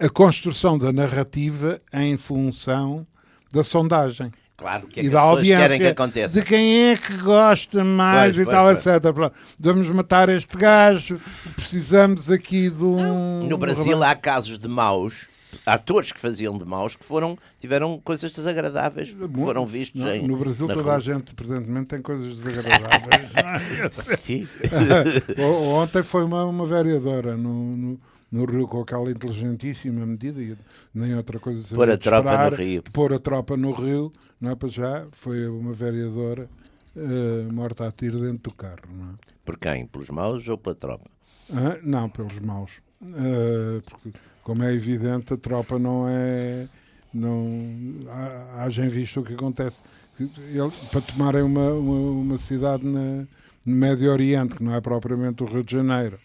ah, 0.00 0.04
a 0.06 0.08
construção 0.08 0.76
da 0.78 0.92
narrativa 0.92 1.80
em 1.92 2.16
função 2.16 3.06
da 3.52 3.62
sondagem 3.64 4.32
Claro, 4.56 4.88
que 4.88 4.98
é 4.98 5.02
e 5.04 5.06
que 5.06 5.12
da 5.12 5.20
querem 5.20 5.44
que 5.44 5.52
audiência 5.54 5.90
aconteça. 5.90 6.40
de 6.40 6.44
quem 6.46 6.88
é 6.90 6.96
que 6.96 7.16
gosta 7.18 7.84
mais 7.84 8.34
Pois, 8.34 8.42
e 8.42 8.44
pois, 8.44 8.56
tal, 8.56 8.64
pois. 8.66 8.86
etc. 8.86 9.14
Pronto, 9.14 9.36
Vamos 9.58 9.88
matar 9.90 10.28
este 10.28 10.56
gajo, 10.56 11.20
precisamos 11.54 12.28
aqui 12.28 12.68
de 12.68 12.82
um. 12.82 13.46
No 13.48 13.56
Brasil 13.56 14.02
há 14.02 14.16
casos 14.16 14.58
de 14.58 14.66
maus, 14.66 15.28
atores 15.68 16.12
que 16.12 16.18
faziam 16.20 16.56
de 16.58 16.64
maus 16.64 16.96
que 16.96 17.04
foram, 17.04 17.36
tiveram 17.60 18.00
coisas 18.00 18.32
desagradáveis, 18.32 19.12
que 19.12 19.28
foram 19.28 19.66
vistos 19.66 20.02
no, 20.02 20.10
em. 20.10 20.26
no 20.26 20.36
Brasil 20.36 20.66
toda 20.66 20.82
rua. 20.82 20.96
a 20.96 21.00
gente 21.00 21.34
presentemente 21.34 21.86
tem 21.86 22.02
coisas 22.02 22.36
desagradáveis. 22.36 23.34
Sim. 24.18 24.46
Ontem 25.74 26.02
foi 26.02 26.24
uma, 26.24 26.44
uma 26.44 26.66
vereadora 26.66 27.36
no, 27.36 27.76
no, 27.76 28.00
no 28.30 28.44
Rio 28.44 28.66
com 28.66 28.80
aquela 28.80 29.10
inteligentíssima 29.10 30.04
medida, 30.04 30.40
e 30.40 30.56
nem 30.94 31.14
outra 31.14 31.38
coisa 31.38 31.60
sabia 31.62 31.76
Pôr 31.76 31.90
a 31.90 31.98
tropa 31.98 32.30
esperar, 32.30 32.50
no 32.50 32.56
Rio. 32.56 32.82
pôr 32.92 33.12
a 33.12 33.18
tropa 33.18 33.56
no 33.56 33.72
Rio, 33.72 34.10
não 34.40 34.50
é 34.50 34.54
para 34.54 34.68
já, 34.68 35.06
foi 35.12 35.48
uma 35.48 35.72
vereadora 35.72 36.48
eh, 36.96 37.52
morta 37.52 37.86
a 37.86 37.92
tiro 37.92 38.20
dentro 38.20 38.50
do 38.50 38.54
carro. 38.54 38.82
Não, 38.90 39.10
é? 39.10 39.14
Por 39.44 39.56
quem? 39.58 39.86
Pelos 39.86 40.10
maus 40.10 40.46
ou 40.48 40.58
pela 40.58 40.74
tropa? 40.74 41.06
Ah, 41.52 41.78
não 41.82 42.08
pelos 42.08 42.38
maus. 42.40 42.72
Eh, 43.02 43.80
porque, 43.88 44.18
como 44.48 44.64
é 44.64 44.72
evidente, 44.72 45.34
a 45.34 45.36
tropa 45.36 45.78
não 45.78 46.06
é. 46.08 46.66
Não, 47.12 47.46
hajem 48.56 48.88
visto 48.88 49.20
o 49.20 49.22
que 49.22 49.34
acontece. 49.34 49.82
Ele- 50.18 50.72
para 50.90 51.02
tomarem 51.02 51.42
uma, 51.42 51.70
uma, 51.74 52.10
uma 52.22 52.38
cidade 52.38 52.82
na, 52.86 53.26
no 53.66 53.76
Médio 53.76 54.10
Oriente, 54.10 54.54
que 54.56 54.62
não 54.64 54.74
é 54.74 54.80
propriamente 54.80 55.42
o 55.42 55.46
Rio 55.46 55.62
de 55.62 55.72
Janeiro. 55.72 56.18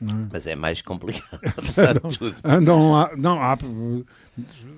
Não 0.00 0.24
é? 0.24 0.28
Mas 0.32 0.46
é 0.46 0.54
mais 0.54 0.80
complicado, 0.80 1.40
apesar 1.56 1.94
de 1.94 2.18
tudo. 2.18 2.36
Andam 2.44 2.92
lá, 2.92 3.10
não 3.16 3.42
há 3.42 3.58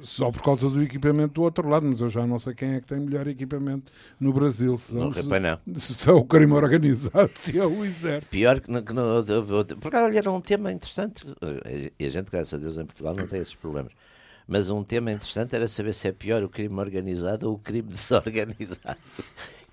só 0.02 0.30
por 0.30 0.42
causa 0.42 0.70
do 0.70 0.82
equipamento 0.82 1.34
do 1.34 1.42
outro 1.42 1.68
lado, 1.68 1.86
mas 1.86 2.00
eu 2.00 2.08
já 2.08 2.26
não 2.26 2.38
sei 2.38 2.54
quem 2.54 2.74
é 2.74 2.80
que 2.80 2.88
tem 2.88 3.00
melhor 3.00 3.26
equipamento 3.26 3.92
no 4.18 4.32
Brasil. 4.32 4.76
Se, 4.78 4.94
Não, 4.94 5.12
se, 5.12 5.22
rapaz, 5.22 5.42
não. 5.42 5.78
se 5.78 6.08
é 6.08 6.12
o 6.12 6.24
crime 6.24 6.52
organizado, 6.54 7.30
se 7.40 7.58
é 7.58 7.66
o 7.66 7.84
exército. 7.84 8.32
Pior 8.32 8.60
que 8.60 8.70
no, 8.70 8.82
que 8.82 8.92
no, 8.92 9.22
porque 9.80 9.96
olha, 9.96 10.18
era 10.18 10.30
um 10.30 10.40
tema 10.40 10.72
interessante 10.72 11.22
e 11.98 12.04
a 12.04 12.08
gente, 12.08 12.30
graças 12.30 12.54
a 12.54 12.56
Deus, 12.58 12.76
em 12.78 12.86
Portugal 12.86 13.14
não 13.14 13.26
tem 13.26 13.40
esses 13.40 13.54
problemas. 13.54 13.92
Mas 14.48 14.68
um 14.68 14.82
tema 14.82 15.12
interessante 15.12 15.54
era 15.54 15.68
saber 15.68 15.92
se 15.94 16.08
é 16.08 16.12
pior 16.12 16.42
o 16.42 16.48
crime 16.48 16.76
organizado 16.80 17.48
ou 17.48 17.54
o 17.54 17.58
crime 17.58 17.86
desorganizado. 17.92 18.98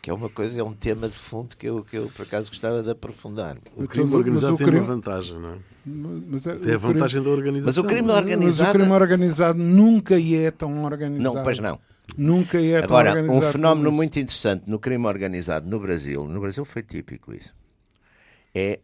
Que 0.07 0.11
é 0.11 0.13
uma 0.13 0.29
coisa, 0.29 0.57
é 0.57 0.63
um 0.63 0.71
tema 0.71 1.09
de 1.09 1.15
fundo 1.17 1.57
que 1.57 1.67
eu, 1.67 1.83
que 1.83 1.97
eu 1.97 2.07
por 2.15 2.21
acaso 2.21 2.49
gostava 2.49 2.81
de 2.81 2.89
aprofundar. 2.89 3.57
O 3.75 3.81
Mas 3.81 3.89
crime 3.89 4.15
organizado 4.15 4.53
mas 4.53 4.55
o 4.55 4.57
tem 4.57 4.67
crime- 4.67 4.79
uma 4.79 4.87
vantagem, 4.95 5.37
não 5.37 5.49
é? 5.51 5.57
Mas 5.85 6.47
é- 6.47 6.55
Tem 6.55 6.73
a 6.73 6.77
o 6.77 6.79
crime- 6.79 6.93
vantagem 6.93 7.23
da 7.23 7.29
organização. 7.29 7.67
Mas 7.67 7.77
o 7.77 7.83
crime 7.83 8.07
Mas 8.07 8.15
organizado. 8.17 8.69
o 8.69 8.73
crime 8.79 8.91
organizado 8.93 9.59
nunca 9.61 10.15
é 10.17 10.49
tão 10.49 10.85
organizado. 10.85 11.35
Não, 11.35 11.43
pois 11.43 11.59
não. 11.59 11.77
Nunca 12.17 12.57
é 12.57 12.77
Agora, 12.77 13.09
tão 13.11 13.17
um 13.19 13.23
organizado. 13.25 13.51
fenómeno 13.51 13.75
como 13.83 13.89
isso. 13.89 13.97
muito 13.97 14.17
interessante 14.19 14.63
no 14.65 14.79
crime 14.79 15.05
organizado 15.05 15.69
no 15.69 15.77
Brasil, 15.77 16.25
no 16.25 16.39
Brasil 16.39 16.63
foi 16.63 16.83
típico 16.83 17.33
isso, 17.35 17.53
é 18.55 18.79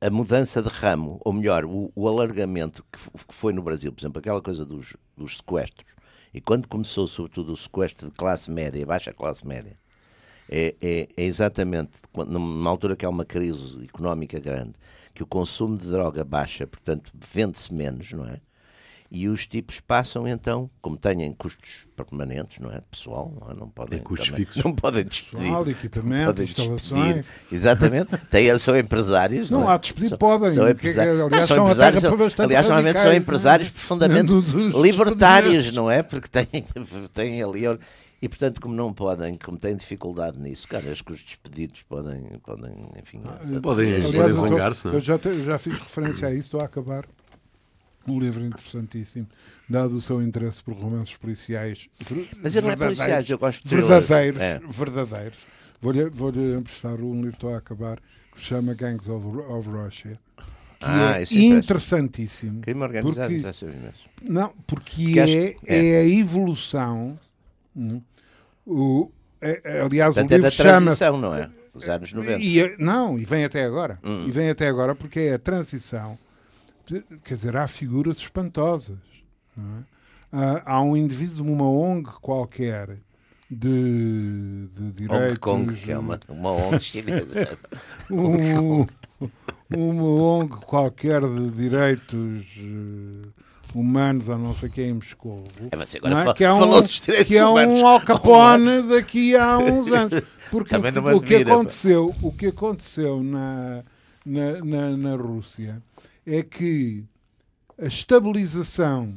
a 0.00 0.08
mudança 0.08 0.62
de 0.62 0.68
ramo, 0.68 1.20
ou 1.24 1.32
melhor, 1.32 1.64
o, 1.64 1.90
o 1.96 2.06
alargamento 2.06 2.84
que, 2.92 2.98
que 3.26 3.34
foi 3.34 3.52
no 3.52 3.60
Brasil, 3.60 3.90
por 3.92 4.00
exemplo, 4.00 4.20
aquela 4.20 4.40
coisa 4.40 4.64
dos, 4.64 4.94
dos 5.16 5.38
sequestros, 5.38 5.96
e 6.32 6.40
quando 6.40 6.68
começou 6.68 7.08
sobretudo 7.08 7.52
o 7.52 7.56
sequestro 7.56 8.06
de 8.08 8.12
classe 8.14 8.48
média 8.52 8.78
e 8.78 8.84
baixa 8.84 9.12
classe 9.12 9.44
média, 9.44 9.76
é, 10.48 10.74
é- 10.80 11.08
é 11.16 11.24
exatamente 11.24 11.92
numa 12.26 12.70
altura 12.70 12.96
que 12.96 13.04
há 13.04 13.08
uma 13.10 13.24
crise 13.24 13.84
económica 13.84 14.38
grande, 14.40 14.72
que 15.14 15.22
o 15.22 15.26
consumo 15.26 15.76
de 15.78 15.88
droga 15.90 16.24
baixa, 16.24 16.66
portanto 16.66 17.12
vende-se 17.32 17.72
menos, 17.72 18.12
não 18.12 18.26
é? 18.26 18.38
E 19.10 19.28
os 19.28 19.46
tipos 19.46 19.78
passam 19.78 20.26
então, 20.26 20.68
como 20.82 20.96
têm 20.96 21.32
custos 21.34 21.86
permanentes, 21.94 22.58
não 22.58 22.68
é? 22.72 22.80
Pessoal, 22.90 23.32
não, 23.40 23.50
é? 23.50 23.54
não 23.54 23.68
podem. 23.68 23.98
Tem 23.98 24.04
custos 24.04 24.30
também- 24.30 24.44
fixos. 24.44 24.64
Não 24.64 24.74
podem 24.74 25.04
despedir. 25.04 25.38
Pessoal, 25.42 25.64
não 25.64 25.70
equipamento, 25.70 26.26
podem 26.26 26.44
instalações. 26.46 27.04
despedir. 27.14 27.24
Exatamente. 27.52 28.16
Têm, 28.28 28.58
são 28.58 28.76
empresários. 28.76 29.50
Não, 29.50 29.60
Não, 29.60 29.70
é? 29.70 29.74
há 29.74 29.76
despedir, 29.76 30.08
São- 30.08 30.18
podem. 30.18 30.50
São 30.52 30.64
Que- 30.64 30.72
empresários. 30.72 31.14
aliás, 31.14 31.30
Não, 31.30 31.38
são 31.42 31.46
são 31.56 31.64
empresários. 31.66 32.00
são- 32.02 32.44
aliás, 32.44 32.66
normalmente 32.66 32.98
são 32.98 33.12
empresários 33.14 33.68
é? 33.68 33.70
profundamente 33.70 34.32
libertários, 34.82 35.72
não 35.72 35.88
é? 35.88 36.02
Porque 36.02 36.26
têm, 36.28 36.64
têm 37.12 37.42
ali. 37.42 37.62
E 38.24 38.28
portanto, 38.28 38.58
como 38.58 38.74
não 38.74 38.90
podem, 38.90 39.36
como 39.36 39.58
têm 39.58 39.76
dificuldade 39.76 40.40
nisso, 40.40 40.66
cara, 40.66 40.90
acho 40.90 41.04
que 41.04 41.12
os 41.12 41.22
despedidos 41.22 41.82
podem, 41.82 42.22
podem 42.42 42.72
enfim. 42.98 43.20
Podem- 43.62 43.96
aliás, 43.96 44.12
podem 44.16 44.32
zangar-se, 44.34 44.86
não 44.86 44.94
é? 44.94 44.96
Eu 44.96 45.00
já, 45.00 45.20
eu 45.22 45.44
já 45.44 45.58
fiz 45.58 45.78
referência 45.78 46.28
a 46.28 46.30
isso, 46.32 46.40
estou 46.44 46.60
a 46.60 46.64
acabar. 46.64 47.04
Um 48.06 48.18
livro 48.18 48.42
interessantíssimo, 48.44 49.26
dado 49.68 49.96
o 49.96 50.00
seu 50.00 50.22
interesse 50.22 50.62
por 50.62 50.72
romances 50.74 51.14
policiais. 51.18 51.88
Mas 52.42 52.54
eu 52.54 52.62
não 52.62 52.70
é 52.70 52.76
policiais, 52.76 53.28
eu 53.28 53.38
gosto 53.38 53.62
de 53.62 53.68
Verdadeiros, 53.76 54.40
É. 54.40 54.58
verdadeiros. 54.66 55.38
Vou-lhe 55.82 56.08
vou-lhe 56.08 56.54
emprestar 56.56 56.94
um 57.00 57.14
livro, 57.16 57.30
estou 57.30 57.54
a 57.54 57.58
acabar, 57.58 57.98
que 58.32 58.40
se 58.40 58.46
chama 58.46 58.72
Gangs 58.72 59.06
of, 59.10 59.26
of 59.26 59.68
Russia. 59.68 60.18
Que 60.78 60.86
Ah, 60.86 61.18
é 61.18 61.22
isso 61.24 61.34
interessa. 61.34 61.56
interessantíssimo. 61.58 62.60
Crime 62.62 62.82
organizado, 62.82 63.20
porque- 63.20 63.36
interessa 63.38 63.64
imenso. 63.66 64.08
Não, 64.22 64.52
porque 64.66 65.18
é, 65.18 65.26
que- 65.52 65.56
é. 65.66 65.86
é 65.92 65.98
a 66.00 66.06
evolução. 66.06 67.18
Hum, 67.76 68.00
o, 68.66 69.10
é- 69.40 69.60
é- 69.64 69.80
aliás, 69.82 70.14
Portanto, 70.14 70.30
o 70.30 70.34
é 70.34 70.36
livro 70.36 70.50
da 70.50 70.56
chama 70.56 70.80
transição, 70.80 71.18
não 71.18 71.34
é? 71.34 71.50
Dos 71.72 71.88
anos 71.88 72.12
90. 72.12 72.38
e, 72.40 72.60
é- 72.60 72.76
não, 72.78 73.18
e 73.18 73.24
vem 73.24 73.44
até 73.44 73.64
agora. 73.64 73.98
Hum. 74.04 74.24
E 74.26 74.30
vem 74.30 74.48
até 74.48 74.68
agora 74.68 74.94
porque 74.94 75.20
é 75.20 75.34
a 75.34 75.38
transição. 75.38 76.16
Quer 77.24 77.34
dizer, 77.34 77.56
há 77.56 77.66
figuras 77.66 78.16
espantosas. 78.18 78.98
é? 79.58 79.60
Há, 80.32 80.74
há 80.74 80.82
um 80.82 80.96
indivíduo 80.96 81.36
de 81.36 81.42
uma 81.42 81.68
ONG 81.68 82.08
qualquer 82.20 82.98
de, 83.50 84.66
de 84.68 84.90
direitos. 84.92 85.28
Hong 85.30 85.38
Kong, 85.66 85.74
que 85.74 85.90
é 85.92 85.98
uma, 85.98 86.18
uma 86.28 86.50
ONG 86.52 86.80
chinesa. 86.80 87.58
um- 88.10 88.86
uma 89.74 90.04
ONG 90.04 90.56
qualquer 90.66 91.20
de 91.22 91.50
direitos 91.50 92.44
eh, 92.58 93.28
humanos, 93.74 94.28
ou 94.28 94.38
não 94.38 94.54
sei 94.54 94.68
quem, 94.68 94.90
em 94.90 94.94
Moscou. 94.94 95.44
É, 95.70 95.76
agora 95.96 96.30
é? 96.30 96.34
que 96.34 96.44
é 96.44 96.52
um, 96.52 96.86
que 97.24 97.36
é 97.36 97.46
um 97.46 97.86
Al 97.86 98.00
Capone 98.00 98.82
daqui 98.82 99.36
a 99.36 99.58
uns 99.58 99.90
anos. 99.90 100.20
Porque 100.50 100.76
o, 100.76 100.80
me 100.80 100.88
o 100.88 101.20
que 101.20 101.34
admira, 101.34 101.44
pá. 101.44 101.54
aconteceu, 101.54 102.14
o 102.22 102.32
que 102.32 102.46
aconteceu 102.46 103.22
na, 103.22 103.82
na, 104.24 104.64
na, 104.64 104.96
na 104.96 105.16
Rússia 105.16 105.82
é 106.24 106.42
que 106.42 107.04
a 107.80 107.86
estabilização 107.86 109.12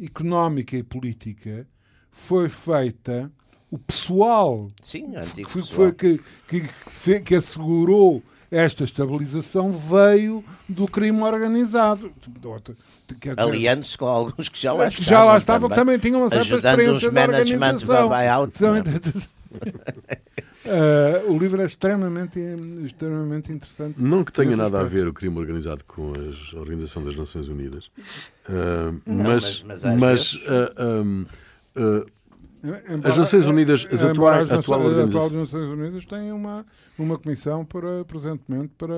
económica 0.00 0.76
e 0.76 0.82
política 0.82 1.66
foi 2.10 2.48
feita, 2.48 3.30
o 3.70 3.78
pessoal 3.78 4.70
Sim, 4.80 5.12
que, 5.34 5.44
foi- 5.44 5.62
pessoal. 5.62 5.92
que, 5.92 6.20
que, 6.46 7.20
que 7.20 7.34
assegurou 7.34 8.22
esta 8.50 8.84
estabilização 8.84 9.72
veio 9.72 10.44
do 10.68 10.86
crime 10.86 11.22
organizado. 11.22 12.10
Aliando-se 13.36 13.96
com 13.96 14.06
alguns 14.06 14.48
que 14.48 14.60
já 14.60 14.72
lá 14.72 14.88
que 14.88 15.00
estavam. 15.00 15.10
já 15.10 15.24
lá 15.24 15.38
estavam, 15.38 15.68
que 15.68 15.74
também 15.74 15.98
tinham 15.98 16.20
uma 16.20 16.30
certa 16.30 16.44
ajudando 16.56 16.70
experiência 16.80 17.08
os 17.08 17.14
de 17.14 17.20
managements 17.20 17.88
organização. 17.88 18.08
buyout, 18.08 18.52
Exatamente. 18.56 19.28
Eh, 20.70 21.22
o 21.26 21.38
livro 21.38 21.62
é 21.62 21.64
extremamente, 21.64 22.38
extremamente 22.84 23.50
interessante. 23.50 23.94
Não 23.96 24.22
que 24.22 24.30
tenha 24.30 24.54
nada 24.54 24.80
a 24.80 24.84
ver 24.84 25.06
o 25.08 25.14
crime 25.14 25.38
organizado 25.38 25.82
com 25.86 26.12
a 26.12 26.58
Organização 26.58 27.02
das 27.02 27.16
Nações 27.16 27.48
Unidas, 27.48 27.90
Ah, 28.46 28.92
Não, 29.06 29.24
mas, 29.24 29.62
mas- 29.62 29.82
mas 29.84 29.98
mas, 29.98 30.40
ah, 30.46 30.72
ahm, 30.82 31.24
ah, 31.74 32.04
Embora- 32.62 33.08
As 33.08 33.16
Nações 33.16 33.46
Unidas, 33.46 33.86
as 33.90 34.02
atuais- 34.02 34.42
as 34.42 34.48
Nações- 34.48 34.64
atual 34.64 34.80
organização- 34.82 35.26
atuais 35.26 35.32
Nações 35.52 35.70
Unidas 35.70 36.04
têm 36.04 36.32
uma, 36.32 36.66
uma 36.98 37.18
comissão 37.18 37.64
para, 37.64 38.04
presentemente 38.04 38.72
para, 38.76 38.94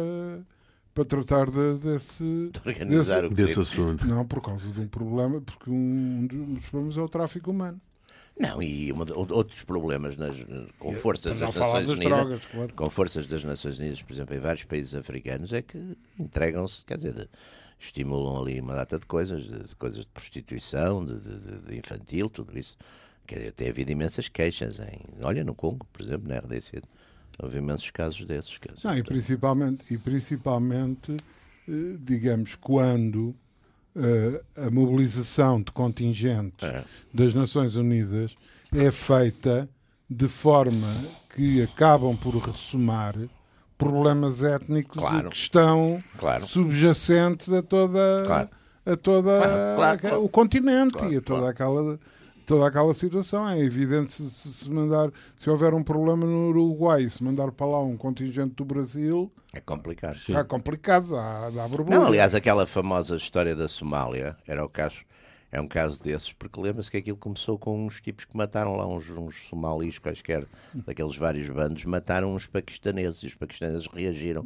para 0.94 1.04
tratar 1.04 1.50
de- 1.50 1.74
desse, 1.78 2.24
De 2.24 3.34
desse 3.34 3.54
crime. 3.54 3.60
assunto. 3.60 4.06
Não, 4.06 4.26
por 4.26 4.40
causa 4.42 4.66
de 4.68 4.80
um 4.80 4.88
problema, 4.88 5.40
porque 5.40 5.70
um 5.70 6.26
dos 6.54 6.66
problemas 6.68 6.96
é 6.96 7.00
o 7.02 7.08
tráfico 7.08 7.50
humano. 7.50 7.80
Não, 8.38 8.62
e 8.62 8.90
uma 8.90 9.04
de- 9.04 9.12
outros 9.12 9.62
problemas 9.64 10.16
nas, 10.16 10.34
com 10.78 10.94
forças 10.94 11.32
Para 11.34 11.40
não 11.40 11.46
das 11.48 11.56
Nações 11.56 11.86
das 11.86 11.94
Unidas. 11.96 12.18
drogas, 12.18 12.46
claro. 12.46 12.74
Com 12.74 12.88
forças 12.90 13.26
das 13.26 13.44
Nações 13.44 13.78
Unidas, 13.78 14.00
por 14.00 14.12
exemplo, 14.14 14.34
em 14.34 14.38
vários 14.40 14.64
países 14.64 14.94
africanos, 14.94 15.52
é 15.52 15.60
que 15.60 15.78
entregam-se, 16.18 16.82
quer 16.86 16.96
dizer, 16.96 17.12
de- 17.12 17.28
estimulam 17.78 18.40
ali 18.42 18.58
uma 18.60 18.74
data 18.74 18.98
de 18.98 19.04
coisas, 19.06 19.42
de, 19.42 19.64
de 19.68 19.76
coisas 19.76 20.00
de 20.00 20.06
prostituição, 20.06 21.04
de- 21.04 21.20
de- 21.20 21.60
de 21.68 21.78
infantil, 21.78 22.30
tudo 22.30 22.58
isso. 22.58 22.76
Quer 23.30 23.36
dizer, 23.38 23.52
tem 23.52 23.68
havido 23.68 23.92
imensas 23.92 24.28
queixas. 24.28 24.80
Em, 24.80 24.98
olha, 25.24 25.44
no 25.44 25.54
Congo, 25.54 25.86
por 25.92 26.02
exemplo, 26.02 26.28
na 26.28 26.38
RDC, 26.38 26.82
houve 27.40 27.58
imensos 27.58 27.88
casos 27.90 28.24
desses. 28.26 28.50
Dizer, 28.74 28.88
Não, 28.88 28.98
e 28.98 29.04
principalmente, 29.04 29.94
e 29.94 29.96
principalmente 29.96 31.16
eh, 31.68 31.96
digamos, 32.00 32.56
quando 32.56 33.32
eh, 33.94 34.42
a 34.66 34.68
mobilização 34.68 35.62
de 35.62 35.70
contingentes 35.70 36.68
É. 36.68 36.84
das 37.14 37.32
Nações 37.32 37.76
Unidas 37.76 38.34
é 38.74 38.90
feita 38.90 39.68
de 40.10 40.26
forma 40.26 40.92
que 41.36 41.62
acabam 41.62 42.16
por 42.16 42.34
ressumar 42.36 43.14
problemas 43.78 44.42
étnicos 44.42 44.98
Claro. 44.98 45.30
que 45.30 45.36
estão 45.36 46.02
Claro. 46.18 46.48
subjacentes 46.48 47.48
a 47.52 47.62
toda, 47.62 48.24
Claro. 48.26 48.48
a 48.86 48.96
toda 48.96 49.30
Claro, 49.76 50.24
o 50.24 50.28
continente 50.28 51.04
e 51.04 51.16
a 51.16 51.20
toda 51.20 51.48
aquela 51.48 51.96
toda 52.50 52.66
aquela 52.66 52.92
situação 52.92 53.48
é 53.48 53.60
evidente 53.60 54.10
se, 54.10 54.28
se- 54.28 54.68
mandar 54.70 55.10
se 55.36 55.48
houver 55.48 55.72
um 55.72 55.84
problema 55.84 56.26
no 56.26 56.48
Uruguai 56.48 57.08
se 57.08 57.22
mandar 57.22 57.52
para 57.52 57.64
lá 57.66 57.80
um 57.80 57.96
contingente 57.96 58.54
do 58.56 58.64
Brasil 58.64 59.30
É 59.52 59.60
complicado. 59.60 60.16
está 60.16 60.42
complicado 60.42 61.10
dá, 61.10 61.50
dá 61.50 61.68
borbulha. 61.68 61.96
Não, 61.98 62.06
aliás, 62.06 62.34
aquela 62.34 62.66
famosa 62.66 63.14
história 63.14 63.54
da 63.54 63.68
Somália 63.68 64.36
era 64.48 64.64
o 64.64 64.68
caso, 64.68 65.02
é 65.52 65.60
um 65.60 65.68
caso 65.68 66.02
desses, 66.02 66.32
porque 66.32 66.60
lembra-se 66.60 66.90
que 66.90 66.96
aquilo 66.96 67.16
começou 67.16 67.56
com 67.58 67.86
uns 67.86 68.00
tipos 68.00 68.24
que 68.24 68.36
mataram 68.36 68.76
lá 68.76 68.86
uns, 68.86 69.08
uns 69.10 69.46
somalis 69.48 69.98
quaisquer, 70.00 70.44
daqueles 70.74 71.16
vários 71.16 71.48
bandos, 71.48 71.84
mataram 71.84 72.34
uns 72.34 72.46
paquistaneses 72.48 73.22
e 73.22 73.26
os 73.26 73.34
paquistaneses 73.36 73.86
reagiram 73.92 74.44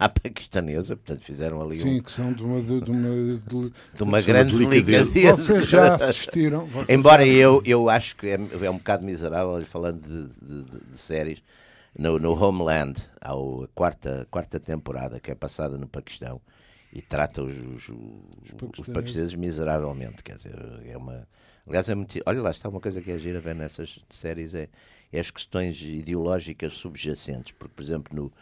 à 0.00 0.08
paquistanesa, 0.08 0.96
portanto 0.96 1.20
fizeram 1.22 1.60
ali 1.60 1.78
Sim, 1.78 1.98
um, 1.98 2.02
que 2.02 2.10
são 2.10 2.32
de 2.32 2.42
uma, 2.42 2.62
de, 2.62 2.72
uma, 2.90 3.08
de, 3.36 3.70
de 3.94 4.02
uma 4.02 4.20
grande 4.22 4.56
delicadeza. 4.56 5.04
delicadeza. 5.04 5.36
Vocês 5.36 5.64
já 5.68 5.94
assistiram. 5.94 6.64
vocês 6.64 6.88
Embora 6.98 7.24
já- 7.24 7.30
eu, 7.32 7.60
eu 7.66 7.90
acho 7.90 8.16
que 8.16 8.26
é, 8.28 8.38
é 8.62 8.70
um 8.70 8.78
bocado 8.78 9.04
miserável, 9.04 9.62
falando 9.66 10.00
de, 10.00 10.62
de- 10.90 10.98
séries, 10.98 11.42
no, 11.96 12.18
no 12.18 12.32
Homeland, 12.32 12.98
há 13.20 13.32
a 13.32 13.68
quarta, 13.74 14.26
quarta 14.30 14.58
temporada 14.58 15.20
que 15.20 15.30
é 15.30 15.34
passada 15.34 15.76
no 15.76 15.86
Paquistão 15.86 16.40
e 16.92 17.02
trata 17.02 17.42
os, 17.42 17.54
os, 17.54 17.88
os, 17.90 18.50
paquistaneses. 18.52 18.92
paquistaneses 18.94 19.34
miseravelmente. 19.34 20.22
Quer 20.24 20.36
dizer, 20.36 20.54
é 20.86 20.96
uma. 20.96 21.28
Aliás, 21.66 21.88
é 21.90 21.94
muito. 21.94 22.18
Olha 22.24 22.40
lá, 22.40 22.50
está 22.50 22.70
uma 22.70 22.80
coisa 22.80 23.02
que 23.02 23.10
é 23.12 23.18
gira 23.18 23.38
ver 23.38 23.54
nessas 23.54 23.98
séries: 24.08 24.54
é, 24.54 24.68
é 25.12 25.20
as 25.20 25.30
questões 25.30 25.78
ideológicas 25.82 26.72
subjacentes. 26.72 27.52
Porque, 27.58 27.74
por 27.76 27.82
exemplo, 27.82 28.16
no, 28.16 28.32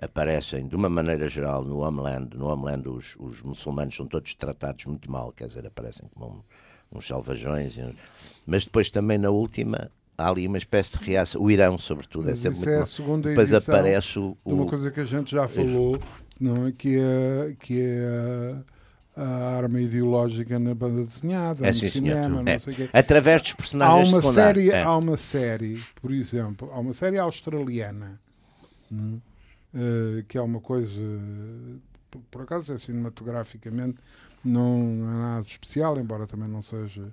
aparecem, 0.00 0.66
de 0.66 0.74
uma 0.76 0.88
maneira 0.88 1.28
geral, 1.28 1.64
no 1.64 1.78
Homeland, 1.78 2.36
no 2.36 2.46
Homeland 2.46 2.88
os, 2.88 3.14
os 3.18 3.40
muçulmanos 3.42 3.94
são 3.96 4.06
todos 4.06 4.34
tratados 4.34 4.84
muito 4.86 5.10
mal, 5.10 5.32
quer 5.32 5.46
dizer, 5.46 5.66
aparecem 5.66 6.06
como 6.14 6.26
um- 6.92 6.98
uns 6.98 7.06
salvajões, 7.06 7.76
mas 8.46 8.64
depois 8.64 8.90
também 8.90 9.18
na 9.18 9.30
última 9.30 9.90
há 10.16 10.28
ali 10.28 10.46
uma 10.46 10.58
espécie 10.58 10.96
de 10.98 11.04
reação, 11.04 11.40
o 11.42 11.50
Irão 11.50 11.76
sobretudo, 11.78 12.28
é 12.28 12.30
Mas 12.30 12.38
sempre 12.40 12.58
isso 12.58 12.66
muito 12.68 12.78
é 12.78 12.82
a 12.82 12.86
segunda 12.86 13.28
Depois 13.30 13.52
aparece 13.52 14.18
o, 14.18 14.36
de 14.46 14.52
uma 14.52 14.62
o- 14.62 14.66
coisa 14.66 14.90
que 14.90 15.00
a 15.00 15.04
gente 15.04 15.30
já 15.32 15.48
falou, 15.48 15.98
não 16.40 16.66
é? 16.66 16.72
que 16.72 16.96
é, 16.98 17.56
que 17.58 17.80
é 17.80 18.54
a, 19.16 19.56
arma 19.56 19.80
ideológica 19.80 20.58
na 20.58 20.74
banda 20.74 21.04
desenhada, 21.04 21.64
É, 21.64 21.68
no 21.68 21.74
sim, 21.74 21.88
cinema, 21.88 22.40
É. 22.42 22.52
não 22.54 22.58
sei 22.60 22.72
o 22.72 22.76
quê. 22.76 22.88
através 22.92 23.42
dos 23.42 23.52
Há 23.52 23.56
personagens 23.56 24.08
uma, 24.12 24.20
secundários. 24.22 24.64
série, 24.66 24.76
É. 24.76 24.82
há 24.84 24.96
uma 24.96 25.16
série, 25.16 25.82
por 26.00 26.12
exemplo, 26.12 26.70
há 26.72 26.78
uma 26.78 26.92
série 26.92 27.18
australiana 27.18 28.20
eh, 28.92 28.96
que 30.28 30.38
é 30.38 30.40
uma 30.40 30.60
coisa, 30.60 31.02
por, 32.30 32.42
acaso 32.42 32.72
é 32.72 32.78
cinematograficamente, 32.78 33.98
não, 34.44 34.78
não 34.78 35.08
é 35.10 35.14
nada 35.14 35.46
especial, 35.46 35.98
embora 35.98 36.26
também 36.26 36.48
não 36.48 36.62
seja 36.62 37.12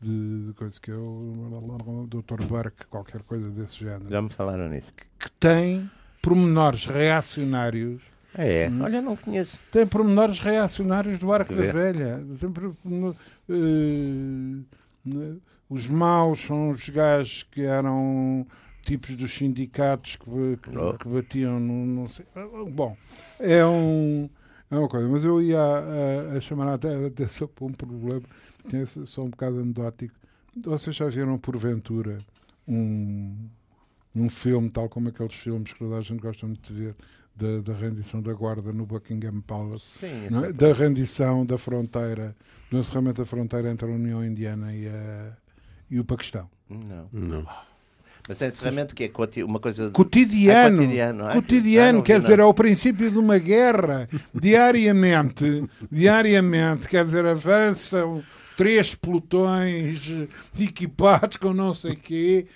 de, 0.00 0.46
de 0.48 0.52
coisa 0.54 0.80
que 0.80 0.90
eu, 0.90 2.06
Dr. 2.08 2.44
Burke, 2.46 2.86
qualquer 2.86 3.22
coisa 3.22 3.48
desse 3.50 3.76
género, 3.80 4.10
Já 4.10 4.20
me 4.20 4.30
falaram 4.30 4.68
nisso. 4.68 4.92
que 5.18 5.30
tem 5.32 5.88
pormenores 6.20 6.86
reacionários 6.86 8.00
É, 8.36 8.64
é. 8.64 8.68
Hum. 8.70 8.82
olha, 8.82 9.00
não 9.02 9.16
conheço. 9.16 9.56
tem 9.70 9.86
pormenores 9.86 10.38
reacionários 10.40 11.18
do 11.18 11.32
Arco 11.32 11.54
Que 11.54 11.66
da. 11.66 11.72
Velha. 11.72 12.24
Sempre, 12.38 12.66
eh, 13.48 14.62
né, 15.04 15.36
os 15.68 15.88
maus 15.88 16.40
são 16.40 16.70
os 16.70 16.88
gajos 16.88 17.42
que 17.50 17.62
eram 17.62 18.46
tipos 18.82 19.16
dos 19.16 19.32
sindicatos 19.32 20.16
que, 20.16 20.56
que- 20.62 20.76
Oh. 20.78 20.94
que 20.94 21.08
batiam 21.08 21.58
no. 21.60 21.86
Não 21.86 22.06
sei. 22.06 22.26
Bom, 22.72 22.96
é, 23.40 23.64
um, 23.64 24.28
é 24.70 24.76
uma 24.78 24.88
coisa. 24.88 25.08
Mas 25.08 25.24
eu 25.24 25.40
ia 25.40 25.60
a, 25.60 26.36
a 26.36 26.40
chamar 26.40 26.68
até 26.72 26.94
a 26.94 27.06
atenção 27.06 27.48
para 27.48 27.64
um 27.64 27.72
problema 27.72 28.20
que 28.68 28.76
é 28.76 28.86
só 28.86 29.22
um 29.22 29.30
bocado 29.30 29.58
anedótico. 29.60 30.14
Vocês 30.64 30.94
já 30.94 31.08
viram 31.08 31.38
porventura 31.38 32.18
um, 32.68 33.34
um 34.14 34.28
filme, 34.28 34.70
tal 34.70 34.88
como 34.88 35.08
aqueles 35.08 35.34
filmes 35.34 35.72
que 35.72 35.78
toda 35.78 35.96
a 35.96 36.02
gente 36.02 36.20
gosta 36.20 36.46
muito 36.46 36.72
de 36.72 36.78
ver, 36.80 36.96
da, 37.34 37.60
da 37.72 37.78
rendição 37.78 38.20
da 38.20 38.32
guarda 38.34 38.72
no 38.72 38.84
Buckingham 38.84 39.40
Palace? 39.40 39.98
Sim, 40.00 40.28
não 40.30 40.44
é? 40.44 40.52
da 40.52 40.72
rendição 40.74 41.46
da 41.46 41.56
fronteira, 41.56 42.36
do 42.70 42.78
encerramento 42.78 43.22
da 43.22 43.26
fronteira 43.26 43.70
entre 43.70 43.86
a 43.90 43.94
União 43.94 44.22
Indiana 44.24 44.74
e, 44.74 44.86
a- 44.88 45.36
e 45.90 45.98
o 45.98 46.04
Paquistão. 46.04 46.48
Não. 46.68 47.08
Não. 47.12 47.46
Mas 48.28 48.40
é 48.40 48.46
encerramento 48.46 48.94
que 48.94 49.04
é 49.04 49.44
uma 49.44 49.58
coisa. 49.58 49.90
Cotidiano, 49.90 50.76
Ah, 50.76 50.84
cotidiano, 50.86 51.26
ah, 51.26 51.32
cotidiano, 51.32 51.98
ah, 51.98 52.02
quer 52.02 52.20
dizer, 52.20 52.38
não. 52.38 52.44
é 52.44 52.46
o 52.46 52.54
princípio 52.54 53.10
de 53.10 53.18
uma 53.18 53.36
guerra, 53.38 54.08
diariamente, 54.32 55.64
diariamente, 55.90 56.86
quer 56.88 57.04
dizer, 57.04 57.26
avançam 57.26 58.22
três 58.56 58.94
pelotões 58.94 60.08
equipados 60.58 61.36
com 61.38 61.52
não 61.52 61.74
sei 61.74 61.96
quê, 61.96 62.46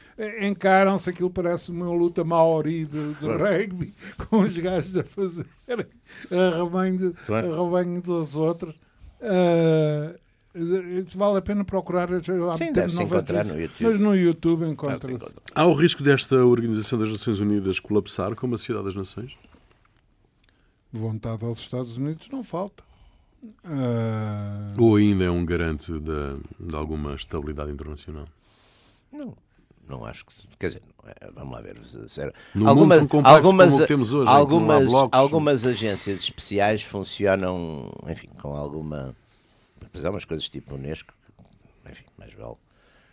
encaram-se, 0.40 1.10
aquilo 1.10 1.30
parece 1.30 1.70
uma 1.72 1.88
luta 1.90 2.22
maori 2.22 2.84
de, 2.84 3.14
de 3.14 3.26
rugby, 3.26 3.92
com 4.28 4.40
os 4.40 4.56
gajos 4.56 4.96
a 4.96 5.02
fazer 5.04 5.46
arrebanho, 6.30 6.98
de, 6.98 7.12
Claro. 7.26 7.54
arrebanho 7.60 8.00
dos 8.02 8.34
outros. 8.36 8.74
Ah, 9.20 10.14
vale 11.14 11.38
a 11.38 11.42
pena 11.42 11.64
procurar. 11.64 12.08
há 12.12 12.54
Sim, 12.56 12.72
deve-se 12.72 13.02
encontrar 13.02 13.44
no 13.44 13.60
YouTube. 13.60 13.82
Mas 13.90 14.00
no 14.00 14.14
YouTube 14.16 14.66
encontra-se. 14.66 15.34
Há 15.54 15.66
o 15.66 15.74
risco 15.74 16.02
desta 16.02 16.36
Organização 16.44 16.98
das 16.98 17.10
Nações 17.10 17.40
Unidas 17.40 17.78
colapsar 17.80 18.34
como 18.34 18.54
a 18.54 18.58
Sociedade 18.58 18.86
das 18.86 18.94
Nações? 18.94 19.36
Vontade 20.92 21.44
aos 21.44 21.58
Estados 21.58 21.96
Unidos 21.96 22.28
não 22.30 22.42
falta. 22.42 22.82
Ah, 23.64 24.72
Ou 24.78 24.96
ainda 24.96 25.24
é 25.24 25.30
um 25.30 25.44
garante 25.44 25.92
de, 25.92 26.36
de 26.58 26.74
alguma 26.74 27.14
estabilidade 27.14 27.70
internacional? 27.70 28.26
Não, 29.12 29.36
não 29.88 30.04
acho 30.06 30.24
que. 30.24 30.32
Quer 30.58 30.66
dizer, 30.68 30.82
é- 31.20 31.30
vamos 31.32 31.52
lá 31.52 31.60
ver. 31.60 31.78
Sério. 32.08 32.32
No 32.54 32.74
mundo 32.74 32.88
tão 32.96 33.06
complexo 33.06 33.36
algumas, 33.36 33.70
como 33.72 33.76
o 33.76 33.82
que 33.82 33.88
temos 33.88 34.12
hoje, 34.14 34.30
algumas, 34.30 34.88
blocos- 34.88 35.18
algumas 35.18 35.64
agências 35.66 36.20
especiais 36.20 36.82
funcionam, 36.82 37.90
enfim, 38.08 38.28
com 38.40 38.54
alguma. 38.56 39.14
Pois 39.92 40.04
há 40.04 40.10
umas 40.10 40.24
coisas 40.24 40.48
tipo 40.48 40.74
a 40.74 40.76
Unesco, 40.76 41.12
que, 41.84 41.90
enfim, 41.90 42.04
mais 42.18 42.32
vale. 42.34 42.54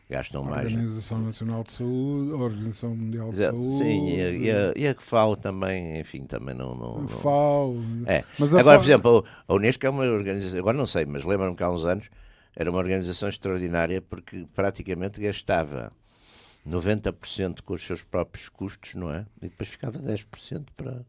Gastam 0.09 0.45
a 0.45 0.49
mais. 0.49 0.65
Organização 0.65 1.19
Nacional 1.21 1.63
de 1.63 1.71
Saúde, 1.73 2.31
a 2.31 2.35
Organização 2.35 2.95
Mundial 2.95 3.29
de 3.31 3.41
Exato, 3.41 3.61
Saúde, 3.61 3.77
Sim, 3.77 4.09
e 4.09 4.21
a, 4.21 4.29
e, 4.29 4.51
a, 4.51 4.73
e 4.75 4.87
a 4.87 4.95
FAO 4.95 5.35
também, 5.37 5.99
enfim, 5.99 6.25
também 6.25 6.53
não. 6.53 6.75
não, 6.75 6.97
a 6.97 7.01
não- 7.01 7.07
FAO. 7.07 7.75
É. 8.05 8.23
Mas 8.37 8.53
a 8.53 8.59
Agora, 8.59 8.75
FAO 8.77 8.83
por 8.83 8.85
exemplo, 8.91 9.25
a 9.47 9.53
Unesco 9.53 9.85
é 9.85 9.89
uma 9.89 10.03
organização, 10.03 10.59
agora 10.59 10.77
não 10.77 10.85
sei, 10.85 11.05
mas 11.05 11.23
lembro-me 11.23 11.55
que 11.55 11.63
há 11.63 11.71
uns 11.71 11.85
anos 11.85 12.09
era 12.55 12.69
uma 12.69 12.79
organização 12.79 13.29
extraordinária 13.29 14.01
porque 14.01 14.45
praticamente 14.53 15.19
gastava 15.21 15.91
90% 16.67 17.61
com 17.61 17.73
os 17.73 17.81
seus 17.85 18.01
próprios 18.03 18.49
custos, 18.49 18.95
não 18.95 19.09
é? 19.11 19.25
E 19.41 19.47
depois 19.47 19.69
ficava 19.69 19.97
10% 19.99 20.65
para, 20.75 21.05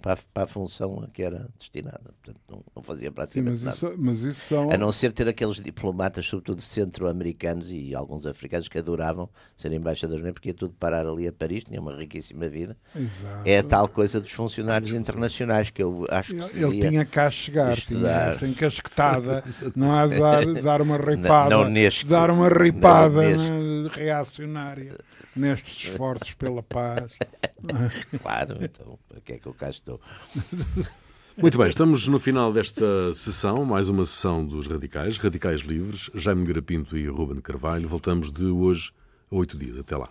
para, 0.00 0.12
a, 0.14 0.18
para 0.32 0.44
a 0.44 0.46
função 0.46 1.02
a 1.02 1.08
que 1.12 1.22
era 1.22 1.48
destinada. 1.58 2.12
Portanto, 2.22 2.40
não, 2.48 2.62
não 2.76 2.82
fazia 2.82 3.08
Sim, 3.08 3.14
praticamente 3.14 3.50
mas 3.50 3.64
nada. 3.64 3.76
isso, 3.76 3.94
mas 3.98 4.20
isso 4.20 4.40
são. 4.40 4.70
A 4.70 4.76
não 4.78 4.92
ser 4.92 5.12
ter 5.12 5.26
aqueles 5.28 5.56
diplomatas, 5.60 6.26
sobretudo 6.26 6.60
centro-americanos 6.62 7.70
e 7.70 7.94
alguns 7.94 8.24
africanos, 8.26 8.68
que 8.68 8.78
adoravam 8.78 9.28
ser 9.56 9.72
embaixadores, 9.72 10.22
não 10.22 10.30
é? 10.30 10.32
Porque 10.32 10.50
ia 10.50 10.54
tudo 10.54 10.74
parar 10.78 11.06
ali 11.06 11.26
a 11.26 11.32
Paris, 11.32 11.64
tinha 11.64 11.80
uma 11.80 11.96
riquíssima 11.96 12.48
vida. 12.48 12.76
Exato. 12.94 13.42
É 13.44 13.58
a 13.58 13.62
tal 13.62 13.88
coisa 13.88 14.20
dos 14.20 14.30
funcionários 14.32 14.90
internacionais 14.92 15.70
que 15.70 15.82
eu 15.82 16.06
acho 16.10 16.32
que 16.34 16.40
Ele, 16.62 16.78
ele 16.78 16.88
tinha 16.90 17.04
cá 17.04 17.26
a 17.26 17.30
chegar, 17.30 17.76
tinha 17.76 17.78
estudar. 17.98 18.30
esta 18.32 18.46
encasquetada, 18.46 19.44
não 19.74 19.92
há 19.92 20.06
de 20.06 20.18
dar, 20.18 20.46
dar 20.62 20.82
uma 20.82 20.96
ripada, 20.96 21.50
Não, 21.54 21.64
não 21.64 21.70
nesco. 21.70 22.08
dar 22.08 22.30
uma 22.30 22.48
ripada 22.48 23.36
Não 23.36 23.82
né, 23.84 23.90
reacionária 23.92 24.96
nestes 25.34 25.88
esforços 25.90 26.34
pela 26.34 26.62
paz. 26.62 27.12
Claro, 28.22 28.58
então, 28.60 28.98
para 29.08 29.20
que 29.20 29.32
é 29.32 29.38
que 29.38 29.46
eu 29.46 29.52
cá 29.54 29.68
estou? 29.88 30.00
Muito 31.36 31.56
bem, 31.56 31.68
estamos 31.68 32.06
no 32.08 32.18
final 32.18 32.52
desta 32.52 33.14
sessão, 33.14 33.64
mais 33.64 33.88
uma 33.88 34.04
sessão 34.04 34.44
dos 34.44 34.66
Radicais, 34.66 35.18
Radicais 35.18 35.60
Livres, 35.60 36.10
Jaime 36.14 36.44
Garapinto 36.44 36.96
e 36.96 37.06
Ruben 37.06 37.40
Carvalho. 37.40 37.88
Voltamos 37.88 38.32
de 38.32 38.46
hoje 38.46 38.90
a 39.30 39.36
oito 39.36 39.56
dias. 39.56 39.78
Até 39.78 39.96
lá. 39.96 40.08